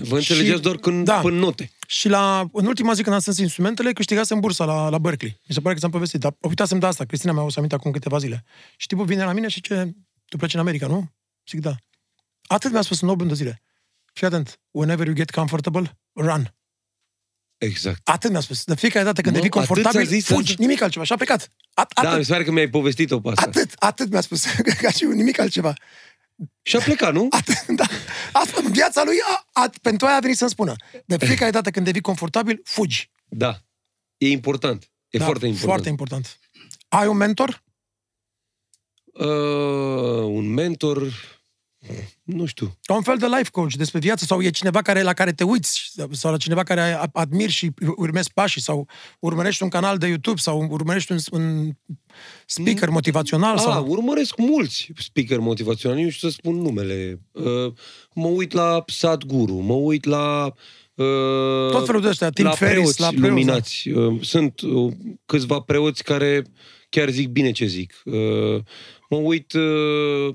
Vă 0.00 0.16
înțelegeți 0.16 0.56
Și- 0.56 0.62
doar 0.62 0.76
când 0.76 1.04
da. 1.04 1.20
până 1.20 1.38
note. 1.38 1.70
Și 1.86 2.08
la, 2.08 2.48
în 2.52 2.66
ultima 2.66 2.92
zi 2.92 3.02
când 3.02 3.14
am 3.14 3.20
strâns 3.20 3.38
instrumentele, 3.38 3.92
câștigasem 3.92 4.40
bursa 4.40 4.64
la, 4.64 4.88
la 4.88 4.98
Berkeley. 4.98 5.40
Mi 5.48 5.54
se 5.54 5.60
pare 5.60 5.74
că 5.74 5.78
ți-am 5.80 5.90
povestit, 5.90 6.20
dar 6.20 6.36
uitasem 6.40 6.78
de 6.78 6.86
asta. 6.86 7.04
Cristina 7.04 7.32
mi-a 7.32 7.42
o 7.42 7.48
să 7.48 7.54
aminte 7.56 7.74
acum 7.76 7.90
câteva 7.90 8.18
zile. 8.18 8.44
Și 8.76 8.86
tipul 8.86 9.04
vine 9.04 9.24
la 9.24 9.32
mine 9.32 9.48
și 9.48 9.60
ce 9.60 9.92
tu 10.28 10.36
pleci 10.36 10.54
în 10.54 10.60
America, 10.60 10.86
nu? 10.86 11.08
Zic, 11.48 11.60
da. 11.60 11.74
Atât 12.46 12.72
mi-a 12.72 12.82
spus 12.82 13.00
în 13.00 13.08
8 13.08 13.18
luni 13.18 13.30
de 13.30 13.36
zile. 13.36 13.62
Fii 14.12 14.26
atent, 14.26 14.60
whenever 14.70 15.06
you 15.06 15.14
get 15.14 15.30
comfortable, 15.30 15.98
run. 16.14 16.54
Exact. 17.60 18.08
Atât 18.08 18.30
mi-a 18.30 18.40
spus. 18.40 18.64
De 18.64 18.74
fiecare 18.74 19.04
dată 19.04 19.20
când 19.20 19.34
Mă, 19.36 19.40
devii 19.42 19.58
atât 19.58 19.66
confortabil, 19.68 20.06
ți-a 20.06 20.16
zis 20.16 20.26
fugi, 20.26 20.50
asta? 20.50 20.62
nimic 20.62 20.82
altceva. 20.82 21.04
Și 21.04 21.12
a 21.12 21.16
plecat. 21.16 21.52
At, 21.74 21.92
Da, 21.94 22.02
mi 22.02 22.08
atât, 22.08 22.24
se 22.24 22.32
pare 22.32 22.44
că 22.44 22.50
mi-ai 22.50 22.68
povestit-o 22.68 23.20
pe 23.20 23.28
asta. 23.28 23.42
atât, 23.46 23.72
atât 23.78 24.10
mi-a 24.10 24.20
spus. 24.20 24.44
Ca 24.82 24.90
și 24.90 25.04
nimic 25.04 25.38
altceva. 25.38 25.74
Și 26.62 26.76
a 26.76 26.80
plecat, 26.80 27.12
nu? 27.12 27.26
Atât, 27.30 27.66
da. 27.66 27.84
Asta, 28.32 28.60
în 28.64 28.72
viața 28.72 29.04
lui, 29.04 29.16
a, 29.34 29.46
a, 29.52 29.70
pentru 29.82 30.06
aia 30.06 30.16
a 30.16 30.20
venit 30.20 30.36
să-mi 30.36 30.50
spună. 30.50 30.74
De 31.06 31.16
fiecare 31.26 31.50
dată 31.50 31.70
când 31.70 31.84
devii 31.84 32.00
confortabil, 32.00 32.60
fugi. 32.64 33.10
Da. 33.28 33.58
E 34.18 34.28
important. 34.30 34.90
E 35.10 35.18
da, 35.18 35.24
foarte 35.24 35.46
important. 35.46 35.70
Foarte 35.70 35.88
important. 35.88 36.38
Ai 36.88 37.06
un 37.06 37.16
mentor? 37.16 37.62
Uh, 39.04 40.24
un 40.24 40.48
mentor, 40.48 41.12
nu 42.22 42.44
știu. 42.44 42.78
Ca 42.82 42.94
un 42.94 43.02
fel 43.02 43.16
de 43.16 43.26
life 43.26 43.50
coach 43.50 43.72
despre 43.72 43.98
viață 43.98 44.24
sau 44.24 44.42
e 44.42 44.50
cineva 44.50 44.82
care, 44.82 45.02
la 45.02 45.12
care 45.12 45.32
te 45.32 45.44
uiți 45.44 45.92
sau 46.10 46.30
la 46.30 46.36
cineva 46.36 46.62
care 46.62 46.80
a- 46.80 47.06
admiri 47.12 47.52
și 47.52 47.70
urmezi 47.96 48.32
pașii 48.32 48.60
sau 48.60 48.88
urmărești 49.18 49.62
un 49.62 49.68
canal 49.68 49.98
de 49.98 50.06
YouTube 50.06 50.40
sau 50.40 50.66
urmărești 50.70 51.12
un, 51.12 51.18
un 51.30 51.70
speaker 52.46 52.88
motivațional 52.88 53.56
A, 53.56 53.60
sau... 53.60 53.86
urmăresc 53.86 54.36
mulți 54.36 54.92
speaker 54.96 55.38
motivaționali, 55.38 56.02
nu 56.02 56.10
știu 56.10 56.28
să 56.28 56.34
spun 56.34 56.56
numele. 56.56 57.20
Uh, 57.32 57.72
mă 58.14 58.26
uit 58.26 58.52
la 58.52 58.84
Sadhguru, 58.86 59.54
mă 59.54 59.74
uit 59.74 60.04
la 60.04 60.52
uh, 60.94 61.70
Tot 61.70 61.86
felul 61.86 62.00
de 62.00 62.08
ăștia, 62.08 62.30
Tim 62.30 62.44
la 62.44 62.50
Ferriss, 62.50 62.80
preoți 62.80 63.00
la 63.00 63.08
preoți, 63.08 63.28
luminați. 63.28 63.88
Uh, 63.88 64.22
sunt 64.22 64.60
uh, 64.60 64.92
câțiva 65.26 65.60
preoți 65.60 66.02
care 66.02 66.44
chiar 66.88 67.10
zic 67.10 67.28
bine 67.28 67.50
ce 67.50 67.66
zic. 67.66 68.02
Uh, 68.04 68.62
mă 69.08 69.16
uit 69.16 69.52
uh, 69.52 70.34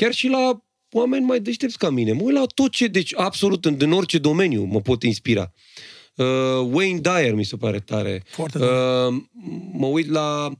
chiar 0.00 0.12
și 0.12 0.26
la 0.28 0.64
oameni 0.92 1.24
mai 1.24 1.40
deștepți 1.40 1.78
ca 1.78 1.90
mine. 1.90 2.12
Mă 2.12 2.22
uit 2.22 2.34
la 2.34 2.44
tot 2.54 2.70
ce, 2.70 2.86
deci 2.86 3.12
absolut 3.16 3.64
în, 3.64 3.76
în 3.78 3.92
orice 3.92 4.18
domeniu 4.18 4.62
mă 4.64 4.80
pot 4.80 5.02
inspira. 5.02 5.52
Uh, 6.14 6.26
Wayne 6.72 6.98
Dyer 7.00 7.34
mi 7.34 7.44
se 7.44 7.56
pare 7.56 7.78
tare. 7.80 8.22
Foarte 8.28 8.58
tare. 8.58 8.70
uh, 9.06 9.22
mă 9.72 9.86
uit 9.86 10.10
la 10.10 10.50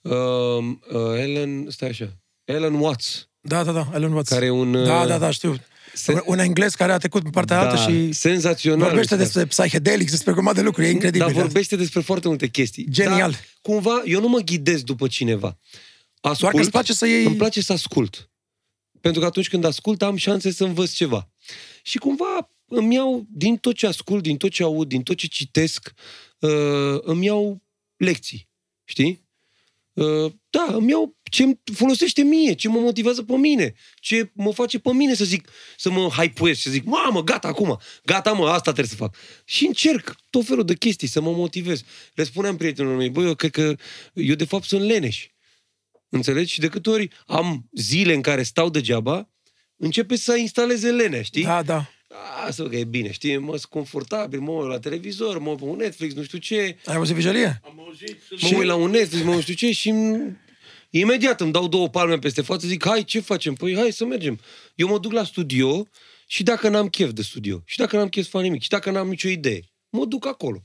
uh, 0.00 0.12
uh, 0.12 1.14
Ellen, 1.16 1.66
stai 1.70 1.88
așa, 1.88 2.16
Ellen 2.44 2.74
Watts, 2.74 3.28
Da, 3.40 3.64
da, 3.64 3.72
da, 3.72 3.90
Ellen 3.94 4.12
Watts. 4.12 4.28
care 4.28 4.44
e 4.44 4.50
un... 4.50 4.72
Da, 4.72 5.00
uh, 5.00 5.06
da, 5.06 5.18
da, 5.18 5.30
știu. 5.30 5.56
se- 5.94 6.12
Un- 6.12 6.22
Un 6.26 6.38
englez 6.38 6.74
care 6.74 6.92
a 6.92 6.98
trecut 6.98 7.24
în 7.24 7.30
partea 7.30 7.62
da, 7.62 7.68
altă 7.70 7.90
și 7.90 8.12
senzațional. 8.12 8.78
vorbește 8.88 9.14
mi 9.14 9.20
se 9.22 9.26
pare. 9.28 9.44
despre 9.44 9.44
psychedelics, 9.64 10.10
despre 10.10 10.32
grămadă 10.32 10.58
de 10.58 10.64
lucruri, 10.64 10.86
e 10.86 10.90
incredibil. 10.90 11.26
Dar 11.26 11.36
vorbește 11.42 11.76
despre 11.76 12.00
foarte 12.00 12.28
multe 12.28 12.46
chestii. 12.48 12.86
Genial. 12.90 13.30
Dar, 13.30 13.40
cumva, 13.62 14.02
eu 14.04 14.20
nu 14.20 14.28
mă 14.28 14.38
ghidez 14.38 14.82
după 14.82 15.06
cineva. 15.06 15.58
Ascult, 16.20 16.40
Doar 16.40 16.52
că 16.52 16.60
îți 16.60 16.70
place 16.70 16.92
să 16.92 17.06
iei... 17.06 17.24
Îmi 17.24 17.36
place 17.36 17.60
să 17.62 17.72
ascult. 17.72 18.30
Pentru 19.00 19.20
că 19.20 19.26
atunci 19.26 19.48
când 19.48 19.64
ascult 19.64 20.02
am 20.02 20.16
șanse 20.16 20.50
să 20.50 20.64
învăț 20.64 20.92
ceva. 20.92 21.28
Și 21.82 21.98
cumva 21.98 22.50
îmi 22.68 22.94
iau 22.94 23.26
din 23.30 23.56
tot 23.56 23.74
ce 23.74 23.86
ascult, 23.86 24.22
din 24.22 24.36
tot 24.36 24.50
ce 24.50 24.62
aud, 24.62 24.88
din 24.88 25.02
tot 25.02 25.16
ce 25.16 25.26
citesc, 25.26 25.92
uh, 26.38 26.98
îmi 27.00 27.24
iau 27.24 27.62
lecții. 27.96 28.48
Știi? 28.84 29.26
Uh, 29.92 30.32
da, 30.50 30.66
îmi 30.68 30.90
iau 30.90 31.16
ce 31.30 31.42
îmi 31.42 31.60
folosește 31.74 32.22
mie, 32.22 32.52
ce 32.52 32.68
mă 32.68 32.78
motivează 32.78 33.22
pe 33.22 33.36
mine, 33.36 33.74
ce 33.94 34.30
mă 34.32 34.52
face 34.52 34.78
pe 34.78 34.92
mine 34.92 35.14
să 35.14 35.24
zic, 35.24 35.48
să 35.76 35.90
mă 35.90 36.08
hypuez, 36.08 36.58
să 36.58 36.70
zic, 36.70 36.84
mamă, 36.84 37.22
gata 37.22 37.48
acum, 37.48 37.78
gata 38.04 38.32
mă, 38.32 38.48
asta 38.48 38.72
trebuie 38.72 38.86
să 38.86 38.94
fac. 38.94 39.16
Și 39.44 39.66
încerc 39.66 40.16
tot 40.30 40.44
felul 40.46 40.64
de 40.64 40.74
chestii 40.74 41.08
să 41.08 41.20
mă 41.20 41.30
motivez. 41.30 41.82
Le 42.14 42.24
spuneam 42.24 42.56
prietenilor 42.56 42.96
mei, 42.96 43.10
băi, 43.10 43.24
eu 43.24 43.34
cred 43.34 43.50
că 43.50 43.76
eu 44.12 44.34
de 44.34 44.44
fapt 44.44 44.64
sunt 44.64 44.82
leneș. 44.82 45.26
Înțelegi? 46.08 46.52
Și 46.52 46.60
de 46.60 46.68
câte 46.68 46.90
ori 46.90 47.08
am 47.26 47.68
zile 47.72 48.14
în 48.14 48.20
care 48.20 48.42
stau 48.42 48.68
degeaba, 48.70 49.28
începe 49.76 50.16
să 50.16 50.36
instaleze 50.36 50.90
lenea, 50.90 51.22
știi? 51.22 51.42
Da, 51.44 51.62
da. 51.62 51.90
A, 52.46 52.50
să 52.50 52.62
văd 52.62 52.70
că 52.70 52.76
e 52.76 52.84
bine, 52.84 53.10
știi? 53.12 53.36
Mă 53.38 53.50
sunt 53.50 53.64
confortabil, 53.70 54.40
mă 54.40 54.50
uit 54.50 54.68
la 54.68 54.78
televizor, 54.78 55.38
mă 55.38 55.48
uit 55.50 55.58
pe 55.58 55.64
un 55.64 55.76
Netflix, 55.76 56.14
nu 56.14 56.22
știu 56.22 56.38
ce, 56.38 56.76
Ai 56.84 56.94
auzit 56.94 57.14
vijelie? 57.14 57.60
Am 57.64 57.80
auzit. 57.86 58.16
mă 58.40 58.56
uit 58.58 58.66
la 58.66 58.74
un 58.74 58.90
Netflix, 58.90 59.24
mă 59.24 59.34
nu 59.34 59.40
știu 59.40 59.54
ce 59.54 59.70
și 59.72 59.88
îmi- 59.88 60.36
imediat 60.90 61.40
îmi 61.40 61.52
dau 61.52 61.68
două 61.68 61.88
palme 61.88 62.18
peste 62.18 62.42
față, 62.42 62.66
zic, 62.66 62.84
hai, 62.86 63.04
ce 63.04 63.20
facem? 63.20 63.54
Păi 63.54 63.74
hai 63.76 63.90
să 63.92 64.04
mergem. 64.04 64.40
Eu 64.74 64.88
mă 64.88 64.98
duc 64.98 65.12
la 65.12 65.24
studio 65.24 65.86
și 66.26 66.42
dacă 66.42 66.68
n-am 66.68 66.88
chef 66.88 67.10
de 67.10 67.22
studio, 67.22 67.62
și 67.64 67.76
dacă 67.78 67.96
n-am 67.96 68.08
chef 68.08 68.24
să 68.24 68.30
fac 68.30 68.42
nimic, 68.42 68.62
și 68.62 68.68
dacă 68.68 68.90
n-am 68.90 69.08
nicio 69.08 69.28
idee, 69.28 69.60
mă 69.90 70.04
duc 70.04 70.26
acolo. 70.26 70.64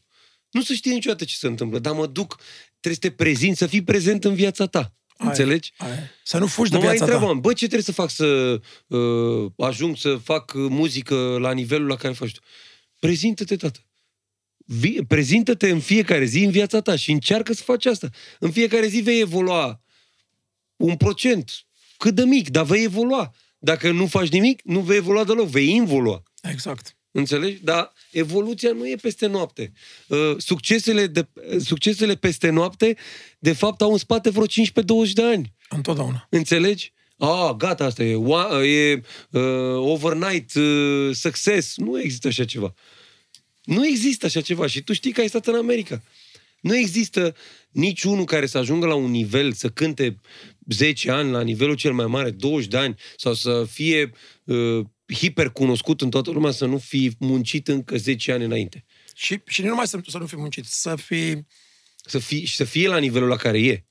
Nu 0.52 0.62
se 0.62 0.74
știe 0.76 0.94
niciodată 0.94 1.24
ce 1.24 1.36
se 1.36 1.48
întâmplă, 1.48 1.80
dar 1.80 1.94
mă 1.94 2.06
duc, 2.08 2.36
trebuie 2.80 2.94
să 3.02 3.10
te 3.10 3.12
prezint, 3.12 3.58
să 3.58 3.68
fii 3.68 3.84
prezent 3.84 4.24
în 4.24 4.34
viața 4.36 4.66
ta. 4.66 4.94
Aia 5.24 5.34
e, 5.38 5.42
Înțelegi? 5.42 5.74
aia 5.78 5.94
e. 5.94 6.10
Să 6.24 6.38
nu 6.38 6.48
fugi 6.48 6.70
de 6.72 6.78
Mă 6.78 6.84
mai 6.84 6.92
viața 6.96 7.12
întreabă, 7.12 7.34
ta. 7.34 7.40
bă, 7.40 7.50
ce 7.54 7.58
trebuie 7.66 7.82
să 7.82 7.92
fac 7.92 8.10
să 8.10 8.60
uh, 8.88 9.52
ajung 9.58 9.98
să 9.98 10.16
fac 10.16 10.54
uh, 10.54 10.66
muzică 10.70 11.16
la 11.40 11.52
nivelul 11.54 11.88
la 11.88 11.96
care 11.96 12.14
faci 12.14 12.32
tu? 12.32 12.40
Prezintă-te, 13.00 13.56
tată. 13.56 13.80
Vi- 14.66 15.04
prezintă-te 15.08 15.70
în 15.70 15.80
fiecare 15.80 16.26
zi 16.26 16.44
în 16.44 16.52
viața 16.52 16.82
ta 16.82 16.96
și 16.96 17.12
încearcă 17.12 17.54
să 17.54 17.64
faci 17.64 17.86
asta. 17.86 18.10
În 18.40 18.52
fiecare 18.52 18.88
zi 18.88 19.00
vei 19.02 19.20
evolua 19.20 19.82
un 20.76 20.96
procent, 20.98 21.52
cât 21.98 22.16
de 22.16 22.24
mic, 22.24 22.50
dar 22.50 22.66
vei 22.66 22.84
evolua. 22.84 23.34
Dacă 23.58 23.92
nu 23.92 24.08
faci 24.08 24.30
nimic, 24.30 24.62
nu 24.64 24.80
vei 24.80 24.98
evolua 24.98 25.24
deloc, 25.24 25.48
vei 25.48 25.70
involua. 25.70 26.24
Exact. 26.42 26.98
Înțelegi? 27.16 27.64
Dar 27.64 27.94
evoluția 28.12 28.72
nu 28.72 28.90
e 28.90 28.96
peste 28.96 29.26
noapte. 29.26 29.72
Uh, 30.08 30.36
succesele, 30.38 31.08
de, 31.08 31.28
succesele 31.60 32.16
peste 32.16 32.50
noapte, 32.50 32.98
de 33.40 33.54
fapt, 33.54 33.82
au 33.82 33.92
în 33.92 33.98
spate 33.98 34.30
vreo 34.30 34.46
15-20 34.46 35.12
de 35.14 35.24
ani. 35.24 35.54
Întotdeauna. 35.70 36.28
Înțelegi? 36.30 36.94
Ah, 37.18 37.56
gata, 37.58 37.86
asta 37.86 38.04
e, 38.04 38.16
wa- 38.16 38.66
e 38.66 39.02
uh, 39.30 39.42
overnight 39.76 40.54
uh, 40.54 41.16
success. 41.16 41.78
Nu 41.78 42.00
există 42.00 42.28
așa 42.28 42.46
ceva. 42.46 42.74
Nu 43.64 43.88
există 43.88 44.26
așa 44.26 44.42
ceva 44.42 44.68
și 44.68 44.82
tu 44.82 44.94
știi 44.94 45.12
că 45.12 45.22
ai 45.22 45.28
stat 45.28 45.48
în 45.48 45.56
America. 45.56 46.04
Nu 46.62 46.78
există 46.78 47.36
niciunul 47.72 48.26
care 48.26 48.46
să 48.46 48.58
ajungă 48.58 48.86
la 48.86 48.96
un 48.96 49.12
nivel, 49.12 49.54
să 49.54 49.70
cânte 49.70 50.20
10 50.70 51.12
ani 51.12 51.32
la 51.32 51.42
nivelul 51.42 51.76
cel 51.76 51.94
mai 51.94 52.06
mare, 52.06 52.30
20 52.30 52.68
de 52.68 52.78
ani, 52.78 52.96
sau 53.18 53.34
să 53.34 53.66
fie 53.70 54.12
uh, 54.44 54.86
hipercunoscut 55.14 56.02
în 56.02 56.10
toată 56.10 56.32
lumea, 56.32 56.52
să 56.52 56.66
nu 56.66 56.78
fi 56.78 57.16
muncit 57.20 57.68
încă 57.68 57.98
10 57.98 58.32
ani 58.32 58.44
înainte. 58.44 58.86
Și, 59.14 59.42
și 59.46 59.62
nu 59.62 59.68
numai 59.68 59.88
să, 59.88 60.00
să 60.08 60.18
nu 60.18 60.26
fii 60.26 60.38
muncit, 60.38 60.66
să 60.66 60.96
fii... 60.96 61.48
Să 62.06 62.20
fie, 62.20 62.46
și 62.46 62.56
să 62.56 62.64
fie 62.64 62.88
la 62.88 62.98
nivelul 62.98 63.28
la 63.28 63.36
care 63.36 63.60
e. 63.60 63.86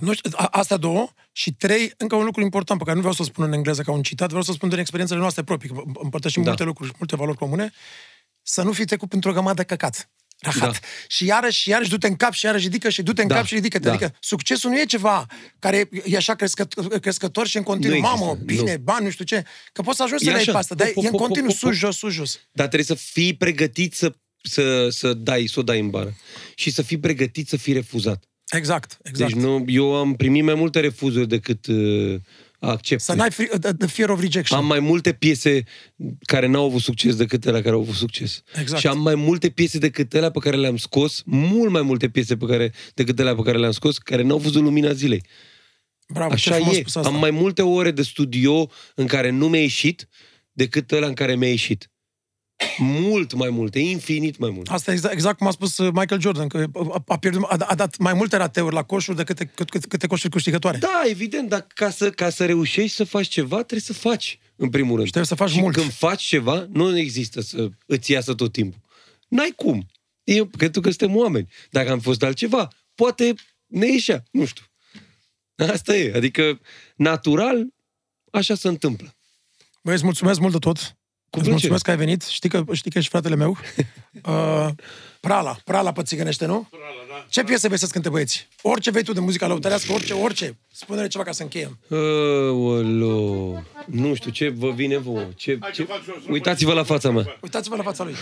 Nu 0.00 0.12
știu, 0.12 0.30
a, 0.34 0.44
astea 0.44 0.76
două 0.76 1.12
și 1.32 1.52
trei, 1.52 1.92
încă 1.96 2.16
un 2.16 2.24
lucru 2.24 2.42
important 2.42 2.78
pe 2.78 2.84
care 2.84 2.96
nu 2.96 3.02
vreau 3.02 3.16
să 3.16 3.30
spun 3.30 3.44
în 3.44 3.52
engleză 3.52 3.82
ca 3.82 3.92
un 3.92 4.02
citat, 4.02 4.28
vreau 4.28 4.42
să 4.42 4.52
spun 4.52 4.68
din 4.68 4.78
experiențele 4.78 5.20
noastre 5.20 5.42
proprii, 5.42 5.70
că 5.70 5.82
împărtășim 6.02 6.42
Da. 6.42 6.48
multe 6.48 6.64
lucruri, 6.64 6.92
multe 6.98 7.16
valori 7.16 7.38
comune, 7.38 7.72
să 8.42 8.62
nu 8.62 8.72
fii 8.72 8.84
trecut 8.84 9.08
printr-o 9.08 9.32
gămadă 9.32 9.54
de 9.54 9.64
căcat. 9.64 10.10
Rahat. 10.40 10.72
Da. 10.72 10.78
Și 11.08 11.24
iarăși, 11.24 11.60
și 11.60 11.68
iarăși 11.68 11.90
du-te 11.90 12.06
în 12.06 12.16
cap 12.16 12.32
și 12.32 12.44
iarăși 12.44 12.64
ridică 12.64 12.88
și 12.88 13.02
du-te 13.02 13.22
în 13.22 13.28
Da, 13.28 13.34
cap 13.34 13.44
și 13.44 13.54
ridică-te. 13.54 13.84
da. 13.84 13.92
Adică 13.92 14.14
succesul 14.20 14.70
nu 14.70 14.80
e 14.80 14.84
ceva 14.84 15.26
care 15.58 15.88
e 16.04 16.16
așa 16.16 16.34
crescător, 16.34 16.98
crescător 16.98 17.46
și 17.46 17.56
în 17.56 17.62
continuu, 17.62 17.98
Nu 17.98 18.04
există, 18.06 18.24
mamă, 18.24 18.38
bine, 18.44 18.72
nu. 18.74 18.78
bani, 18.82 19.04
nu 19.04 19.10
știu 19.10 19.24
ce. 19.24 19.44
Că 19.72 19.82
poți 19.82 19.96
să 19.96 20.02
ajungi 20.02 20.24
să 20.24 20.28
E 20.30 20.32
le 20.32 20.36
ai 20.38 20.42
așa. 20.42 20.52
pe 20.52 20.58
asta, 20.58 20.74
dar 20.74 20.86
Pop, 20.86 20.94
pop, 20.94 21.04
e 21.04 21.06
în 21.06 21.12
pop, 21.12 21.20
continuu 21.20 21.48
pop, 21.50 21.58
pop. 21.60 21.70
sus, 21.70 21.78
jos, 21.78 21.96
sus, 21.96 22.12
jos. 22.12 22.40
Dar 22.52 22.66
trebuie 22.66 22.86
să 22.86 22.94
fii 22.94 23.34
pregătit 23.36 23.94
să, 23.94 24.12
să, 24.42 24.88
să, 24.90 25.12
dai, 25.14 25.46
să 25.46 25.60
o 25.60 25.62
dai 25.62 25.80
în 25.80 25.90
bară. 25.90 26.16
Și 26.54 26.70
să 26.70 26.82
fii 26.82 26.98
pregătit 26.98 27.48
să 27.48 27.56
fii 27.56 27.72
refuzat. 27.72 28.24
Exact, 28.50 28.98
exact. 29.02 29.32
Deci 29.32 29.42
nu, 29.42 29.64
eu 29.66 29.94
am 29.94 30.14
primit 30.14 30.44
mai 30.44 30.54
multe 30.54 30.80
refuzuri 30.80 31.28
decât 31.28 31.66
uh, 31.66 32.20
accept. 32.58 33.00
Să 33.00 33.14
n-ai 33.14 33.30
free, 33.30 33.46
the, 33.46 33.72
the 33.72 33.86
fear 33.86 34.08
of 34.10 34.20
rejection. 34.20 34.58
Am 34.58 34.66
mai 34.66 34.80
multe 34.80 35.12
piese 35.12 35.62
care 36.26 36.46
n-au 36.46 36.64
avut 36.64 36.80
succes 36.80 37.16
decât 37.16 37.44
ele 37.46 37.62
care 37.62 37.74
au 37.74 37.80
avut 37.80 37.94
succes. 37.94 38.42
Exact. 38.60 38.80
Și 38.80 38.86
am 38.86 39.00
mai 39.00 39.14
multe 39.14 39.48
piese 39.48 39.78
decât 39.78 40.14
ele 40.14 40.30
pe 40.30 40.38
care 40.38 40.56
le-am 40.56 40.76
scos, 40.76 41.22
mult 41.24 41.70
mai 41.70 41.82
multe 41.82 42.08
piese 42.08 42.36
pe 42.36 42.46
care, 42.46 42.72
decât 42.94 43.18
ele 43.18 43.34
pe 43.34 43.42
care 43.42 43.58
le-am 43.58 43.72
scos, 43.72 43.98
care 43.98 44.22
n-au 44.22 44.38
văzut 44.38 44.62
lumina 44.62 44.92
zilei. 44.92 45.22
Bravo, 46.08 46.34
ce 46.34 46.48
Așa 46.48 46.54
frumos 46.54 46.76
e. 46.76 46.78
spus 46.78 46.96
asta. 46.96 47.08
Am 47.08 47.18
mai 47.18 47.30
multe 47.30 47.62
ore 47.62 47.90
de 47.90 48.02
studio 48.02 48.70
în 48.94 49.06
care 49.06 49.30
nu 49.30 49.48
mi-a 49.48 49.60
ieșit 49.60 50.08
decât 50.52 50.90
ăla 50.90 51.06
în 51.06 51.14
care 51.14 51.36
mi-a 51.36 51.48
ieșit. 51.48 51.90
Mult 52.78 53.32
mai 53.32 53.50
multe, 53.50 53.78
infinit 53.78 54.38
mai 54.38 54.50
mult. 54.50 54.68
Asta 54.68 54.90
e 54.90 54.94
exact, 54.94 55.14
exact 55.14 55.38
cum 55.38 55.46
a 55.46 55.50
spus 55.50 55.78
uh, 55.78 55.92
Michael 55.92 56.20
Jordan, 56.20 56.48
că 56.48 56.66
a, 56.74 57.02
a, 57.06 57.18
pierdut, 57.18 57.42
a, 57.42 57.56
a 57.66 57.74
dat 57.74 57.96
mai 57.96 58.12
multe 58.12 58.36
rateuri 58.36 58.74
la 58.74 58.82
coșuri 58.82 59.16
decât 59.16 59.36
câte, 59.36 59.52
câte, 59.64 59.86
câte 59.86 60.06
coșuri 60.06 60.32
câștigătoare. 60.32 60.78
Da, 60.78 61.02
evident, 61.04 61.48
dar 61.48 61.66
ca 61.74 61.90
să, 61.90 62.10
ca 62.10 62.30
să 62.30 62.46
reușești 62.46 62.96
să 62.96 63.04
faci 63.04 63.26
ceva, 63.26 63.56
trebuie 63.56 63.80
să 63.80 63.92
faci, 63.92 64.38
în 64.56 64.70
primul 64.70 64.94
rând. 64.94 65.06
Și 65.06 65.12
trebuie 65.12 65.36
să 65.36 65.44
faci 65.44 65.50
și 65.50 65.60
mult. 65.60 65.76
când 65.76 65.92
faci 65.92 66.22
ceva, 66.22 66.66
nu 66.72 66.98
există 66.98 67.40
să 67.40 67.68
îți 67.86 68.10
iasă 68.10 68.34
tot 68.34 68.52
timpul. 68.52 68.80
N-ai 69.28 69.52
cum. 69.56 69.86
Eu, 70.24 70.46
pentru 70.46 70.80
că 70.80 70.88
suntem 70.88 71.16
oameni. 71.16 71.48
Dacă 71.70 71.90
am 71.90 72.00
fost 72.00 72.22
altceva, 72.22 72.68
poate 72.94 73.34
ne 73.66 73.86
ieșea, 73.86 74.22
nu 74.30 74.44
știu. 74.44 74.64
Asta 75.56 75.96
e, 75.96 76.12
adică 76.16 76.60
natural, 76.96 77.66
așa 78.30 78.54
se 78.54 78.68
întâmplă. 78.68 79.16
Băi, 79.82 79.94
îți 79.94 80.04
mulțumesc 80.04 80.40
mult 80.40 80.52
de 80.52 80.58
tot. 80.58 80.97
Cu 81.30 81.38
îți 81.38 81.48
plăcere. 81.48 81.50
mulțumesc 81.50 81.84
că 81.84 81.90
ai 81.90 81.96
venit. 81.96 82.22
Știi 82.22 82.48
că, 82.48 82.64
știi 82.72 82.90
că 82.90 82.98
ești 82.98 83.10
fratele 83.10 83.34
meu. 83.34 83.56
Uh, 84.24 84.68
prala, 85.20 85.56
prala 85.64 85.92
pe 85.92 86.02
țigănește, 86.02 86.46
nu? 86.46 86.66
Prala, 86.70 86.84
da. 87.08 87.26
Ce 87.28 87.42
piese 87.44 87.66
vrei 87.66 87.78
să-ți 87.78 87.92
cânte 87.92 88.08
băieți? 88.08 88.48
Orice 88.62 88.90
vei 88.90 89.02
tu 89.02 89.12
de 89.12 89.20
muzică 89.20 89.46
lăutărească, 89.46 89.92
orice, 89.92 90.12
orice. 90.12 90.58
Spune-ne 90.72 91.06
ceva 91.06 91.24
ca 91.24 91.32
să 91.32 91.42
încheiem. 91.42 91.78
Aolo, 91.90 93.62
nu 93.86 94.14
știu 94.14 94.30
ce 94.30 94.48
vă 94.48 94.70
vine 94.70 94.96
vouă. 94.96 95.28
Ce, 95.36 95.56
Hai 95.60 95.70
ce... 95.70 95.84
că 95.84 95.92
fac 95.92 96.02
și 96.02 96.08
eu, 96.10 96.16
să 96.24 96.30
Uitați-vă 96.30 96.72
la 96.72 96.82
fața 96.82 97.10
mea. 97.10 97.38
Uitați-vă 97.40 97.76
la 97.76 97.82
fața 97.82 98.04
lui. 98.04 98.14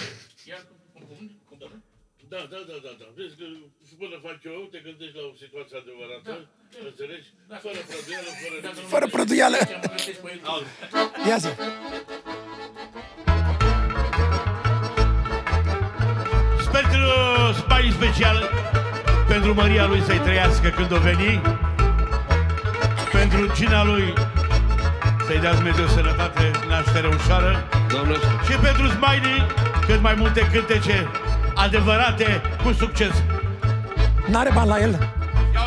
Da, 2.28 2.36
da, 2.50 2.60
da, 2.68 2.76
da, 2.82 2.92
da. 2.98 3.06
Vezi 3.16 3.34
că 3.38 3.44
și 3.88 3.94
până 4.00 4.16
fac 4.22 4.38
eu, 4.44 4.68
te 4.70 4.78
gândești 4.84 5.16
la 5.16 5.22
o 5.30 5.34
situație 5.42 5.76
adevărată, 5.82 6.32
înțelegi? 6.88 7.28
Fără 7.66 7.78
prăduială, 7.90 8.28
fără 8.42 8.56
nimic. 8.62 8.88
Fără 8.94 9.06
prăduială. 9.14 9.56
Ia 11.28 11.36
zi. 11.36 11.48
Pentru 16.97 17.52
spanii 17.52 17.93
special, 17.93 18.51
pentru 19.28 19.55
Maria 19.55 19.86
lui 19.86 20.02
să-i 20.06 20.18
trăiască 20.18 20.68
când 20.68 20.93
o 20.93 20.98
veni, 20.98 21.43
pentru 23.12 23.47
cina 23.55 23.85
lui 23.85 24.12
să-i 25.27 25.39
dea 25.40 25.55
Dumnezeu 25.55 25.86
sănătate, 25.86 26.51
naștere 26.68 27.06
ușoară, 27.06 27.64
Doamne, 27.89 28.12
ajută. 28.12 28.40
și 28.48 28.56
pentru 28.59 28.86
Smiley 28.86 29.47
cât 29.86 30.01
mai 30.01 30.14
multe 30.18 30.48
cântece 30.52 31.09
adevărate 31.55 32.40
cu 32.64 32.73
succes. 32.73 33.23
N-are 34.27 34.51
bani 34.55 34.68
la 34.68 34.81
el? 34.81 34.90
Ia 35.55 35.66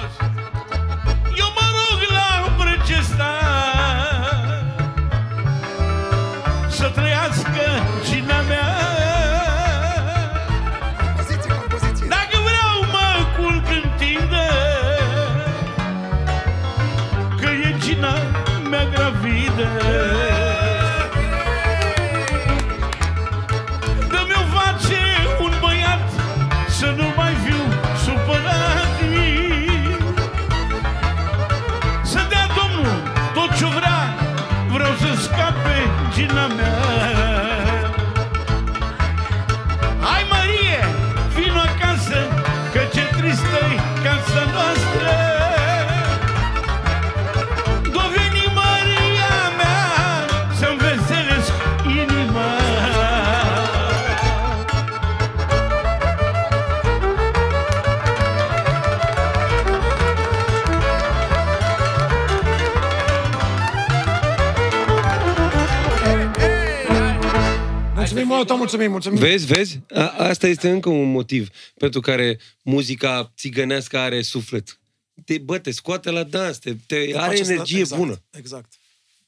Mulțumim 68.47 68.57
mult, 68.57 68.59
mulțumim, 68.59 68.91
mulțumim. 68.91 69.19
Vezi, 69.19 69.45
vezi? 69.45 69.79
A, 69.93 70.07
asta 70.07 70.47
este 70.47 70.69
încă 70.69 70.89
un 70.89 71.11
motiv 71.11 71.49
pentru 71.77 71.99
care 71.99 72.39
muzica 72.63 73.33
țigănească 73.37 73.97
are 73.97 74.21
suflet. 74.21 74.79
Te, 75.25 75.37
bă, 75.37 75.57
te 75.59 75.71
scoate 75.71 76.09
la 76.09 76.23
dans, 76.23 76.57
te, 76.57 76.73
te 76.87 77.05
Te 77.05 77.17
are 77.17 77.29
face 77.29 77.43
să- 77.43 77.51
energie 77.51 77.79
exact, 77.79 78.01
bună. 78.01 78.21
Exact. 78.31 78.73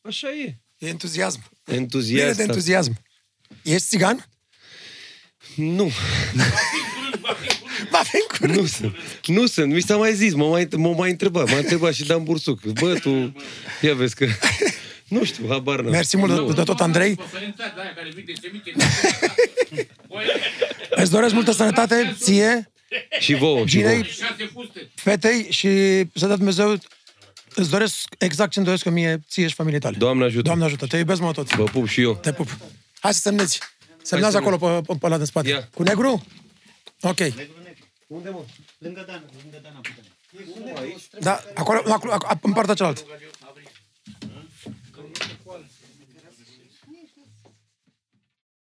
Așa 0.01 0.27
e. 0.29 0.57
E 0.77 0.87
entuziasm. 0.87 1.43
Entuziast. 1.65 2.21
Bine 2.23 2.31
de 2.33 2.41
entuziasm. 2.43 2.93
Ești 3.63 3.87
țigan? 3.87 4.27
Nu, 5.55 5.91
Va 7.91 8.01
fi 8.03 8.15
în 8.15 8.37
curând. 8.37 8.59
nu 8.59 8.65
sunt. 8.65 8.95
Nu 9.25 9.45
sunt. 9.45 9.73
Mi 9.73 9.81
s-a 9.81 9.97
mai 9.97 10.15
zis, 10.15 10.33
m-a 10.33 10.47
mai, 10.47 10.67
m-a 10.77 10.91
mai 10.93 11.09
întrebat. 11.09 11.49
M-a 11.49 11.57
întrebat 11.57 11.93
și 11.93 12.05
Dan 12.05 12.23
Bursuc. 12.23 12.63
Bă, 12.65 12.93
tu... 12.93 13.33
Ia 13.81 13.93
vezi 13.93 14.15
că... 14.15 14.27
Nu 15.11 15.23
știu, 15.23 15.45
habar 15.49 15.79
n-am. 15.81 15.91
Mersi 15.91 16.17
mult 16.17 16.31
Nu. 16.31 16.45
de, 16.47 16.53
de 16.53 16.63
tot, 16.63 16.79
Andrei. 16.81 17.15
Păsărința 17.15 17.71
de 17.75 17.81
aia 17.81 17.93
care 17.93 18.09
vine, 18.15 18.33
se 18.41 18.49
mice. 18.53 18.71
Îți 20.89 21.11
doresc 21.11 21.33
multă 21.33 21.51
sănătate 21.51 22.15
ție, 22.19 22.71
Și 23.19 23.33
vouă, 23.33 23.59
și 23.59 23.65
Ginei, 23.65 23.93
vouă. 23.93 24.03
Șase 24.03 24.49
fuste. 24.53 24.89
fetei 24.95 25.47
și 25.49 25.67
să 26.13 26.27
dea 26.27 26.35
Dumnezeu 26.35 26.77
îți 27.55 27.69
doresc 27.69 27.95
exact 28.17 28.51
ce-mi 28.51 28.65
doresc 28.65 28.85
eu 28.85 28.93
mie, 28.93 29.21
ție 29.29 29.47
și 29.47 29.53
familiei 29.53 29.79
tale. 29.79 29.97
Doamne 29.97 30.23
ajută. 30.23 30.41
Doamne 30.41 30.63
ajută, 30.65 30.85
te 30.87 30.97
iubesc 30.97 31.21
mă 31.21 31.31
tot. 31.31 31.55
Vă 31.55 31.63
pup 31.63 31.87
și 31.87 32.01
eu. 32.01 32.15
Te 32.15 32.31
pup. 32.33 32.57
Hai 32.99 33.13
să 33.13 33.19
semneți. 33.19 33.59
Semnează 34.01 34.35
semnăm. 34.37 34.53
acolo 34.53 34.81
pe, 34.81 34.85
pe, 34.87 34.97
pe 34.99 35.05
ăla 35.05 35.17
din 35.17 35.25
spate. 35.25 35.49
Ia. 35.49 35.69
Cu 35.73 35.83
negru? 35.83 36.25
Ok. 37.01 37.19
Unde, 38.07 38.29
mă? 38.29 38.43
Lângă 38.77 39.03
Dana, 39.07 39.23
lângă 39.43 39.59
Dana 39.63 39.79
putem. 39.81 40.03
Da, 41.19 41.43
acolo, 41.55 41.81
acolo, 41.91 42.17
în 42.41 42.53
partea 42.53 42.73
cealaltă. 42.73 43.01